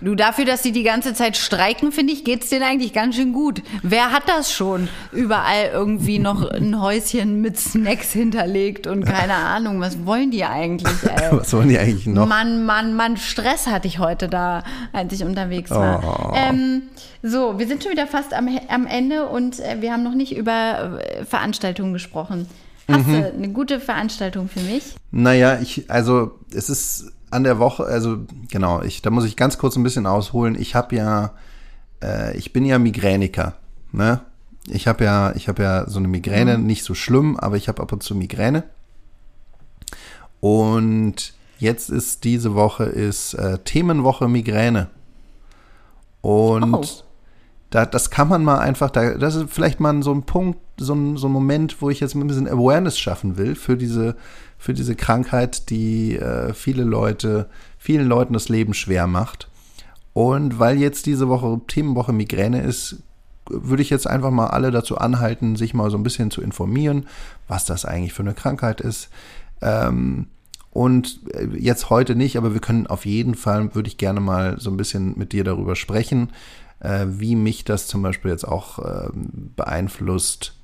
Du 0.00 0.14
dafür, 0.14 0.44
dass 0.44 0.62
sie 0.62 0.72
die 0.72 0.82
ganze 0.82 1.14
Zeit 1.14 1.36
streiken, 1.36 1.92
finde 1.92 2.12
ich, 2.12 2.24
geht 2.24 2.42
es 2.44 2.50
denen 2.50 2.62
eigentlich 2.62 2.92
ganz 2.92 3.16
schön 3.16 3.32
gut. 3.32 3.62
Wer 3.82 4.12
hat 4.12 4.24
das 4.28 4.52
schon? 4.52 4.88
Überall 5.12 5.70
irgendwie 5.72 6.18
noch 6.18 6.48
ein 6.50 6.80
Häuschen 6.80 7.40
mit 7.40 7.58
Snacks 7.58 8.12
hinterlegt 8.12 8.86
und 8.86 9.04
keine 9.04 9.34
Ahnung, 9.34 9.80
was 9.80 10.04
wollen 10.06 10.30
die 10.30 10.44
eigentlich? 10.44 10.92
Ey? 11.04 11.30
Was 11.32 11.52
wollen 11.52 11.68
die 11.68 11.78
eigentlich 11.78 12.06
noch? 12.06 12.26
Mann, 12.26 12.64
Mann, 12.64 12.94
Mann, 12.94 13.16
Stress 13.16 13.66
hatte 13.66 13.86
ich 13.88 13.98
heute 13.98 14.28
da, 14.28 14.62
als 14.92 15.12
ich 15.12 15.24
unterwegs 15.24 15.70
war. 15.70 16.30
Oh. 16.32 16.34
Ähm, 16.36 16.82
so, 17.22 17.58
wir 17.58 17.66
sind 17.66 17.82
schon 17.82 17.92
wieder 17.92 18.06
fast 18.06 18.32
am, 18.34 18.48
am 18.68 18.86
Ende 18.86 19.26
und 19.28 19.60
äh, 19.60 19.80
wir 19.80 19.92
haben 19.92 20.02
noch 20.02 20.14
nicht 20.14 20.36
über 20.36 20.98
äh, 21.00 21.24
Veranstaltungen 21.24 21.92
gesprochen. 21.92 22.46
Hast 22.90 23.06
Mhm. 23.06 23.12
du 23.12 23.32
eine 23.32 23.48
gute 23.50 23.78
Veranstaltung 23.78 24.48
für 24.48 24.60
mich? 24.60 24.82
Naja, 25.12 25.58
ich, 25.62 25.88
also 25.90 26.32
es 26.52 26.68
ist 26.68 27.12
an 27.30 27.44
der 27.44 27.58
Woche, 27.58 27.84
also 27.84 28.18
genau, 28.50 28.82
ich, 28.82 29.02
da 29.02 29.10
muss 29.10 29.24
ich 29.24 29.36
ganz 29.36 29.58
kurz 29.58 29.76
ein 29.76 29.82
bisschen 29.82 30.06
ausholen. 30.06 30.56
Ich 30.58 30.74
habe 30.74 30.96
ja, 30.96 31.32
äh, 32.02 32.36
ich 32.36 32.52
bin 32.52 32.64
ja 32.64 32.78
Migräniker, 32.78 33.54
ne? 33.92 34.20
Ich 34.68 34.86
habe 34.86 35.04
ja, 35.04 35.32
ich 35.34 35.48
habe 35.48 35.62
ja 35.62 35.88
so 35.88 35.98
eine 35.98 36.08
Migräne, 36.08 36.58
nicht 36.58 36.84
so 36.84 36.94
schlimm, 36.94 37.36
aber 37.38 37.56
ich 37.56 37.68
habe 37.68 37.82
ab 37.82 37.92
und 37.92 38.02
zu 38.02 38.14
Migräne. 38.14 38.64
Und 40.40 41.34
jetzt 41.58 41.90
ist 41.90 42.24
diese 42.24 42.54
Woche 42.54 42.84
ist 42.84 43.34
äh, 43.34 43.58
Themenwoche 43.58 44.28
Migräne. 44.28 44.88
Und 46.20 46.74
Oh. 46.74 46.84
da, 47.70 47.86
das 47.86 48.10
kann 48.10 48.28
man 48.28 48.44
mal 48.44 48.58
einfach, 48.58 48.90
da, 48.90 49.14
das 49.14 49.34
ist 49.34 49.50
vielleicht 49.50 49.80
mal 49.80 50.02
so 50.02 50.12
ein 50.12 50.22
Punkt, 50.24 50.58
so 50.78 50.94
ein, 50.94 51.16
so 51.16 51.28
ein 51.28 51.32
Moment, 51.32 51.80
wo 51.80 51.90
ich 51.90 52.00
jetzt 52.00 52.14
ein 52.14 52.26
bisschen 52.26 52.48
Awareness 52.48 52.98
schaffen 52.98 53.36
will 53.36 53.54
für 53.54 53.76
diese, 53.76 54.16
für 54.60 54.74
diese 54.74 54.94
Krankheit, 54.94 55.70
die 55.70 56.16
äh, 56.16 56.52
viele 56.52 56.84
Leute, 56.84 57.48
vielen 57.78 58.06
Leuten 58.06 58.34
das 58.34 58.50
Leben 58.50 58.74
schwer 58.74 59.06
macht. 59.06 59.48
Und 60.12 60.58
weil 60.58 60.78
jetzt 60.78 61.06
diese 61.06 61.28
Woche 61.28 61.62
Themenwoche 61.66 62.12
Migräne 62.12 62.60
ist, 62.60 63.02
würde 63.48 63.82
ich 63.82 63.88
jetzt 63.88 64.06
einfach 64.06 64.30
mal 64.30 64.48
alle 64.48 64.70
dazu 64.70 64.98
anhalten, 64.98 65.56
sich 65.56 65.72
mal 65.72 65.90
so 65.90 65.96
ein 65.96 66.02
bisschen 66.02 66.30
zu 66.30 66.42
informieren, 66.42 67.06
was 67.48 67.64
das 67.64 67.86
eigentlich 67.86 68.12
für 68.12 68.22
eine 68.22 68.34
Krankheit 68.34 68.82
ist. 68.82 69.08
Ähm, 69.62 70.26
und 70.68 71.20
äh, 71.32 71.46
jetzt 71.56 71.88
heute 71.88 72.14
nicht, 72.14 72.36
aber 72.36 72.52
wir 72.52 72.60
können 72.60 72.86
auf 72.86 73.06
jeden 73.06 73.36
Fall, 73.36 73.74
würde 73.74 73.88
ich 73.88 73.96
gerne 73.96 74.20
mal 74.20 74.60
so 74.60 74.70
ein 74.70 74.76
bisschen 74.76 75.18
mit 75.18 75.32
dir 75.32 75.42
darüber 75.42 75.74
sprechen, 75.74 76.32
äh, 76.80 77.06
wie 77.08 77.34
mich 77.34 77.64
das 77.64 77.86
zum 77.86 78.02
Beispiel 78.02 78.30
jetzt 78.30 78.46
auch 78.46 78.78
ähm, 78.78 79.52
beeinflusst, 79.56 80.59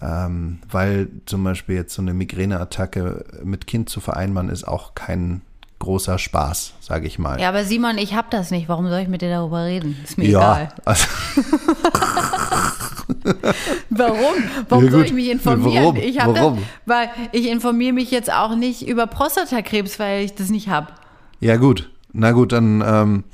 ähm, 0.00 0.58
weil 0.70 1.08
zum 1.26 1.44
Beispiel 1.44 1.76
jetzt 1.76 1.94
so 1.94 2.02
eine 2.02 2.14
Migräneattacke 2.14 3.24
mit 3.44 3.66
Kind 3.66 3.88
zu 3.88 4.00
vereinbaren 4.00 4.48
ist 4.48 4.64
auch 4.66 4.94
kein 4.94 5.40
großer 5.78 6.18
Spaß, 6.18 6.74
sage 6.80 7.06
ich 7.06 7.18
mal. 7.18 7.38
Ja, 7.40 7.48
aber 7.50 7.64
Simon, 7.64 7.98
ich 7.98 8.14
habe 8.14 8.28
das 8.30 8.50
nicht. 8.50 8.68
Warum 8.68 8.88
soll 8.88 9.00
ich 9.00 9.08
mit 9.08 9.20
dir 9.22 9.28
darüber 9.30 9.64
reden? 9.64 9.96
Ist 10.02 10.16
mir 10.16 10.28
Ja, 10.28 10.52
egal. 10.54 10.68
also, 10.84 11.06
Warum? 13.90 14.34
Warum 14.68 14.84
Ja, 14.84 14.90
soll 14.90 15.04
ich 15.04 15.12
mich 15.12 15.30
informieren? 15.30 15.84
Warum? 15.84 15.96
Ich 15.96 16.16
Warum? 16.18 16.56
Das, 16.56 16.64
weil 16.86 17.10
ich 17.32 17.48
informiere 17.48 17.92
mich 17.92 18.10
jetzt 18.10 18.32
auch 18.32 18.56
nicht 18.56 18.86
über 18.88 19.06
Prostatakrebs, 19.06 19.98
weil 19.98 20.24
ich 20.24 20.34
das 20.34 20.50
nicht 20.50 20.68
habe. 20.68 20.88
ja 21.40 21.56
gut, 21.56 21.90
na 22.12 22.32
gut, 22.32 22.52
dann, 22.52 22.82
ähm, 22.86 23.24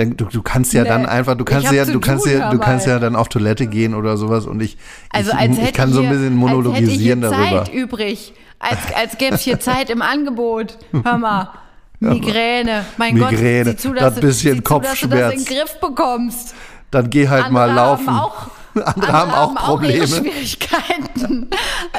dann 0.00 0.16
du, 0.16 0.24
du 0.26 0.42
kannst 0.42 0.72
ja 0.72 0.82
Nee, 0.82 0.88
dann 0.88 1.06
einfach, 1.06 1.36
du 1.36 1.44
kannst 1.44 1.70
ja, 1.72 1.84
du 1.84 2.00
kannst 2.00 2.26
ja, 2.26 2.50
du 2.50 2.58
kannst 2.58 2.86
mal. 2.86 2.92
ja 2.94 2.98
dann 2.98 3.16
auf 3.16 3.28
Toilette 3.28 3.66
gehen 3.66 3.94
oder 3.94 4.16
sowas 4.16 4.46
und 4.46 4.60
ich, 4.60 4.76
Also 5.10 5.30
ich, 5.32 5.36
als 5.38 5.58
ich 5.58 5.72
kann 5.72 5.92
so 5.92 6.00
ein 6.02 6.08
bisschen 6.08 6.26
als 6.26 6.34
monologisieren 6.34 7.22
hätte 7.22 7.34
ich 7.34 7.38
hier 7.38 7.48
darüber. 7.50 7.64
Zeit 7.64 7.74
übrig. 7.74 8.34
Als, 8.58 8.78
als 8.94 9.18
gäbe 9.18 9.34
es 9.36 9.40
hier 9.42 9.58
Zeit 9.60 9.88
im 9.90 10.02
Angebot. 10.02 10.76
Hör 11.04 11.18
mal. 11.18 11.50
Migräne. 12.00 12.84
Mein 12.96 13.14
Migräne, 13.14 13.72
Gott, 13.72 13.80
sieh 13.80 13.88
zu, 13.88 13.94
das 13.94 14.14
dass, 14.14 14.20
bisschen 14.20 14.56
sieh 14.56 14.64
zu, 14.64 14.78
dass 14.80 15.00
du 15.00 15.08
das 15.08 15.32
in 15.34 15.44
den. 15.44 15.46
Griff 15.46 15.80
bekommst. 15.80 16.54
Dann 16.90 17.10
geh 17.10 17.28
halt 17.28 17.50
mal 17.50 17.68
Andere 17.68 17.76
laufen. 17.76 18.06
Haben 18.06 18.18
auch, 18.18 18.50
andere 18.84 19.12
haben 19.12 19.30
auch 19.32 19.52
ihre 19.54 19.64
Probleme. 19.64 20.06
Schwierigkeiten. 20.06 21.48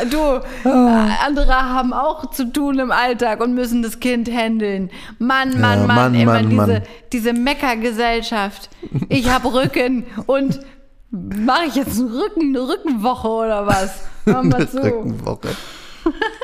Du, 0.09 0.41
andere 1.25 1.53
haben 1.55 1.93
auch 1.93 2.29
zu 2.31 2.51
tun 2.51 2.79
im 2.79 2.91
Alltag 2.91 3.41
und 3.41 3.53
müssen 3.53 3.81
das 3.81 3.99
Kind 3.99 4.29
handeln. 4.31 4.89
Mann, 5.19 5.59
Mann, 5.59 5.81
Ja, 5.81 5.87
Mann, 5.87 5.87
Mann, 5.87 6.15
immer 6.15 6.33
Mann, 6.33 6.49
diese, 6.49 6.55
Mann. 6.55 6.81
diese 7.11 7.33
Meckergesellschaft. 7.33 8.69
Ich 9.09 9.29
habe 9.29 9.53
Rücken 9.53 10.05
und 10.25 10.59
mache 11.11 11.65
ich 11.67 11.75
jetzt 11.75 11.99
einen 11.99 12.09
Rücken, 12.09 12.55
eine 12.55 12.67
Rückenwoche 12.67 13.27
oder 13.27 13.67
was? 13.67 14.01
Hör 14.25 14.43
mal 14.43 14.67
zu. 14.69 14.81
Rückenwoche. 14.81 15.49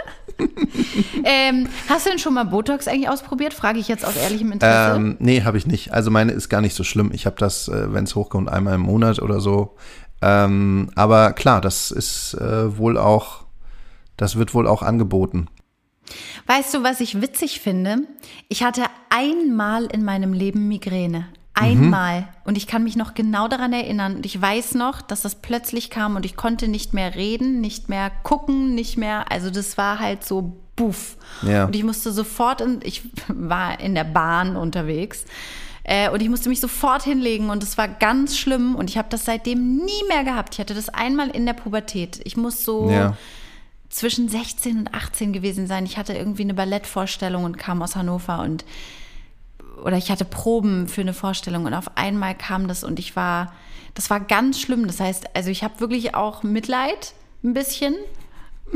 Ähm, 1.24 1.68
hast 1.90 2.06
du 2.06 2.12
denn 2.12 2.20
schon 2.20 2.34
mal 2.36 2.44
Botox 2.44 2.88
eigentlich 2.88 3.10
ausprobiert? 3.10 3.54
Frage 3.54 3.80
ich 3.80 3.88
jetzt 3.88 4.06
aus 4.06 4.16
ehrlichem 4.16 4.52
Interesse. 4.52 4.96
Ähm, 4.96 5.18
nee, 5.20 5.42
habe 5.44 5.58
ich 5.58 5.66
nicht. 5.66 5.94
Also 5.94 6.12
meine 6.12 6.32
ist 6.32 6.50
gar 6.50 6.62
nicht 6.62 6.76
so 6.76 6.84
schlimm. 6.84 7.10
Ich 7.14 7.26
habe 7.26 7.36
das, 7.40 7.68
äh, 7.68 7.92
wenn 7.94 8.04
es 8.04 8.16
hochkommt, 8.16 8.50
einmal 8.50 8.76
im 8.76 8.82
Monat 8.82 9.20
oder 9.20 9.40
so. 9.40 9.76
Ähm, 10.22 10.90
aber 10.96 11.34
klar, 11.34 11.62
das 11.62 11.92
ist 11.92 12.34
äh, 12.36 12.78
wohl 12.78 12.98
auch, 12.98 13.46
das 14.16 14.38
wird 14.38 14.54
wohl 14.54 14.68
auch 14.68 14.82
angeboten. 14.82 15.48
Weißt 16.46 16.74
du, 16.74 16.84
was 16.84 17.02
ich 17.02 17.22
witzig 17.22 17.60
finde? 17.60 18.00
Ich 18.48 18.64
hatte 18.64 18.84
einmal 19.10 19.86
in 19.86 20.04
meinem 20.04 20.34
Leben 20.34 20.68
Migräne. 20.68 21.28
Einmal. 21.54 22.28
Und 22.46 22.56
ich 22.56 22.68
kann 22.68 22.84
mich 22.84 22.96
noch 22.96 23.16
genau 23.16 23.48
daran 23.48 23.74
erinnern. 23.74 24.18
Und 24.18 24.26
ich 24.26 24.40
weiß 24.40 24.76
noch, 24.76 25.02
dass 25.02 25.24
das 25.24 25.36
plötzlich 25.36 25.90
kam 25.90 26.16
und 26.16 26.26
ich 26.26 26.36
konnte 26.36 26.68
nicht 26.68 26.94
mehr 26.94 27.16
reden, 27.16 27.62
nicht 27.62 27.90
mehr 27.90 28.12
gucken, 28.24 28.76
nicht 28.76 28.96
mehr. 28.98 29.32
Also 29.32 29.50
das 29.50 29.78
war 29.78 30.00
halt 30.00 30.24
so 30.24 30.56
buff. 30.76 31.18
Ja. 31.42 31.66
Und 31.66 31.76
ich 31.76 31.84
musste 31.84 32.12
sofort, 32.12 32.62
in, 32.62 32.80
ich 32.84 33.02
war 33.28 33.80
in 33.80 33.96
der 33.96 34.04
Bahn 34.04 34.56
unterwegs. 34.56 35.26
Äh, 35.90 36.10
und 36.10 36.22
ich 36.22 36.28
musste 36.30 36.50
mich 36.50 36.60
sofort 36.60 37.04
hinlegen 37.04 37.50
und 37.50 37.64
es 37.64 37.78
war 37.78 37.88
ganz 37.88 38.38
schlimm 38.38 38.76
und 38.76 38.90
ich 38.90 38.98
habe 38.98 39.08
das 39.10 39.24
seitdem 39.24 39.78
nie 39.78 40.04
mehr 40.10 40.26
gehabt. 40.26 40.54
Ich 40.54 40.60
hatte 40.60 40.74
das 40.76 40.90
einmal 40.90 41.30
in 41.30 41.46
der 41.46 41.54
Pubertät. 41.54 42.20
Ich 42.26 42.36
muss 42.36 42.64
so 42.66 42.90
Ja. 42.92 43.16
zwischen 43.90 44.28
16 44.28 44.80
und 44.80 44.94
18 44.94 45.32
gewesen 45.32 45.66
sein. 45.66 45.86
Ich 45.86 45.98
hatte 45.98 46.14
irgendwie 46.14 46.42
eine 46.44 46.54
Ballettvorstellung 46.54 47.46
und 47.46 47.58
kam 47.58 47.82
aus 47.82 47.96
Hannover 47.96 48.42
und 48.42 48.66
oder 49.84 49.96
ich 49.96 50.12
hatte 50.12 50.26
Proben 50.26 50.88
für 50.90 51.02
eine 51.02 51.14
Vorstellung 51.14 51.66
und 51.66 51.74
auf 51.74 51.96
einmal 51.96 52.36
kam 52.36 52.68
das 52.68 52.84
und 52.84 53.00
ich 53.00 53.16
war, 53.16 53.54
das 53.94 54.10
war 54.10 54.20
ganz 54.20 54.60
schlimm. 54.60 54.88
Das 54.88 55.00
heißt, 55.00 55.36
also 55.36 55.50
ich 55.50 55.64
habe 55.64 55.80
wirklich 55.80 56.16
auch 56.16 56.44
Mitleid, 56.44 57.14
ein 57.46 57.54
bisschen. 57.54 57.96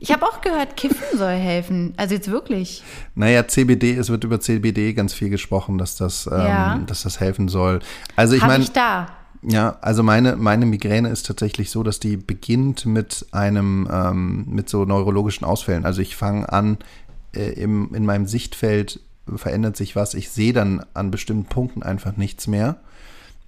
Ich 0.00 0.12
habe 0.12 0.26
auch 0.26 0.40
gehört, 0.40 0.76
Kiffen 0.76 1.18
soll 1.18 1.34
helfen. 1.34 1.94
Also 1.96 2.14
jetzt 2.14 2.30
wirklich. 2.30 2.82
Naja, 3.14 3.46
CBD, 3.46 3.96
es 3.96 4.10
wird 4.10 4.24
über 4.24 4.40
CBD 4.40 4.92
ganz 4.92 5.14
viel 5.14 5.30
gesprochen, 5.30 5.78
dass 5.78 5.96
das, 5.96 6.26
ähm, 6.26 6.38
Ja. 6.38 6.78
dass 6.86 7.02
das 7.02 7.20
helfen 7.20 7.48
soll. 7.48 7.80
Also 8.16 8.34
ich 8.34 8.42
meine, 8.46 8.64
da. 8.66 9.08
Ja, 9.42 9.76
also 9.82 10.02
meine, 10.02 10.36
meine 10.36 10.64
Migräne 10.64 11.10
ist 11.10 11.26
tatsächlich 11.26 11.70
so, 11.70 11.82
dass 11.82 12.00
die 12.00 12.16
beginnt 12.16 12.86
mit 12.86 13.26
einem, 13.32 13.86
ähm, 13.92 14.46
mit 14.48 14.68
so 14.70 14.84
neurologischen 14.86 15.44
Ausfällen. 15.46 15.84
Also 15.84 16.00
ich 16.00 16.16
fange 16.16 16.50
an, 16.50 16.78
äh, 17.34 17.50
im, 17.52 17.94
in 17.94 18.06
meinem 18.06 18.26
Sichtfeld 18.26 19.00
verändert 19.36 19.76
sich 19.76 19.96
was. 19.96 20.14
Ich 20.14 20.30
sehe 20.30 20.52
dann 20.52 20.84
an 20.94 21.10
bestimmten 21.10 21.44
Punkten 21.46 21.82
einfach 21.82 22.16
nichts 22.16 22.46
mehr. 22.46 22.76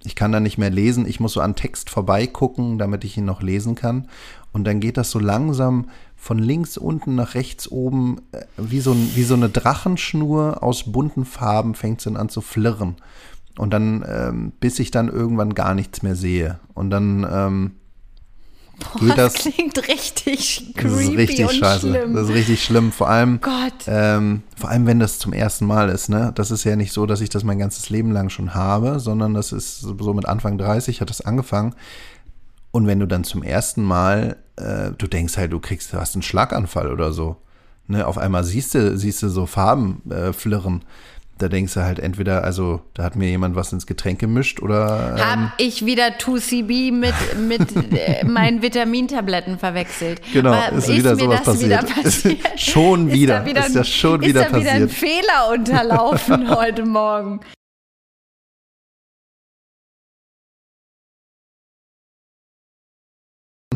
Ich 0.07 0.15
kann 0.15 0.31
da 0.31 0.39
nicht 0.39 0.57
mehr 0.57 0.69
lesen. 0.69 1.05
Ich 1.05 1.19
muss 1.19 1.33
so 1.33 1.41
an 1.41 1.55
Text 1.55 1.89
vorbeigucken, 1.89 2.77
damit 2.77 3.03
ich 3.03 3.17
ihn 3.17 3.25
noch 3.25 3.41
lesen 3.41 3.75
kann. 3.75 4.07
Und 4.53 4.63
dann 4.63 4.79
geht 4.79 4.95
das 4.95 5.11
so 5.11 5.19
langsam 5.19 5.89
von 6.15 6.39
links 6.39 6.77
unten 6.77 7.15
nach 7.15 7.35
rechts 7.35 7.69
oben, 7.69 8.21
äh, 8.31 8.45
wie 8.55 8.79
so, 8.79 8.95
wie 8.95 9.23
so 9.23 9.33
eine 9.33 9.49
Drachenschnur 9.49 10.63
aus 10.63 10.89
bunten 10.89 11.25
Farben, 11.25 11.75
fängt 11.75 11.99
es 11.99 12.05
dann 12.05 12.15
an 12.15 12.29
zu 12.29 12.39
flirren. 12.39 12.95
Und 13.57 13.71
dann, 13.71 14.05
ähm, 14.07 14.53
bis 14.61 14.79
ich 14.79 14.91
dann 14.91 15.09
irgendwann 15.09 15.53
gar 15.53 15.73
nichts 15.73 16.01
mehr 16.03 16.15
sehe. 16.15 16.59
Und 16.73 16.89
dann 16.89 17.27
ähm, 17.29 17.71
Boah, 18.79 18.99
geht 18.99 19.17
das. 19.17 19.33
das 19.33 19.43
klingt 19.53 19.87
richtig 19.87 20.73
creepy 20.75 20.83
Das 20.83 21.01
ist 21.01 21.17
richtig 21.17 21.45
und 21.45 21.53
scheiße. 21.55 21.79
schlimm. 21.79 22.13
Das 22.13 22.29
ist 22.29 22.35
richtig 22.35 22.63
schlimm. 22.63 22.91
Vor 22.91 23.09
allem, 23.09 23.39
Gott. 23.41 23.73
ähm, 23.87 24.43
vor 24.55 24.69
allem, 24.69 24.85
wenn 24.85 24.99
das 24.99 25.19
zum 25.19 25.33
ersten 25.33 25.65
Mal 25.65 25.89
ist. 25.89 26.09
Ne? 26.09 26.31
Das 26.35 26.51
ist 26.51 26.63
ja 26.63 26.75
nicht 26.75 26.93
so, 26.93 27.05
dass 27.05 27.21
ich 27.21 27.29
das 27.29 27.43
mein 27.43 27.59
ganzes 27.59 27.89
Leben 27.89 28.11
lang 28.11 28.29
schon 28.29 28.53
habe, 28.53 28.99
sondern 28.99 29.33
das 29.33 29.51
ist 29.51 29.81
so 29.81 30.13
mit 30.13 30.25
Anfang 30.27 30.57
30 30.57 31.01
hat 31.01 31.09
das 31.09 31.21
angefangen. 31.21 31.73
Und 32.71 32.85
wenn 32.85 32.99
du 32.99 33.07
dann 33.07 33.23
zum 33.23 33.41
ersten 33.43 33.83
Mal, 33.83 34.37
äh, 34.57 34.91
du 34.97 35.07
denkst 35.07 35.37
halt, 35.37 35.51
du 35.53 35.59
kriegst, 35.59 35.93
du 35.93 35.97
hast 35.97 36.15
einen 36.15 36.21
Schlaganfall 36.21 36.91
oder 36.91 37.11
so. 37.11 37.37
Ne? 37.87 38.05
Auf 38.05 38.17
einmal 38.17 38.43
siehst 38.43 38.75
du, 38.75 38.97
siehst 38.97 39.23
du 39.23 39.29
so 39.29 39.45
Farben 39.45 40.01
äh, 40.11 40.33
flirren. 40.33 40.83
Da 41.37 41.49
denkst 41.49 41.73
du 41.75 41.83
halt 41.83 41.99
entweder, 41.99 42.43
also 42.43 42.81
da 42.95 43.03
hat 43.03 43.15
mir 43.15 43.29
jemand 43.29 43.55
was 43.55 43.71
ins 43.71 43.85
Getränk 43.85 44.19
gemischt 44.19 44.59
oder 44.61 45.15
ähm, 45.17 45.51
Hab 45.51 45.53
ich 45.59 45.85
wieder 45.85 46.07
2CB 46.07 46.91
mit, 46.91 47.13
mit 47.39 47.93
äh, 47.93 48.23
meinen 48.25 48.61
Vitamintabletten 48.63 49.59
verwechselt. 49.59 50.21
Genau, 50.33 50.53
Aber 50.53 50.77
ist 50.77 50.87
wieder 50.89 51.15
mir 51.15 51.21
sowas 51.21 51.43
das 51.43 51.63
wieder 51.63 51.77
passiert. 51.83 52.03
passiert? 52.41 52.59
Schon 52.59 53.11
wieder, 53.11 53.41
da 53.41 53.65
ist 53.65 53.75
ja 53.75 53.83
schon 53.83 54.21
ist 54.21 54.29
wieder 54.29 54.45
da 54.45 54.59
wieder 54.59 54.71
ein 54.71 54.87
passiert. 54.87 54.91
Fehler 54.91 55.51
unterlaufen 55.53 56.49
heute 56.49 56.85
Morgen. 56.85 57.39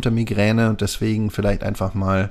unter 0.01 0.09
Migräne 0.09 0.69
und 0.69 0.81
deswegen 0.81 1.29
vielleicht 1.29 1.63
einfach 1.63 1.93
mal 1.93 2.23
ein 2.23 2.29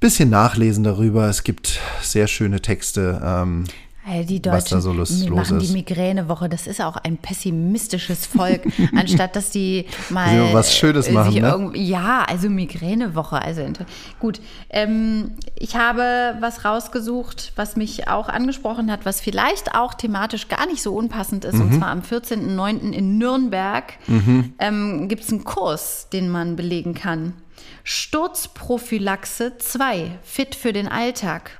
bisschen 0.00 0.30
nachlesen 0.30 0.82
darüber. 0.82 1.28
Es 1.28 1.44
gibt 1.44 1.78
sehr 2.02 2.26
schöne 2.26 2.60
Texte. 2.60 3.20
Ähm, 3.24 3.66
Die 4.08 4.40
Was 4.44 4.64
Deutschen 4.64 4.76
da 4.76 4.80
so 4.80 4.92
los- 4.92 5.24
los 5.26 5.30
machen 5.48 5.60
ist. 5.60 5.68
die 5.68 5.72
Migränewoche. 5.72 6.48
Das 6.48 6.68
ist 6.68 6.80
auch 6.80 6.96
ein 6.96 7.16
pessimistisches 7.16 8.24
Volk, 8.26 8.62
anstatt 8.94 9.34
dass 9.34 9.50
die 9.50 9.86
mal 10.10 10.46
Sie 10.48 10.54
was 10.54 10.76
Schönes 10.76 11.08
äh, 11.08 11.12
machen, 11.12 11.34
ne? 11.34 11.70
Ja, 11.74 12.22
also 12.28 12.48
Migränewoche. 12.48 13.42
Also 13.42 13.62
gut. 14.20 14.40
Ähm, 14.70 15.32
ich 15.56 15.74
habe 15.74 16.36
was 16.38 16.64
rausgesucht, 16.64 17.52
was 17.56 17.74
mich 17.74 18.06
auch 18.08 18.28
angesprochen 18.28 18.92
hat, 18.92 19.04
was 19.04 19.20
vielleicht 19.20 19.74
auch 19.74 19.94
thematisch 19.94 20.46
gar 20.46 20.66
nicht 20.66 20.82
so 20.82 20.94
unpassend 20.94 21.44
ist. 21.44 21.54
Mhm. 21.54 21.60
Und 21.62 21.74
zwar 21.74 21.88
am 21.88 22.00
14.09. 22.02 22.92
in 22.92 23.18
Nürnberg 23.18 23.94
ähm, 24.60 25.08
gibt 25.08 25.24
es 25.24 25.30
einen 25.30 25.42
Kurs, 25.44 26.08
den 26.12 26.28
man 26.30 26.54
belegen 26.54 26.94
kann. 26.94 27.32
Sturzprophylaxe 27.82 29.58
2, 29.58 30.10
fit 30.22 30.54
für 30.54 30.72
den 30.72 30.88
Alltag. 30.88 31.50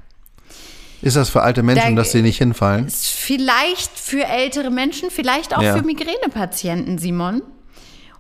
Ist 1.03 1.17
das 1.17 1.29
für 1.29 1.43
alte 1.43 1.63
Menschen, 1.63 1.95
Da- 1.97 2.03
dass 2.03 2.13
sie 2.13 2.23
nicht 2.23 2.39
hinfallen? 2.39 2.89
Vielleicht 2.91 3.99
für 3.99 4.25
ältere 4.25 4.71
Menschen, 4.71 5.11
vielleicht 5.11 5.57
auch 5.57 5.63
Ja. 5.63 5.77
für 5.77 5.83
Migränepatienten, 5.83 6.99
Simon. 6.99 7.43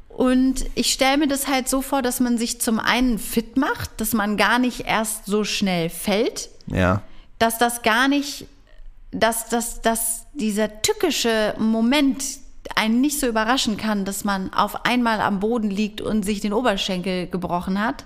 Und 0.09 0.65
ich 0.75 0.93
stelle 0.93 1.19
mir 1.19 1.29
das 1.29 1.47
halt 1.47 1.69
so 1.69 1.83
vor, 1.83 2.01
dass 2.03 2.21
man 2.21 2.39
sich 2.39 2.61
zum 2.61 2.79
einen 2.79 3.19
fit 3.19 3.57
macht, 3.57 3.91
dass 4.01 4.15
man 4.15 4.37
gar 4.39 4.59
nicht 4.59 4.81
erst 4.87 5.27
so 5.27 5.45
schnell 5.45 5.91
fällt, 5.91 6.49
Ja. 6.69 7.03
dass 7.39 7.59
das 7.59 7.83
gar 7.83 8.09
nicht, 8.09 8.47
dass, 9.13 9.49
dass, 9.49 9.83
dass 9.83 10.23
dieser 10.33 10.81
tückische 10.83 11.55
Moment 11.59 12.25
einen 12.75 13.01
nicht 13.01 13.21
so 13.21 13.27
überraschen 13.27 13.77
kann, 13.77 14.05
dass 14.05 14.25
man 14.25 14.53
auf 14.53 14.85
einmal 14.87 15.21
am 15.21 15.39
Boden 15.41 15.71
liegt 15.71 16.01
und 16.01 16.25
sich 16.25 16.41
den 16.41 16.53
Oberschenkel 16.53 17.27
gebrochen 17.29 17.81
hat. 17.81 18.05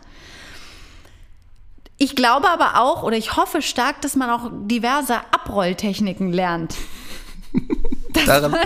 Ich 2.02 2.16
glaube 2.16 2.48
aber 2.48 2.80
auch 2.80 3.02
oder 3.02 3.18
ich 3.18 3.36
hoffe 3.36 3.60
stark, 3.60 4.00
dass 4.00 4.16
man 4.16 4.30
auch 4.30 4.50
diverse 4.62 5.16
Abrolltechniken 5.32 6.32
lernt. 6.32 6.74
Daran, 8.26 8.56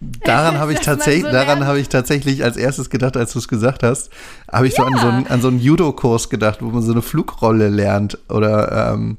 daran 0.00 0.58
habe 0.58 0.72
ich 0.74 0.80
tatsächlich, 0.82 1.24
so 1.24 1.30
daran 1.32 1.66
habe 1.66 1.80
ich 1.80 1.88
tatsächlich 1.88 2.44
als 2.44 2.56
erstes 2.56 2.90
gedacht, 2.90 3.16
als 3.16 3.32
du 3.32 3.38
es 3.40 3.48
gesagt 3.48 3.82
hast, 3.82 4.10
habe 4.52 4.68
ich 4.68 4.74
so 4.74 4.84
an 4.84 4.92
Ja. 4.92 5.00
so 5.00 5.08
einen, 5.08 5.26
an 5.26 5.40
so 5.40 5.48
einen 5.48 5.58
Judo-Kurs 5.58 6.28
gedacht, 6.30 6.58
wo 6.62 6.66
man 6.66 6.82
so 6.82 6.92
eine 6.92 7.02
Flugrolle 7.02 7.68
lernt 7.70 8.18
oder 8.28 8.92
ähm, 8.92 9.18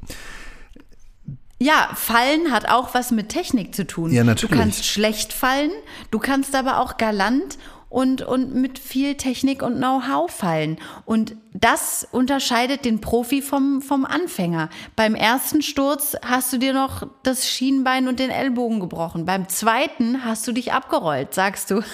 Ja, 1.58 1.90
Fallen 1.94 2.52
hat 2.52 2.70
auch 2.70 2.94
was 2.94 3.10
mit 3.10 3.28
Technik 3.28 3.74
zu 3.74 3.86
tun. 3.86 4.12
Ja, 4.12 4.24
natürlich. 4.24 4.50
Du 4.52 4.56
kannst 4.56 4.86
schlecht 4.86 5.32
fallen, 5.34 5.70
du 6.10 6.18
kannst 6.20 6.54
aber 6.54 6.78
auch 6.80 6.96
galant 6.96 7.58
und, 7.90 8.22
und 8.22 8.54
mit 8.54 8.78
viel 8.78 9.16
Technik 9.16 9.62
und 9.62 9.76
Know-how 9.76 10.30
fallen. 10.30 10.78
Und 11.04 11.34
das 11.52 12.06
unterscheidet 12.10 12.84
den 12.84 13.00
Profi 13.00 13.42
vom, 13.42 13.82
vom 13.82 14.06
Anfänger. 14.06 14.70
Beim 14.96 15.14
ersten 15.14 15.60
Sturz 15.60 16.16
hast 16.24 16.52
du 16.52 16.58
dir 16.58 16.72
noch 16.72 17.06
das 17.24 17.48
Schienbein 17.48 18.08
und 18.08 18.20
den 18.20 18.30
Ellbogen 18.30 18.80
gebrochen. 18.80 19.26
Beim 19.26 19.48
zweiten 19.48 20.24
hast 20.24 20.46
du 20.46 20.52
dich 20.52 20.72
abgerollt. 20.72 21.34
Sagst 21.34 21.70
du, 21.70 21.76
ha, 21.82 21.84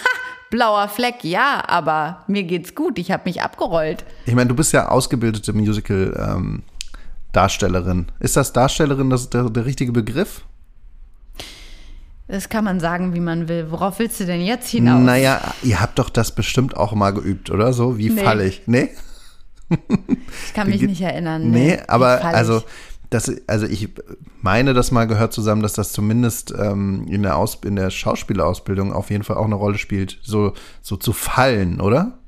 blauer 0.50 0.88
Fleck, 0.88 1.24
ja, 1.24 1.64
aber 1.66 2.24
mir 2.28 2.44
geht's 2.44 2.74
gut, 2.74 2.98
ich 2.98 3.10
habe 3.10 3.22
mich 3.24 3.42
abgerollt. 3.42 4.04
ich 4.26 4.34
meine, 4.34 4.48
du 4.48 4.54
bist 4.54 4.72
ja 4.74 4.88
ausgebildete 4.88 5.54
Musical 5.54 6.14
ähm, 6.18 6.62
Darstellerin. 7.32 8.06
Ist 8.20 8.36
das 8.36 8.52
Darstellerin 8.52 9.08
das 9.08 9.30
der, 9.30 9.48
der 9.48 9.64
richtige 9.64 9.92
Begriff? 9.92 10.44
Das 12.28 12.48
kann 12.48 12.64
man 12.64 12.80
sagen, 12.80 13.14
wie 13.14 13.20
man 13.20 13.48
will. 13.48 13.70
Worauf 13.70 13.98
willst 14.00 14.18
du 14.18 14.26
denn 14.26 14.40
jetzt 14.40 14.68
hinaus? 14.68 15.00
Naja, 15.00 15.40
ihr 15.62 15.80
habt 15.80 15.98
doch 15.98 16.10
das 16.10 16.34
bestimmt 16.34 16.76
auch 16.76 16.92
mal 16.92 17.12
geübt, 17.12 17.50
oder 17.50 17.72
so? 17.72 17.98
Wie 17.98 18.10
Nee. 18.10 18.22
falle 18.22 18.46
ich? 18.46 18.62
Nee? 18.66 18.90
Ich 19.68 20.54
kann 20.54 20.68
mich 20.68 20.82
nicht 20.82 21.00
erinnern. 21.00 21.50
Nee, 21.50 21.78
aber 21.88 22.18
Wie 22.18 22.22
fall 22.22 22.34
also, 22.34 22.58
ich? 22.58 22.64
das, 23.10 23.32
also 23.46 23.66
ich 23.66 23.88
meine, 24.40 24.74
das 24.74 24.90
mal 24.92 25.06
gehört 25.06 25.32
zusammen, 25.32 25.62
dass 25.62 25.72
das 25.72 25.92
zumindest 25.92 26.52
ähm, 26.56 27.06
in, 27.08 27.22
der 27.22 27.36
Aus, 27.36 27.58
in 27.64 27.76
der 27.76 27.90
Schauspielausbildung 27.90 28.92
auf 28.92 29.10
jeden 29.10 29.24
Fall 29.24 29.36
auch 29.36 29.44
eine 29.44 29.56
Rolle 29.56 29.78
spielt, 29.78 30.18
so, 30.22 30.52
so 30.82 30.96
zu 30.96 31.12
fallen, 31.12 31.80
oder? 31.80 32.18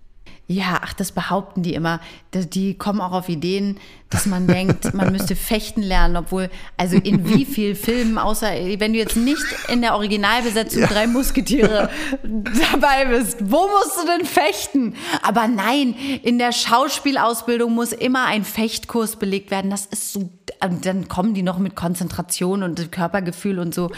Ja, 0.50 0.80
ach, 0.82 0.94
das 0.94 1.12
behaupten 1.12 1.62
die 1.62 1.74
immer. 1.74 2.00
Die 2.32 2.74
kommen 2.74 3.00
auch 3.02 3.12
auf 3.12 3.28
Ideen, 3.28 3.76
dass 4.10 4.24
man 4.26 4.46
denkt, 4.46 4.94
man 4.94 5.12
müsste 5.12 5.36
fechten 5.36 5.82
lernen, 5.82 6.16
obwohl, 6.16 6.50
also 6.76 6.96
in 6.96 7.28
wie 7.28 7.44
vielen 7.44 7.76
Filmen, 7.76 8.16
außer 8.16 8.48
wenn 8.78 8.92
du 8.92 8.98
jetzt 8.98 9.16
nicht 9.16 9.44
in 9.68 9.82
der 9.82 9.94
Originalbesetzung 9.94 10.82
drei 10.82 11.06
Musketiere 11.06 11.90
dabei 12.22 13.04
bist, 13.04 13.38
wo 13.40 13.68
musst 13.68 13.98
du 14.00 14.06
denn 14.06 14.26
fechten? 14.26 14.94
Aber 15.22 15.46
nein, 15.46 15.94
in 16.22 16.38
der 16.38 16.52
Schauspielausbildung 16.52 17.74
muss 17.74 17.92
immer 17.92 18.24
ein 18.24 18.44
Fechtkurs 18.44 19.16
belegt 19.16 19.50
werden. 19.50 19.70
Das 19.70 19.86
ist 19.86 20.12
so, 20.12 20.30
und 20.64 20.86
dann 20.86 21.08
kommen 21.08 21.34
die 21.34 21.42
noch 21.42 21.58
mit 21.58 21.76
Konzentration 21.76 22.62
und 22.62 22.90
Körpergefühl 22.90 23.58
und 23.58 23.74
so. 23.74 23.90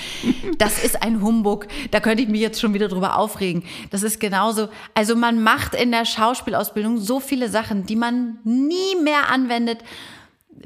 Das 0.59 0.83
ist 0.83 1.03
ein 1.03 1.23
Humbug. 1.23 1.69
Da 1.91 2.01
könnte 2.01 2.23
ich 2.23 2.29
mich 2.29 2.41
jetzt 2.41 2.61
schon 2.61 2.75
wieder 2.75 2.89
drüber 2.89 3.17
aufregen. 3.17 3.63
Das 3.91 4.03
ist 4.03 4.19
genauso. 4.19 4.69
Also 4.95 5.15
man 5.15 5.43
macht 5.43 5.75
in 5.75 5.93
der 5.93 6.05
Schauspielausbildung 6.05 6.99
so 6.99 7.21
viele 7.21 7.49
Sachen, 7.49 7.87
die 7.87 7.97
man 7.97 8.39
nie 8.45 8.97
mehr 9.03 9.31
anwendet. 9.31 9.79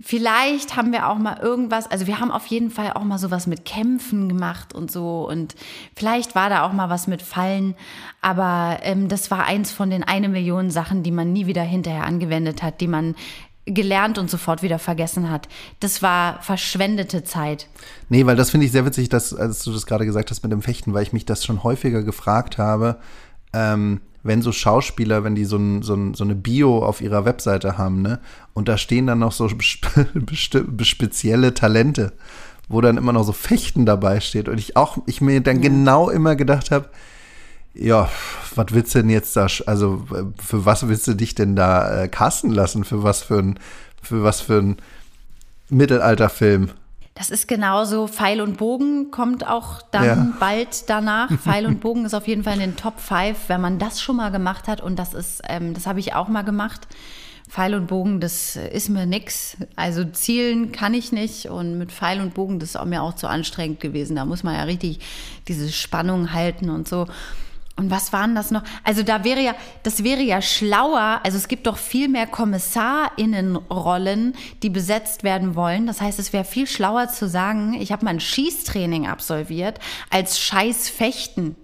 Vielleicht 0.02 0.76
haben 0.76 0.92
wir 0.92 1.08
auch 1.08 1.18
mal 1.18 1.38
irgendwas, 1.40 1.88
also 1.88 2.06
wir 2.08 2.18
haben 2.18 2.32
auf 2.32 2.46
jeden 2.46 2.70
Fall 2.70 2.92
auch 2.94 3.04
mal 3.04 3.18
sowas 3.18 3.46
mit 3.46 3.64
Kämpfen 3.64 4.28
gemacht 4.28 4.74
und 4.74 4.90
so 4.90 5.28
und 5.28 5.54
vielleicht 5.94 6.34
war 6.34 6.50
da 6.50 6.66
auch 6.66 6.72
mal 6.72 6.90
was 6.90 7.06
mit 7.06 7.22
Fallen, 7.22 7.76
aber 8.20 8.78
ähm, 8.82 9.08
das 9.08 9.30
war 9.30 9.44
eins 9.44 9.70
von 9.70 9.90
den 9.90 10.02
eine 10.02 10.28
Million 10.28 10.70
Sachen, 10.70 11.04
die 11.04 11.12
man 11.12 11.32
nie 11.32 11.46
wieder 11.46 11.62
hinterher 11.62 12.04
angewendet 12.04 12.62
hat, 12.62 12.80
die 12.80 12.88
man 12.88 13.14
gelernt 13.66 14.18
und 14.18 14.30
sofort 14.30 14.62
wieder 14.62 14.78
vergessen 14.78 15.30
hat. 15.30 15.48
Das 15.80 16.02
war 16.02 16.42
verschwendete 16.42 17.24
Zeit. 17.24 17.68
Nee, 18.08 18.26
weil 18.26 18.36
das 18.36 18.50
finde 18.50 18.66
ich 18.66 18.72
sehr 18.72 18.84
witzig, 18.84 19.08
dass, 19.08 19.32
als 19.32 19.62
du 19.62 19.72
das 19.72 19.86
gerade 19.86 20.04
gesagt 20.04 20.30
hast 20.30 20.42
mit 20.42 20.52
dem 20.52 20.60
Fechten, 20.62 20.92
weil 20.92 21.02
ich 21.02 21.12
mich 21.12 21.24
das 21.24 21.44
schon 21.44 21.62
häufiger 21.62 22.02
gefragt 22.02 22.58
habe, 22.58 22.98
ähm, 23.52 24.00
wenn 24.24 24.42
so 24.42 24.50
Schauspieler, 24.50 25.22
wenn 25.22 25.36
die 25.36 25.44
so, 25.44 25.58
ein, 25.58 25.82
so, 25.82 25.94
ein, 25.94 26.14
so 26.14 26.24
eine 26.24 26.34
Bio 26.34 26.84
auf 26.84 27.00
ihrer 27.00 27.24
Webseite 27.24 27.78
haben, 27.78 28.02
ne, 28.02 28.18
und 28.54 28.68
da 28.68 28.76
stehen 28.78 29.06
dann 29.06 29.20
noch 29.20 29.32
so 29.32 29.48
spezielle 30.82 31.54
Talente, 31.54 32.14
wo 32.68 32.80
dann 32.80 32.96
immer 32.96 33.12
noch 33.12 33.24
so 33.24 33.32
Fechten 33.32 33.86
dabei 33.86 34.20
steht 34.20 34.48
und 34.48 34.58
ich 34.58 34.76
auch, 34.76 34.98
ich 35.06 35.20
mir 35.20 35.40
dann 35.42 35.60
genau 35.60 36.08
immer 36.08 36.34
gedacht 36.34 36.70
habe, 36.70 36.88
ja, 37.74 38.08
was 38.54 38.66
willst 38.70 38.94
du 38.94 39.00
denn 39.00 39.10
jetzt 39.10 39.36
da, 39.36 39.46
also 39.66 40.06
für 40.42 40.64
was 40.64 40.88
willst 40.88 41.06
du 41.06 41.14
dich 41.14 41.34
denn 41.34 41.54
da 41.54 42.04
äh, 42.04 42.08
casten 42.08 42.50
lassen? 42.50 42.84
Für 42.84 43.02
was 43.02 43.22
für 43.22 43.38
ein, 43.38 43.58
für 44.00 44.22
was 44.22 44.40
für 44.40 44.58
ein 44.58 44.76
Mittelalterfilm? 45.70 46.70
Das 47.14 47.30
ist 47.30 47.46
genauso. 47.46 48.08
Pfeil 48.08 48.40
und 48.40 48.56
Bogen 48.56 49.10
kommt 49.12 49.46
auch 49.46 49.82
dann 49.82 50.04
Ja. 50.04 50.28
bald 50.40 50.90
danach. 50.90 51.30
Pfeil 51.42 51.66
und 51.66 51.80
Bogen 51.80 52.04
ist 52.04 52.14
auf 52.14 52.26
jeden 52.26 52.42
Fall 52.42 52.54
in 52.54 52.60
den 52.60 52.76
Top 52.76 52.98
5, 52.98 53.48
wenn 53.48 53.60
man 53.60 53.78
das 53.78 54.00
schon 54.02 54.16
mal 54.16 54.30
gemacht 54.30 54.66
hat. 54.66 54.80
Und 54.80 54.98
das 54.98 55.14
ist, 55.14 55.40
ähm, 55.48 55.74
das 55.74 55.86
habe 55.86 56.00
ich 56.00 56.14
auch 56.14 56.26
mal 56.28 56.42
gemacht. 56.42 56.88
Pfeil 57.48 57.74
und 57.76 57.86
Bogen, 57.86 58.18
das 58.20 58.56
ist 58.56 58.88
mir 58.88 59.06
nix. 59.06 59.56
Also 59.76 60.02
zielen 60.04 60.72
kann 60.72 60.92
ich 60.92 61.12
nicht. 61.12 61.46
Und 61.46 61.78
mit 61.78 61.92
Pfeil 61.92 62.20
und 62.20 62.34
Bogen, 62.34 62.58
das 62.58 62.70
ist 62.70 62.76
auch 62.76 62.84
mir 62.84 63.02
auch 63.02 63.14
zu 63.14 63.28
anstrengend 63.28 63.78
gewesen. 63.78 64.16
Da 64.16 64.24
muss 64.24 64.42
man 64.42 64.54
ja 64.56 64.62
richtig 64.64 64.98
diese 65.46 65.70
Spannung 65.70 66.32
halten 66.32 66.68
und 66.68 66.88
so. 66.88 67.06
Und 67.76 67.90
was 67.90 68.12
waren 68.12 68.36
das 68.36 68.52
noch? 68.52 68.62
Also 68.84 69.02
da 69.02 69.24
wäre 69.24 69.40
ja, 69.40 69.56
das 69.82 70.04
wäre 70.04 70.22
ja 70.22 70.40
schlauer. 70.40 71.20
Also 71.24 71.36
es 71.36 71.48
gibt 71.48 71.66
doch 71.66 71.76
viel 71.76 72.08
mehr 72.08 72.28
KommissarInnenrollen, 72.28 74.36
die 74.62 74.70
besetzt 74.70 75.24
werden 75.24 75.56
wollen. 75.56 75.88
Das 75.88 76.00
heißt, 76.00 76.20
es 76.20 76.32
wäre 76.32 76.44
viel 76.44 76.68
schlauer 76.68 77.08
zu 77.08 77.28
sagen, 77.28 77.74
ich 77.74 77.90
habe 77.90 78.04
mal 78.04 78.12
ein 78.12 78.20
Schießtraining 78.20 79.08
absolviert, 79.08 79.80
als 80.08 80.38
Scheiß 80.38 80.88
fechten. 80.88 81.56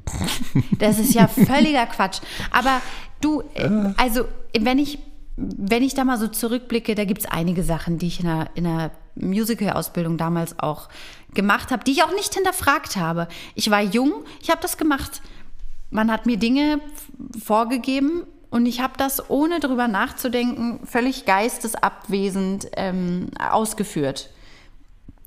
Das 0.79 0.99
ist 0.99 1.15
ja 1.15 1.29
völliger 1.29 1.87
Quatsch. 1.87 2.19
Aber 2.51 2.83
du, 3.21 3.45
äh, 3.55 3.71
also 3.97 4.25
wenn 4.59 4.81
ich, 4.81 4.99
wenn 5.37 5.85
ich 5.85 5.95
da 5.95 6.03
mal 6.03 6.19
so 6.19 6.27
zurückblicke, 6.27 6.97
da 6.97 7.05
gibt 7.05 7.21
es 7.21 7.27
einige 7.27 7.63
Sachen, 7.63 7.99
die 7.99 8.09
ich 8.09 8.19
in 8.19 8.27
der, 8.27 8.51
in 8.57 8.65
der 8.65 8.91
Musical-Ausbildung 9.15 10.17
damals 10.17 10.59
auch 10.59 10.89
gemacht 11.35 11.71
habe, 11.71 11.85
die 11.85 11.93
ich 11.93 12.03
auch 12.03 12.15
nicht 12.15 12.35
hinterfragt 12.35 12.97
habe. 12.97 13.29
Ich 13.55 13.71
war 13.71 13.81
jung, 13.81 14.25
ich 14.43 14.51
habe 14.51 14.61
das 14.61 14.77
gemacht 14.77 15.23
man 15.91 16.11
hat 16.11 16.27
mir 16.27 16.37
Dinge 16.37 16.81
vorgegeben 17.43 18.25
und 18.51 18.67
ich 18.67 18.81
habe 18.81 18.95
das, 18.97 19.31
ohne 19.31 19.61
drüber 19.61 19.89
nachzudenken, 19.89 20.81
völlig 20.85 21.25
geistesabwesend 21.25 22.69
ähm, 22.77 23.29
ausgeführt. 23.39 24.31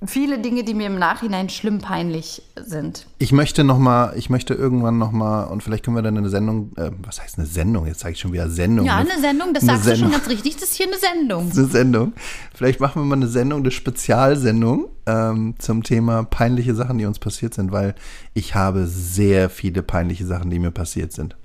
Viele 0.07 0.39
Dinge, 0.39 0.63
die 0.63 0.73
mir 0.73 0.87
im 0.87 0.99
Nachhinein 0.99 1.49
schlimm 1.49 1.79
peinlich 1.79 2.41
sind. 2.55 3.07
Ich 3.19 3.31
möchte 3.31 3.63
noch 3.63 3.77
mal, 3.77 4.13
ich 4.17 4.29
möchte 4.29 4.53
irgendwann 4.53 4.97
noch 4.97 5.11
mal 5.11 5.45
und 5.45 5.63
vielleicht 5.63 5.85
können 5.85 5.95
wir 5.95 6.01
dann 6.01 6.17
eine 6.17 6.29
Sendung, 6.29 6.71
äh, 6.77 6.91
was 7.03 7.21
heißt 7.21 7.37
eine 7.37 7.47
Sendung? 7.47 7.85
Jetzt 7.87 8.01
sage 8.01 8.13
ich 8.13 8.19
schon 8.19 8.33
wieder 8.33 8.49
Sendung. 8.49 8.85
Ja, 8.85 8.97
eine, 8.97 9.11
eine 9.11 9.21
Sendung, 9.21 9.53
das 9.53 9.63
sagst 9.63 9.83
Sendung. 9.83 10.09
du 10.09 10.13
schon 10.13 10.19
ganz 10.19 10.29
richtig, 10.29 10.55
das 10.55 10.69
ist 10.69 10.75
hier 10.75 10.87
eine 10.87 10.97
Sendung. 10.97 11.47
Das 11.49 11.57
ist 11.57 11.63
eine 11.63 11.71
Sendung. 11.71 12.13
Vielleicht 12.53 12.79
machen 12.79 13.01
wir 13.01 13.05
mal 13.05 13.15
eine 13.15 13.27
Sendung, 13.27 13.61
eine 13.61 13.71
Spezialsendung 13.71 14.87
ähm, 15.05 15.55
zum 15.59 15.83
Thema 15.83 16.23
peinliche 16.23 16.75
Sachen, 16.75 16.97
die 16.97 17.05
uns 17.05 17.19
passiert 17.19 17.53
sind, 17.53 17.71
weil 17.71 17.95
ich 18.33 18.55
habe 18.55 18.87
sehr 18.87 19.49
viele 19.49 19.83
peinliche 19.83 20.25
Sachen, 20.25 20.49
die 20.49 20.59
mir 20.59 20.71
passiert 20.71 21.13
sind. 21.13 21.35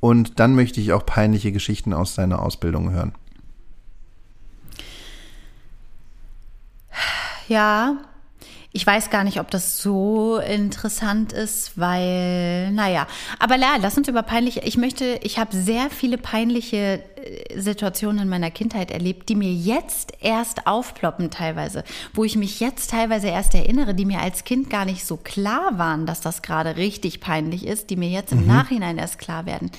Und 0.00 0.38
dann 0.38 0.54
möchte 0.54 0.80
ich 0.80 0.92
auch 0.92 1.06
peinliche 1.06 1.52
Geschichten 1.52 1.94
aus 1.94 2.14
deiner 2.14 2.42
Ausbildung 2.42 2.90
hören. 2.90 3.12
Ja, 7.48 7.98
ich 8.76 8.84
weiß 8.84 9.10
gar 9.10 9.22
nicht, 9.22 9.38
ob 9.38 9.52
das 9.52 9.78
so 9.78 10.38
interessant 10.38 11.32
ist, 11.32 11.78
weil, 11.78 12.72
naja, 12.72 13.06
aber 13.38 13.56
ja, 13.56 13.76
lass 13.80 13.96
uns 13.96 14.08
über 14.08 14.24
peinliche, 14.24 14.62
ich 14.64 14.76
möchte, 14.76 15.20
ich 15.22 15.38
habe 15.38 15.56
sehr 15.56 15.90
viele 15.90 16.18
peinliche 16.18 17.00
äh, 17.14 17.60
Situationen 17.60 18.22
in 18.22 18.28
meiner 18.28 18.50
Kindheit 18.50 18.90
erlebt, 18.90 19.28
die 19.28 19.36
mir 19.36 19.52
jetzt 19.52 20.14
erst 20.20 20.66
aufploppen 20.66 21.30
teilweise, 21.30 21.84
wo 22.14 22.24
ich 22.24 22.34
mich 22.34 22.58
jetzt 22.58 22.90
teilweise 22.90 23.28
erst 23.28 23.54
erinnere, 23.54 23.94
die 23.94 24.06
mir 24.06 24.18
als 24.18 24.42
Kind 24.42 24.70
gar 24.70 24.86
nicht 24.86 25.06
so 25.06 25.18
klar 25.18 25.78
waren, 25.78 26.04
dass 26.04 26.20
das 26.20 26.42
gerade 26.42 26.76
richtig 26.76 27.20
peinlich 27.20 27.68
ist, 27.68 27.90
die 27.90 27.96
mir 27.96 28.08
jetzt 28.08 28.32
im 28.32 28.40
mhm. 28.40 28.48
Nachhinein 28.48 28.98
erst 28.98 29.20
klar 29.20 29.46
werden. 29.46 29.70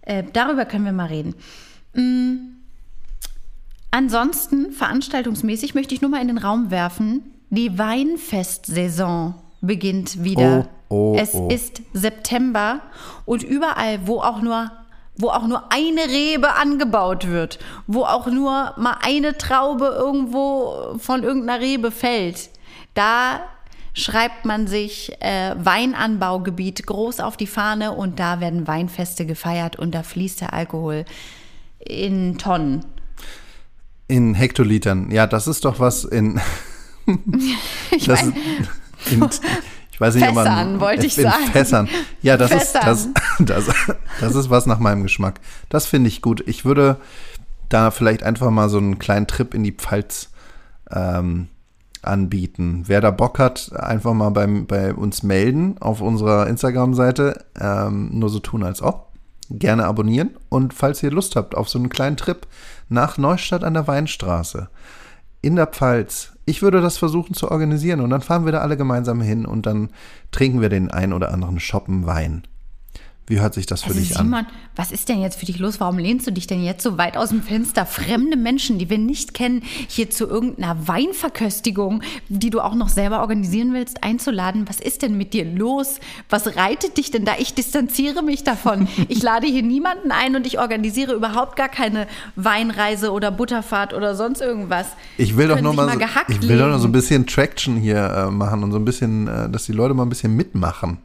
Äh, 0.00 0.24
darüber 0.32 0.64
können 0.64 0.86
wir 0.86 0.92
mal 0.92 1.08
reden. 1.08 1.34
Mhm. 1.92 2.55
Ansonsten, 3.90 4.72
veranstaltungsmäßig, 4.72 5.74
möchte 5.74 5.94
ich 5.94 6.02
nur 6.02 6.10
mal 6.10 6.20
in 6.20 6.28
den 6.28 6.38
Raum 6.38 6.70
werfen, 6.70 7.22
die 7.50 7.78
Weinfestsaison 7.78 9.34
beginnt 9.60 10.22
wieder. 10.22 10.68
Oh, 10.88 11.14
oh, 11.14 11.16
es 11.18 11.34
oh. 11.34 11.48
ist 11.48 11.82
September 11.92 12.80
und 13.24 13.42
überall, 13.42 14.06
wo 14.06 14.20
auch 14.20 14.40
nur 14.42 14.70
wo 15.18 15.30
auch 15.30 15.46
nur 15.46 15.72
eine 15.72 16.02
Rebe 16.08 16.56
angebaut 16.56 17.26
wird, 17.26 17.58
wo 17.86 18.02
auch 18.02 18.26
nur 18.26 18.74
mal 18.76 18.98
eine 19.00 19.38
Traube 19.38 19.86
irgendwo 19.86 20.98
von 20.98 21.22
irgendeiner 21.22 21.60
Rebe 21.60 21.90
fällt, 21.90 22.50
da 22.92 23.40
schreibt 23.94 24.44
man 24.44 24.66
sich 24.66 25.10
äh, 25.20 25.54
Weinanbaugebiet 25.56 26.86
groß 26.86 27.20
auf 27.20 27.38
die 27.38 27.46
Fahne 27.46 27.92
und 27.92 28.20
da 28.20 28.40
werden 28.40 28.66
Weinfeste 28.66 29.24
gefeiert 29.24 29.76
und 29.76 29.94
da 29.94 30.02
fließt 30.02 30.42
der 30.42 30.52
Alkohol 30.52 31.06
in 31.78 32.36
Tonnen. 32.36 32.84
In 34.08 34.34
Hektolitern. 34.34 35.10
Ja, 35.10 35.26
das 35.26 35.48
ist 35.48 35.64
doch 35.64 35.80
was 35.80 36.04
in. 36.04 36.40
ich, 37.90 38.06
das, 38.06 38.22
mein, 38.22 38.34
in, 39.10 39.28
ich 39.92 40.00
weiß 40.00 40.14
nicht, 40.14 40.26
Fässern, 40.26 40.36
ob 40.38 40.44
man, 40.44 40.80
wollte 40.80 41.06
ich 41.06 41.16
in 41.16 41.24
sagen. 41.24 41.46
Fässern. 41.46 41.88
Ja, 42.22 42.36
das 42.36 42.50
Fässern. 42.50 42.92
ist 42.92 43.08
das, 43.38 43.66
das, 43.66 43.74
das 44.20 44.34
ist 44.34 44.50
was 44.50 44.66
nach 44.66 44.78
meinem 44.78 45.02
Geschmack. 45.02 45.40
Das 45.68 45.86
finde 45.86 46.08
ich 46.08 46.22
gut. 46.22 46.44
Ich 46.46 46.64
würde 46.64 46.98
da 47.68 47.90
vielleicht 47.90 48.22
einfach 48.22 48.50
mal 48.50 48.68
so 48.68 48.78
einen 48.78 48.98
kleinen 48.98 49.26
Trip 49.26 49.54
in 49.54 49.64
die 49.64 49.72
Pfalz 49.72 50.30
ähm, 50.90 51.48
anbieten. 52.02 52.84
Wer 52.86 53.00
da 53.00 53.10
Bock 53.10 53.38
hat, 53.38 53.72
einfach 53.74 54.14
mal 54.14 54.30
beim, 54.30 54.66
bei 54.66 54.94
uns 54.94 55.22
melden 55.22 55.76
auf 55.80 56.00
unserer 56.00 56.46
Instagram-Seite. 56.46 57.44
Ähm, 57.58 58.10
nur 58.12 58.28
so 58.28 58.38
tun 58.38 58.62
als 58.62 58.82
ob. 58.82 59.12
Gerne 59.50 59.86
abonnieren. 59.86 60.36
Und 60.48 60.74
falls 60.74 61.02
ihr 61.02 61.10
Lust 61.10 61.36
habt 61.36 61.54
auf 61.54 61.68
so 61.68 61.78
einen 61.78 61.88
kleinen 61.88 62.16
Trip 62.16 62.46
nach 62.88 63.18
Neustadt 63.18 63.64
an 63.64 63.74
der 63.74 63.86
Weinstraße 63.86 64.68
in 65.42 65.56
der 65.56 65.66
Pfalz. 65.66 66.32
Ich 66.44 66.62
würde 66.62 66.80
das 66.80 66.98
versuchen 66.98 67.34
zu 67.34 67.50
organisieren 67.50 68.00
und 68.00 68.10
dann 68.10 68.20
fahren 68.20 68.44
wir 68.44 68.52
da 68.52 68.58
alle 68.58 68.76
gemeinsam 68.76 69.20
hin 69.20 69.46
und 69.46 69.66
dann 69.66 69.90
trinken 70.30 70.60
wir 70.60 70.68
den 70.68 70.90
ein 70.90 71.12
oder 71.12 71.32
anderen 71.32 71.60
Shoppen 71.60 72.06
Wein. 72.06 72.42
Wie 73.28 73.40
hört 73.40 73.54
sich 73.54 73.66
das 73.66 73.82
für 73.82 73.88
also 73.88 73.98
dich 73.98 74.14
Simon, 74.14 74.34
an? 74.34 74.46
Was 74.76 74.92
ist 74.92 75.08
denn 75.08 75.20
jetzt 75.20 75.40
für 75.40 75.46
dich 75.46 75.58
los? 75.58 75.80
Warum 75.80 75.98
lehnst 75.98 76.28
du 76.28 76.30
dich 76.30 76.46
denn 76.46 76.62
jetzt 76.62 76.84
so 76.84 76.96
weit 76.96 77.16
aus 77.16 77.30
dem 77.30 77.42
Fenster? 77.42 77.84
Fremde 77.84 78.36
Menschen, 78.36 78.78
die 78.78 78.88
wir 78.88 78.98
nicht 78.98 79.34
kennen, 79.34 79.64
hier 79.88 80.10
zu 80.10 80.28
irgendeiner 80.28 80.86
Weinverköstigung, 80.86 82.02
die 82.28 82.50
du 82.50 82.60
auch 82.60 82.76
noch 82.76 82.88
selber 82.88 83.20
organisieren 83.20 83.72
willst, 83.72 84.04
einzuladen. 84.04 84.68
Was 84.68 84.78
ist 84.78 85.02
denn 85.02 85.16
mit 85.16 85.34
dir 85.34 85.44
los? 85.44 85.98
Was 86.30 86.54
reitet 86.56 86.98
dich 86.98 87.10
denn 87.10 87.24
da? 87.24 87.32
Ich 87.38 87.54
distanziere 87.54 88.22
mich 88.22 88.44
davon. 88.44 88.88
Ich 89.08 89.22
lade 89.22 89.46
hier 89.46 89.62
niemanden 89.62 90.10
ein 90.10 90.34
und 90.36 90.46
ich 90.46 90.58
organisiere 90.58 91.14
überhaupt 91.14 91.56
gar 91.56 91.68
keine 91.68 92.06
Weinreise 92.34 93.12
oder 93.12 93.30
Butterfahrt 93.30 93.94
oder 93.94 94.16
sonst 94.16 94.40
irgendwas. 94.40 94.86
Ich 95.16 95.36
will 95.36 95.48
doch 95.48 95.60
noch 95.60 95.74
mal, 95.74 95.88
so, 95.88 95.98
ich 96.28 96.48
will 96.48 96.58
doch 96.58 96.68
noch 96.68 96.78
so 96.78 96.88
ein 96.88 96.92
bisschen 96.92 97.26
Traction 97.26 97.76
hier 97.76 97.98
äh, 97.98 98.30
machen 98.30 98.64
und 98.64 98.72
so 98.72 98.78
ein 98.78 98.84
bisschen, 98.84 99.28
äh, 99.28 99.48
dass 99.48 99.64
die 99.66 99.72
Leute 99.72 99.94
mal 99.94 100.02
ein 100.02 100.08
bisschen 100.08 100.34
mitmachen. 100.34 100.98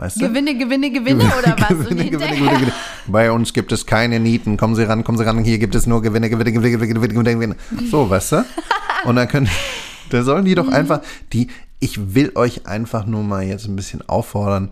Weißt 0.00 0.16
du? 0.18 0.28
Gewinne, 0.28 0.56
Gewinne, 0.56 0.90
Gewinne 0.90 1.24
oder 1.24 1.54
was? 1.58 1.68
Gewinne, 1.68 2.08
Gewinne, 2.08 2.34
Gewinne, 2.34 2.54
Gewinne. 2.54 2.72
Bei 3.06 3.30
uns 3.30 3.52
gibt 3.52 3.70
es 3.70 3.84
keine 3.84 4.18
Nieten. 4.18 4.56
Kommen 4.56 4.74
Sie 4.74 4.82
ran, 4.84 5.04
kommen 5.04 5.18
Sie 5.18 5.26
ran. 5.26 5.44
Hier 5.44 5.58
gibt 5.58 5.74
es 5.74 5.86
nur 5.86 6.00
Gewinne, 6.00 6.30
Gewinne, 6.30 6.52
Gewinne, 6.52 6.70
Gewinne, 6.70 7.08
Gewinne, 7.08 7.34
Gewinne. 7.34 7.56
So, 7.90 8.08
weißt 8.08 8.32
du? 8.32 8.44
Und 9.04 9.16
dann 9.16 9.28
können, 9.28 9.50
da 10.08 10.22
sollen 10.22 10.46
die 10.46 10.54
doch 10.54 10.68
mhm. 10.68 10.72
einfach, 10.72 11.02
die, 11.34 11.48
ich 11.80 12.14
will 12.14 12.32
euch 12.34 12.66
einfach 12.66 13.04
nur 13.04 13.22
mal 13.22 13.42
jetzt 13.42 13.66
ein 13.66 13.76
bisschen 13.76 14.00
auffordern, 14.08 14.70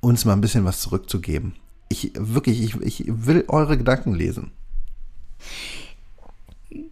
uns 0.00 0.26
mal 0.26 0.34
ein 0.34 0.42
bisschen 0.42 0.66
was 0.66 0.80
zurückzugeben. 0.80 1.54
Ich, 1.88 2.12
wirklich, 2.14 2.60
ich, 2.62 3.00
ich 3.00 3.04
will 3.06 3.46
eure 3.48 3.78
Gedanken 3.78 4.12
lesen. 4.12 4.50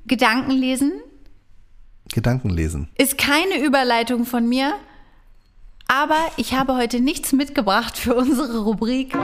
Gedanken 0.07 0.53
lesen? 0.53 0.93
Gedanken 2.15 2.49
lesen. 2.49 2.89
Ist 2.97 3.19
keine 3.19 3.63
Überleitung 3.63 4.25
von 4.25 4.49
mir. 4.49 4.73
Aber 5.91 6.21
ich 6.37 6.53
habe 6.53 6.75
heute 6.75 7.01
nichts 7.01 7.33
mitgebracht 7.33 7.97
für 7.97 8.15
unsere 8.15 8.59
Rubrik. 8.59 9.17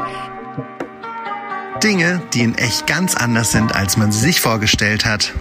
Dinge, 1.82 2.22
die 2.32 2.40
in 2.40 2.54
echt 2.54 2.86
ganz 2.86 3.14
anders 3.14 3.52
sind, 3.52 3.76
als 3.76 3.98
man 3.98 4.10
sie 4.10 4.20
sich 4.20 4.40
vorgestellt 4.40 5.04
hat. 5.04 5.34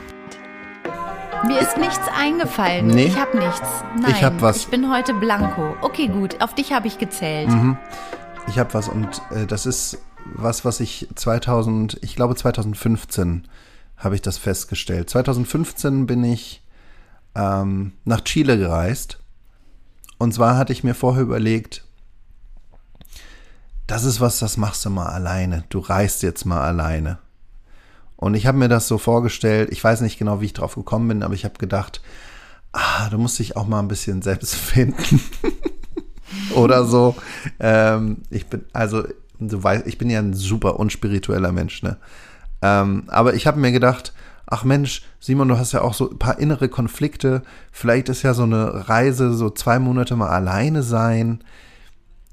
Mir 1.47 1.59
ist 1.61 1.77
nichts 1.77 2.01
eingefallen. 2.13 2.87
Nee. 2.87 3.05
Ich 3.05 3.17
habe 3.17 3.37
nichts. 3.37 3.69
Nein, 4.01 4.11
ich 4.11 4.21
habe 4.21 4.41
was. 4.41 4.57
Ich 4.57 4.67
bin 4.67 4.91
heute 4.91 5.13
blanko. 5.13 5.77
Okay, 5.79 6.09
gut. 6.09 6.41
Auf 6.41 6.55
dich 6.55 6.73
habe 6.73 6.87
ich 6.87 6.97
gezählt. 6.97 7.47
Mhm. 7.49 7.77
Ich 8.47 8.59
habe 8.59 8.73
was 8.73 8.89
und 8.89 9.21
äh, 9.31 9.45
das 9.47 9.65
ist 9.65 9.99
was, 10.25 10.65
was 10.65 10.81
ich 10.81 11.07
2000, 11.15 11.99
ich 12.01 12.17
glaube 12.17 12.35
2015 12.35 13.47
habe 13.95 14.15
ich 14.15 14.21
das 14.21 14.37
festgestellt. 14.37 15.09
2015 15.09 16.05
bin 16.05 16.25
ich 16.25 16.61
ähm, 17.35 17.93
nach 18.03 18.21
Chile 18.21 18.57
gereist 18.57 19.22
und 20.23 20.33
zwar 20.33 20.57
hatte 20.57 20.71
ich 20.71 20.85
mir 20.85 20.95
vorher 20.95 21.21
überlegt, 21.21 21.83
das 23.87 24.05
ist 24.05 24.21
was, 24.21 24.39
das 24.39 24.55
machst 24.55 24.85
du 24.85 24.89
mal 24.89 25.07
alleine. 25.07 25.65
Du 25.67 25.79
reist 25.79 26.23
jetzt 26.23 26.45
mal 26.45 26.61
alleine. 26.61 27.17
Und 28.15 28.33
ich 28.33 28.47
habe 28.47 28.57
mir 28.57 28.69
das 28.69 28.87
so 28.87 28.97
vorgestellt, 28.97 29.69
ich 29.73 29.83
weiß 29.83 29.99
nicht 29.99 30.17
genau, 30.17 30.39
wie 30.39 30.45
ich 30.45 30.53
drauf 30.53 30.75
gekommen 30.75 31.09
bin, 31.09 31.23
aber 31.23 31.33
ich 31.33 31.43
habe 31.43 31.57
gedacht, 31.57 32.01
ah, 32.71 33.09
du 33.09 33.17
musst 33.17 33.37
dich 33.37 33.57
auch 33.57 33.67
mal 33.67 33.79
ein 33.79 33.89
bisschen 33.89 34.21
selbst 34.21 34.55
finden. 34.55 35.19
Oder 36.55 36.85
so. 36.85 37.17
Ähm, 37.59 38.19
ich 38.29 38.47
bin, 38.47 38.63
also, 38.71 39.03
du 39.39 39.61
weißt, 39.61 39.85
ich 39.87 39.97
bin 39.97 40.09
ja 40.09 40.19
ein 40.19 40.33
super 40.33 40.79
unspiritueller 40.79 41.51
Mensch, 41.51 41.83
ne? 41.83 41.97
Ähm, 42.61 43.03
aber 43.07 43.33
ich 43.33 43.45
habe 43.45 43.59
mir 43.59 43.73
gedacht, 43.73 44.13
ach 44.45 44.63
Mensch, 44.63 45.03
Simon, 45.19 45.47
du 45.47 45.57
hast 45.57 45.71
ja 45.71 45.81
auch 45.81 45.93
so 45.93 46.09
ein 46.09 46.19
paar 46.19 46.39
innere 46.39 46.69
Konflikte. 46.69 47.43
Vielleicht 47.71 48.09
ist 48.09 48.23
ja 48.23 48.33
so 48.33 48.43
eine 48.43 48.89
Reise, 48.89 49.33
so 49.33 49.49
zwei 49.49 49.79
Monate 49.79 50.15
mal 50.15 50.29
alleine 50.29 50.83
sein. 50.83 51.43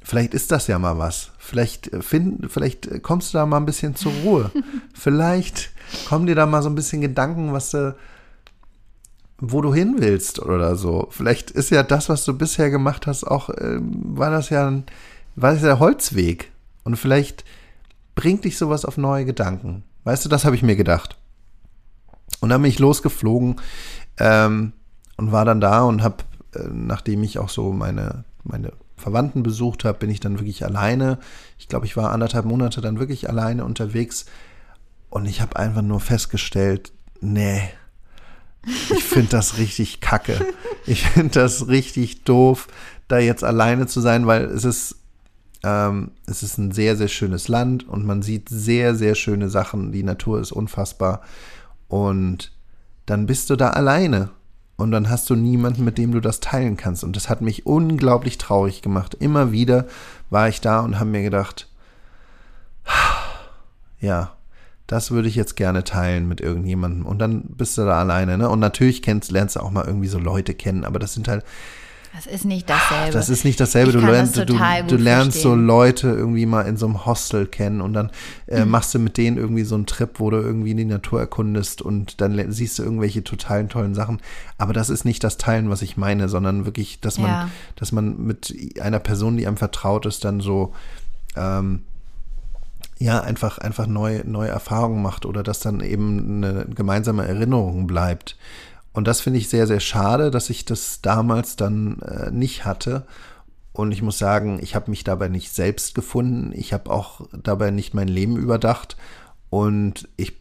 Vielleicht 0.02 0.34
ist 0.34 0.50
das 0.50 0.66
ja 0.66 0.78
mal 0.78 0.98
was. 0.98 1.30
Vielleicht, 1.38 1.92
äh, 1.92 2.02
find, 2.02 2.50
vielleicht 2.50 3.02
kommst 3.02 3.32
du 3.32 3.38
da 3.38 3.46
mal 3.46 3.58
ein 3.58 3.66
bisschen 3.66 3.94
zur 3.96 4.12
Ruhe. 4.24 4.50
vielleicht 4.94 5.70
kommen 6.08 6.26
dir 6.26 6.34
da 6.34 6.46
mal 6.46 6.62
so 6.62 6.68
ein 6.68 6.74
bisschen 6.74 7.00
Gedanken, 7.00 7.52
was 7.52 7.70
du, 7.70 7.94
wo 9.38 9.60
du 9.60 9.72
hin 9.72 9.96
willst 9.98 10.40
oder 10.40 10.76
so. 10.76 11.08
Vielleicht 11.10 11.50
ist 11.50 11.70
ja 11.70 11.82
das, 11.82 12.08
was 12.08 12.24
du 12.24 12.36
bisher 12.36 12.70
gemacht 12.70 13.06
hast, 13.06 13.24
auch, 13.24 13.50
äh, 13.50 13.78
war 13.80 14.30
das 14.30 14.50
ja 14.50 14.66
ein, 14.66 14.84
war 15.36 15.52
das 15.52 15.62
ja 15.62 15.68
der 15.68 15.78
Holzweg. 15.78 16.50
Und 16.82 16.96
vielleicht 16.96 17.44
bringt 18.14 18.44
dich 18.44 18.58
sowas 18.58 18.84
auf 18.84 18.96
neue 18.96 19.24
Gedanken. 19.24 19.84
Weißt 20.04 20.24
du, 20.24 20.28
das 20.28 20.44
habe 20.44 20.56
ich 20.56 20.62
mir 20.62 20.76
gedacht. 20.76 21.19
Und 22.40 22.50
dann 22.50 22.62
bin 22.62 22.70
ich 22.70 22.78
losgeflogen 22.78 23.56
ähm, 24.18 24.72
und 25.16 25.32
war 25.32 25.44
dann 25.44 25.60
da 25.60 25.82
und 25.82 26.02
habe, 26.02 26.24
äh, 26.54 26.68
nachdem 26.72 27.22
ich 27.22 27.38
auch 27.38 27.48
so 27.48 27.72
meine, 27.72 28.24
meine 28.44 28.72
Verwandten 28.96 29.42
besucht 29.42 29.84
habe, 29.84 29.98
bin 29.98 30.10
ich 30.10 30.20
dann 30.20 30.38
wirklich 30.38 30.64
alleine. 30.64 31.18
Ich 31.58 31.68
glaube, 31.68 31.86
ich 31.86 31.96
war 31.96 32.12
anderthalb 32.12 32.44
Monate 32.44 32.80
dann 32.80 32.98
wirklich 32.98 33.28
alleine 33.28 33.64
unterwegs 33.64 34.26
und 35.08 35.26
ich 35.26 35.40
habe 35.40 35.56
einfach 35.56 35.82
nur 35.82 36.00
festgestellt, 36.00 36.92
nee, 37.20 37.62
ich 38.64 39.04
finde 39.04 39.30
das 39.30 39.58
richtig 39.58 40.00
kacke. 40.00 40.44
Ich 40.86 41.02
finde 41.02 41.30
das 41.30 41.68
richtig 41.68 42.24
doof, 42.24 42.68
da 43.08 43.18
jetzt 43.18 43.44
alleine 43.44 43.86
zu 43.86 44.00
sein, 44.00 44.26
weil 44.26 44.44
es 44.44 44.64
ist, 44.64 44.96
ähm, 45.62 46.12
es 46.26 46.42
ist 46.42 46.58
ein 46.58 46.72
sehr, 46.72 46.96
sehr 46.96 47.08
schönes 47.08 47.48
Land 47.48 47.88
und 47.88 48.06
man 48.06 48.22
sieht 48.22 48.48
sehr, 48.48 48.94
sehr 48.94 49.14
schöne 49.14 49.48
Sachen. 49.48 49.92
Die 49.92 50.02
Natur 50.02 50.40
ist 50.40 50.52
unfassbar. 50.52 51.22
Und 51.90 52.52
dann 53.04 53.26
bist 53.26 53.50
du 53.50 53.56
da 53.56 53.70
alleine. 53.70 54.30
Und 54.76 54.92
dann 54.92 55.10
hast 55.10 55.28
du 55.28 55.34
niemanden, 55.34 55.84
mit 55.84 55.98
dem 55.98 56.12
du 56.12 56.20
das 56.20 56.40
teilen 56.40 56.78
kannst. 56.78 57.04
Und 57.04 57.14
das 57.14 57.28
hat 57.28 57.42
mich 57.42 57.66
unglaublich 57.66 58.38
traurig 58.38 58.80
gemacht. 58.80 59.14
Immer 59.18 59.52
wieder 59.52 59.86
war 60.30 60.48
ich 60.48 60.62
da 60.62 60.80
und 60.80 60.98
habe 60.98 61.10
mir 61.10 61.22
gedacht, 61.22 61.68
ja, 64.00 64.32
das 64.86 65.10
würde 65.10 65.28
ich 65.28 65.34
jetzt 65.34 65.56
gerne 65.56 65.84
teilen 65.84 66.28
mit 66.28 66.40
irgendjemandem. 66.40 67.04
Und 67.04 67.18
dann 67.18 67.42
bist 67.42 67.76
du 67.76 67.82
da 67.82 67.98
alleine, 67.98 68.38
ne? 68.38 68.48
Und 68.48 68.60
natürlich 68.60 69.02
kennst, 69.02 69.30
lernst 69.32 69.56
du 69.56 69.60
auch 69.60 69.70
mal 69.70 69.84
irgendwie 69.84 70.08
so 70.08 70.18
Leute 70.18 70.54
kennen, 70.54 70.84
aber 70.84 70.98
das 70.98 71.12
sind 71.12 71.28
halt. 71.28 71.44
Das 72.12 72.26
ist 72.26 72.44
nicht 72.44 72.68
dasselbe. 72.68 73.12
Das 73.12 73.28
ist 73.28 73.44
nicht 73.44 73.60
dasselbe. 73.60 73.92
Du 73.92 74.00
lernst, 74.00 74.36
du, 74.36 74.44
du 74.44 74.54
lernst 74.54 75.38
verstehen. 75.38 75.42
so 75.42 75.54
Leute 75.54 76.08
irgendwie 76.08 76.44
mal 76.44 76.62
in 76.62 76.76
so 76.76 76.86
einem 76.86 77.06
Hostel 77.06 77.46
kennen 77.46 77.80
und 77.80 77.92
dann 77.92 78.10
äh, 78.48 78.64
mhm. 78.64 78.70
machst 78.70 78.92
du 78.94 78.98
mit 78.98 79.16
denen 79.16 79.36
irgendwie 79.36 79.62
so 79.62 79.76
einen 79.76 79.86
Trip, 79.86 80.18
wo 80.18 80.28
du 80.30 80.38
irgendwie 80.38 80.74
die 80.74 80.84
Natur 80.84 81.20
erkundest 81.20 81.82
und 81.82 82.20
dann 82.20 82.50
siehst 82.52 82.78
du 82.78 82.82
irgendwelche 82.82 83.22
totalen 83.22 83.68
tollen 83.68 83.94
Sachen. 83.94 84.20
Aber 84.58 84.72
das 84.72 84.90
ist 84.90 85.04
nicht 85.04 85.22
das 85.22 85.38
Teilen, 85.38 85.70
was 85.70 85.82
ich 85.82 85.96
meine, 85.96 86.28
sondern 86.28 86.64
wirklich, 86.66 87.00
dass 87.00 87.18
man, 87.18 87.30
ja. 87.30 87.50
dass 87.76 87.92
man 87.92 88.24
mit 88.24 88.54
einer 88.80 88.98
Person, 88.98 89.36
die 89.36 89.46
einem 89.46 89.56
vertraut 89.56 90.04
ist, 90.04 90.24
dann 90.24 90.40
so 90.40 90.74
ähm, 91.36 91.82
ja, 92.98 93.20
einfach, 93.20 93.58
einfach 93.58 93.86
neue, 93.86 94.28
neue 94.28 94.50
Erfahrungen 94.50 95.00
macht 95.00 95.24
oder 95.24 95.42
dass 95.42 95.60
dann 95.60 95.80
eben 95.80 96.44
eine 96.44 96.66
gemeinsame 96.66 97.26
Erinnerung 97.26 97.86
bleibt. 97.86 98.36
Und 98.92 99.06
das 99.06 99.20
finde 99.20 99.38
ich 99.38 99.48
sehr, 99.48 99.66
sehr 99.66 99.80
schade, 99.80 100.30
dass 100.30 100.50
ich 100.50 100.64
das 100.64 101.00
damals 101.00 101.56
dann 101.56 102.00
äh, 102.00 102.30
nicht 102.30 102.64
hatte. 102.64 103.06
Und 103.72 103.92
ich 103.92 104.02
muss 104.02 104.18
sagen, 104.18 104.58
ich 104.62 104.74
habe 104.74 104.90
mich 104.90 105.04
dabei 105.04 105.28
nicht 105.28 105.52
selbst 105.52 105.94
gefunden. 105.94 106.52
Ich 106.54 106.72
habe 106.72 106.90
auch 106.90 107.20
dabei 107.42 107.70
nicht 107.70 107.94
mein 107.94 108.08
Leben 108.08 108.36
überdacht. 108.36 108.96
Und 109.48 110.08
ich 110.16 110.40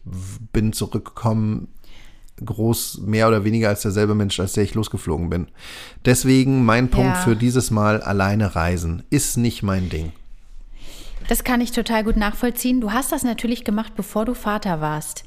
bin 0.52 0.72
zurückgekommen, 0.72 1.68
groß 2.44 3.00
mehr 3.02 3.28
oder 3.28 3.44
weniger 3.44 3.68
als 3.68 3.82
derselbe 3.82 4.14
Mensch, 4.14 4.40
als 4.40 4.54
der 4.54 4.64
ich 4.64 4.74
losgeflogen 4.74 5.30
bin. 5.30 5.48
Deswegen 6.04 6.64
mein 6.64 6.88
Punkt 6.88 7.16
ja. 7.16 7.22
für 7.22 7.36
dieses 7.36 7.70
Mal 7.70 8.00
alleine 8.02 8.56
reisen 8.56 9.02
ist 9.10 9.36
nicht 9.36 9.62
mein 9.62 9.90
Ding. 9.90 10.12
Das 11.28 11.44
kann 11.44 11.60
ich 11.60 11.70
total 11.70 12.02
gut 12.02 12.16
nachvollziehen. 12.16 12.80
Du 12.80 12.92
hast 12.92 13.12
das 13.12 13.22
natürlich 13.22 13.64
gemacht, 13.64 13.92
bevor 13.94 14.24
du 14.24 14.34
Vater 14.34 14.80
warst. 14.80 15.24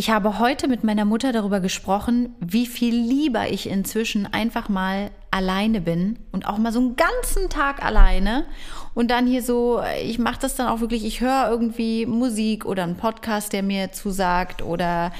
Ich 0.00 0.08
habe 0.08 0.38
heute 0.38 0.66
mit 0.66 0.82
meiner 0.82 1.04
Mutter 1.04 1.30
darüber 1.30 1.60
gesprochen, 1.60 2.34
wie 2.40 2.64
viel 2.64 2.94
lieber 2.94 3.50
ich 3.50 3.68
inzwischen 3.68 4.24
einfach 4.32 4.70
mal 4.70 5.10
alleine 5.30 5.82
bin 5.82 6.18
und 6.32 6.46
auch 6.46 6.56
mal 6.56 6.72
so 6.72 6.80
einen 6.80 6.96
ganzen 6.96 7.50
Tag 7.50 7.84
alleine 7.84 8.46
und 8.94 9.10
dann 9.10 9.26
hier 9.26 9.42
so, 9.42 9.82
ich 10.02 10.18
mache 10.18 10.40
das 10.40 10.54
dann 10.54 10.68
auch 10.68 10.80
wirklich, 10.80 11.04
ich 11.04 11.20
höre 11.20 11.50
irgendwie 11.50 12.06
Musik 12.06 12.64
oder 12.64 12.84
einen 12.84 12.96
Podcast, 12.96 13.52
der 13.52 13.62
mir 13.62 13.92
zusagt 13.92 14.62
oder 14.62 15.12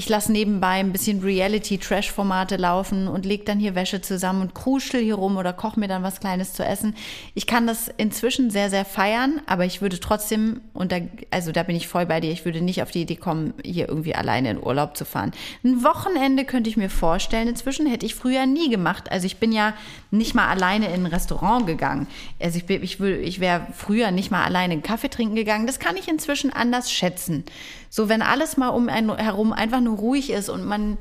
ich 0.00 0.08
lasse 0.08 0.32
nebenbei 0.32 0.80
ein 0.80 0.92
bisschen 0.92 1.20
Reality-Trash-Formate 1.20 2.56
laufen 2.56 3.06
und 3.06 3.26
lege 3.26 3.44
dann 3.44 3.58
hier 3.58 3.74
Wäsche 3.74 4.00
zusammen 4.00 4.40
und 4.40 4.54
kruschel 4.54 5.02
hier 5.02 5.16
rum 5.16 5.36
oder 5.36 5.52
koche 5.52 5.78
mir 5.78 5.88
dann 5.88 6.02
was 6.02 6.20
Kleines 6.20 6.54
zu 6.54 6.64
essen. 6.64 6.96
Ich 7.34 7.46
kann 7.46 7.66
das 7.66 7.88
inzwischen 7.98 8.48
sehr, 8.48 8.70
sehr 8.70 8.86
feiern, 8.86 9.42
aber 9.44 9.66
ich 9.66 9.82
würde 9.82 10.00
trotzdem, 10.00 10.62
und 10.72 10.90
da, 10.90 11.00
also 11.30 11.52
da 11.52 11.64
bin 11.64 11.76
ich 11.76 11.86
voll 11.86 12.06
bei 12.06 12.18
dir, 12.18 12.32
ich 12.32 12.46
würde 12.46 12.62
nicht 12.62 12.82
auf 12.82 12.90
die 12.90 13.02
Idee 13.02 13.16
kommen, 13.16 13.52
hier 13.62 13.90
irgendwie 13.90 14.14
alleine 14.14 14.52
in 14.52 14.62
Urlaub 14.64 14.96
zu 14.96 15.04
fahren. 15.04 15.32
Ein 15.62 15.84
Wochenende 15.84 16.46
könnte 16.46 16.70
ich 16.70 16.78
mir 16.78 16.88
vorstellen. 16.88 17.48
Inzwischen 17.48 17.84
hätte 17.84 18.06
ich 18.06 18.14
früher 18.14 18.46
nie 18.46 18.70
gemacht. 18.70 19.12
Also 19.12 19.26
ich 19.26 19.36
bin 19.36 19.52
ja 19.52 19.74
nicht 20.10 20.34
mal 20.34 20.48
alleine 20.48 20.86
in 20.86 21.04
ein 21.04 21.12
Restaurant 21.12 21.66
gegangen. 21.66 22.06
Also 22.40 22.58
ich, 22.58 22.70
ich, 22.70 23.00
ich 23.00 23.40
wäre 23.40 23.66
früher 23.76 24.12
nicht 24.12 24.30
mal 24.30 24.44
alleine 24.44 24.72
einen 24.72 24.82
Kaffee 24.82 25.10
trinken 25.10 25.36
gegangen. 25.36 25.66
Das 25.66 25.78
kann 25.78 25.98
ich 25.98 26.08
inzwischen 26.08 26.50
anders 26.50 26.90
schätzen. 26.90 27.44
So, 27.90 28.08
wenn 28.08 28.22
alles 28.22 28.56
mal 28.56 28.68
um 28.68 28.88
einen 28.88 29.14
herum 29.16 29.52
einfach 29.52 29.80
nur 29.80 29.98
ruhig 29.98 30.30
ist 30.30 30.48
und 30.48 30.64
man 30.64 30.96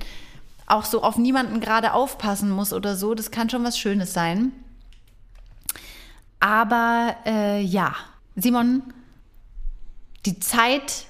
auch 0.65 0.85
so 0.85 1.03
auf 1.03 1.17
niemanden 1.17 1.61
gerade 1.61 1.93
aufpassen 1.93 2.49
muss 2.49 2.73
oder 2.73 2.95
so, 2.95 3.13
das 3.13 3.31
kann 3.31 3.49
schon 3.49 3.63
was 3.63 3.77
Schönes 3.77 4.13
sein. 4.13 4.51
Aber 6.39 7.15
äh, 7.25 7.61
ja, 7.61 7.95
Simon, 8.35 8.83
die 10.25 10.39
Zeit 10.39 11.05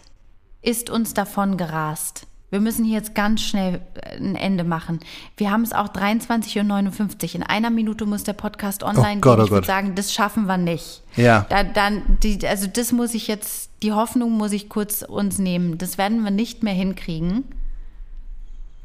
ist 0.62 0.90
uns 0.90 1.14
davon 1.14 1.58
gerast. 1.58 2.28
Wir 2.50 2.60
müssen 2.60 2.84
hier 2.84 2.95
jetzt 2.95 3.14
ganz 3.14 3.41
schnell 3.41 3.82
äh, 3.95 4.18
ein 4.18 4.36
Ende 4.36 4.64
machen. 4.64 5.00
Wir 5.38 5.52
haben 5.52 5.62
es 5.62 5.72
auch 5.72 5.89
23.59 5.89 7.30
Uhr. 7.30 7.36
In 7.36 7.43
einer 7.43 7.70
Minute 7.70 8.06
muss 8.06 8.24
der 8.24 8.34
Podcast 8.34 8.84
online 8.84 9.18
oh 9.18 9.22
Gott, 9.22 9.38
gehen. 9.38 9.45
Ich 9.45 9.52
oh 9.52 9.56
würde 9.56 9.68
sagen, 9.68 9.95
das 9.95 10.14
schaffen 10.14 10.45
wir 10.47 10.58
nicht. 10.58 11.04
Ja. 11.16 11.45
Da, 11.50 11.64
dann, 11.64 12.02
die, 12.24 12.45
also 12.47 12.68
das 12.68 12.91
muss 12.91 13.14
ich 13.14 13.28
jetzt, 13.28 13.70
die 13.84 13.93
Hoffnung 13.93 14.38
muss 14.38 14.52
ich 14.52 14.70
kurz 14.70 15.04
uns 15.04 15.38
nehmen. 15.38 15.78
Das 15.78 15.97
werden 15.97 16.24
wir 16.24 16.32
nicht 16.32 16.64
mehr 16.64 16.74
hinkriegen. 16.74 17.45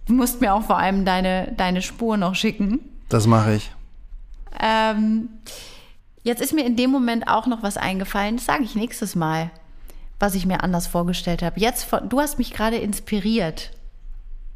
Du 0.07 0.12
musst 0.12 0.43
mir 0.43 0.53
auch 0.53 0.65
vor 0.65 0.79
allem 0.79 1.07
deine, 1.07 1.53
deine 1.57 1.81
Spur 1.81 2.19
noch 2.19 2.35
schicken. 2.35 2.81
Das 3.09 3.27
mache 3.27 3.55
ich. 3.55 3.73
Ähm, 4.61 5.31
jetzt 6.23 6.43
ist 6.43 6.53
mir 6.53 6.67
in 6.67 6.77
dem 6.77 6.91
Moment 6.91 7.29
auch 7.29 7.47
noch 7.47 7.62
was 7.62 7.79
eingefallen. 7.79 8.37
Das 8.37 8.45
sage 8.45 8.65
ich 8.65 8.75
nächstes 8.75 9.15
Mal 9.15 9.51
was 10.19 10.35
ich 10.35 10.47
mir 10.47 10.62
anders 10.62 10.87
vorgestellt 10.87 11.43
habe. 11.43 11.61
Jetzt, 11.61 11.87
du 12.09 12.21
hast 12.21 12.39
mich 12.39 12.53
gerade 12.53 12.77
inspiriert. 12.77 13.71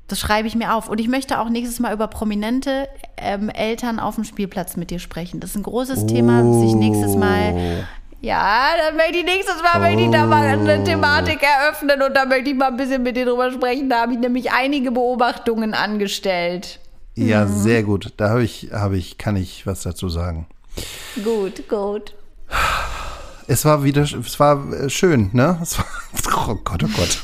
Das 0.07 0.19
schreibe 0.19 0.49
ich 0.49 0.55
mir 0.55 0.75
auf. 0.75 0.89
Und 0.89 1.01
ich 1.01 1.09
möchte 1.09 1.39
auch 1.39 1.51
nächstes 1.51 1.81
Mal 1.81 1.93
über 1.93 2.09
prominente 2.09 2.89
ähm, 3.19 3.51
Eltern 3.51 4.01
auf 4.01 4.15
dem 4.15 4.25
Spielplatz 4.25 4.77
mit 4.77 4.91
dir 4.91 4.99
sprechen. 4.99 5.41
Das 5.41 5.51
ist 5.51 5.57
ein 5.57 5.63
großes 5.63 6.05
oh. 6.05 6.07
Thema, 6.07 6.43
das 6.43 6.63
ich 6.63 6.75
nächstes 6.75 7.15
Mal. 7.15 7.87
Ja, 8.21 8.69
dann 8.85 8.97
möchte 8.97 9.19
ich 9.19 9.25
nächstes 9.25 9.63
Mal, 9.63 9.77
oh. 9.77 9.81
möchte 9.81 10.03
ich 10.03 10.11
da 10.11 10.25
mal 10.25 10.47
eine 10.47 10.83
Thematik 10.83 11.43
eröffnen 11.43 12.01
und 12.03 12.15
da 12.17 12.25
möchte 12.25 12.51
ich 12.51 12.57
mal 12.57 12.69
ein 12.69 12.77
bisschen 12.77 13.03
mit 13.03 13.17
dir 13.17 13.27
drüber 13.27 13.53
sprechen. 13.53 13.91
Da 13.91 14.01
habe 14.01 14.15
ich 14.15 14.19
nämlich 14.19 14.51
einige 14.51 14.91
Beobachtungen 14.91 15.75
angestellt. 15.75 16.81
Ja, 17.15 17.45
mhm. 17.45 17.59
sehr 17.59 17.83
gut. 17.83 18.15
Da 18.17 18.31
habe 18.31 18.45
ich, 18.45 18.71
habe 18.73 18.97
ich, 18.97 19.19
kann 19.19 19.37
ich 19.37 19.67
was 19.67 19.83
dazu 19.83 20.09
sagen. 20.09 20.47
Gut, 21.23 21.69
gut 21.69 22.15
es 23.49 23.65
war 23.65 23.83
wieder, 23.83 24.03
es 24.03 24.39
war 24.39 24.73
äh, 24.73 24.91
schön, 24.91 25.31
ne? 25.33 25.59
Es 25.63 25.79
war, 25.79 25.87
oh 26.49 26.55
Gott, 26.63 26.85
oh 26.85 26.89
Gott. 26.95 27.19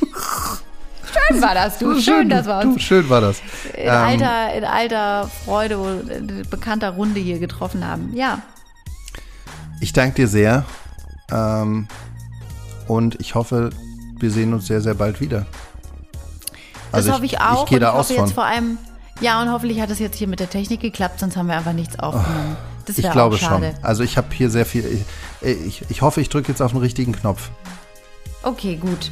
Schön 1.29 1.43
war 1.43 1.55
das, 1.55 1.79
du. 1.79 1.93
Schön, 1.93 2.03
schön 2.03 2.29
das 2.31 2.47
war 2.47 2.65
du, 2.65 2.79
Schön 2.79 3.09
war 3.09 3.21
das. 3.21 3.39
In, 3.75 3.85
ähm, 3.85 3.91
alter, 3.91 4.55
in 4.55 4.65
alter 4.65 5.31
Freude 5.45 5.79
und 5.79 6.11
äh, 6.11 6.43
bekannter 6.51 6.91
Runde 6.91 7.21
hier 7.21 7.39
getroffen 7.39 7.87
haben. 7.87 8.13
Ja. 8.15 8.41
Ich 9.81 9.93
danke 9.93 10.15
dir 10.17 10.29
sehr. 10.29 10.65
Ähm, 11.31 11.87
und 12.89 13.21
ich 13.21 13.35
hoffe, 13.35 13.71
wir 14.19 14.31
sehen 14.31 14.55
uns 14.55 14.67
sehr, 14.67 14.81
sehr 14.81 14.95
bald 14.95 15.21
wieder. 15.21 15.47
Also 16.91 17.09
das 17.09 17.17
hoffe 17.17 17.27
ich 17.27 17.41
auch. 17.41 17.59
Ich, 17.59 17.63
ich 17.65 17.69
gehe 17.69 17.81
da 17.81 17.93
aus 17.93 18.11
von. 18.11 18.29
vor 18.29 18.45
allem, 18.45 18.79
ja, 19.21 19.43
und 19.43 19.53
hoffentlich 19.53 19.81
hat 19.81 19.91
es 19.91 19.99
jetzt 19.99 20.17
hier 20.17 20.29
mit 20.29 20.41
der 20.41 20.51
Technik 20.51 20.81
geklappt, 20.81 21.21
sonst 21.21 21.37
haben 21.37 21.49
wir 21.49 21.57
einfach 21.57 21.75
nichts 21.75 21.99
aufgenommen. 21.99 22.57
Oh. 22.59 22.75
Das 22.87 22.99
ich 22.99 23.11
glaube 23.11 23.39
schon. 23.39 23.65
Also 23.83 24.03
ich 24.03 24.17
habe 24.17 24.29
hier 24.33 24.51
sehr 24.51 24.67
viel. 24.67 25.05
Ich, 25.45 25.85
ich, 25.89 26.03
hoffe, 26.03 26.21
ich 26.21 26.29
drücke 26.29 26.49
jetzt 26.49 26.61
auf 26.61 26.73
den 26.73 26.81
richtigen 26.81 27.13
Knopf. 27.13 27.51
Okay, 28.43 28.77
gut. 28.77 29.11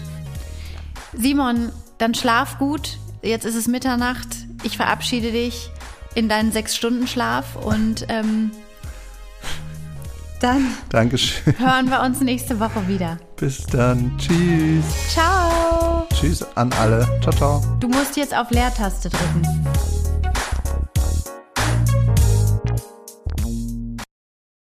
Simon, 1.16 1.70
dann 1.98 2.14
schlaf 2.14 2.58
gut. 2.58 2.98
Jetzt 3.22 3.44
ist 3.44 3.54
es 3.54 3.68
Mitternacht. 3.68 4.28
Ich 4.62 4.76
verabschiede 4.76 5.32
dich 5.32 5.70
in 6.14 6.28
deinen 6.28 6.52
sechs 6.52 6.76
Stunden 6.76 7.06
Schlaf 7.06 7.56
und 7.56 8.06
ähm, 8.08 8.50
dann 10.40 10.74
Dankeschön. 10.88 11.56
hören 11.58 11.88
wir 11.88 12.00
uns 12.00 12.20
nächste 12.20 12.58
Woche 12.58 12.86
wieder. 12.88 13.18
Bis 13.36 13.64
dann. 13.66 14.16
Tschüss. 14.18 14.84
Ciao. 15.10 16.06
Tschüss 16.12 16.44
an 16.56 16.72
alle. 16.74 17.06
Ciao, 17.22 17.32
ciao. 17.32 17.78
Du 17.78 17.88
musst 17.88 18.16
jetzt 18.16 18.36
auf 18.36 18.50
Leertaste 18.50 19.08
drücken. 19.08 19.42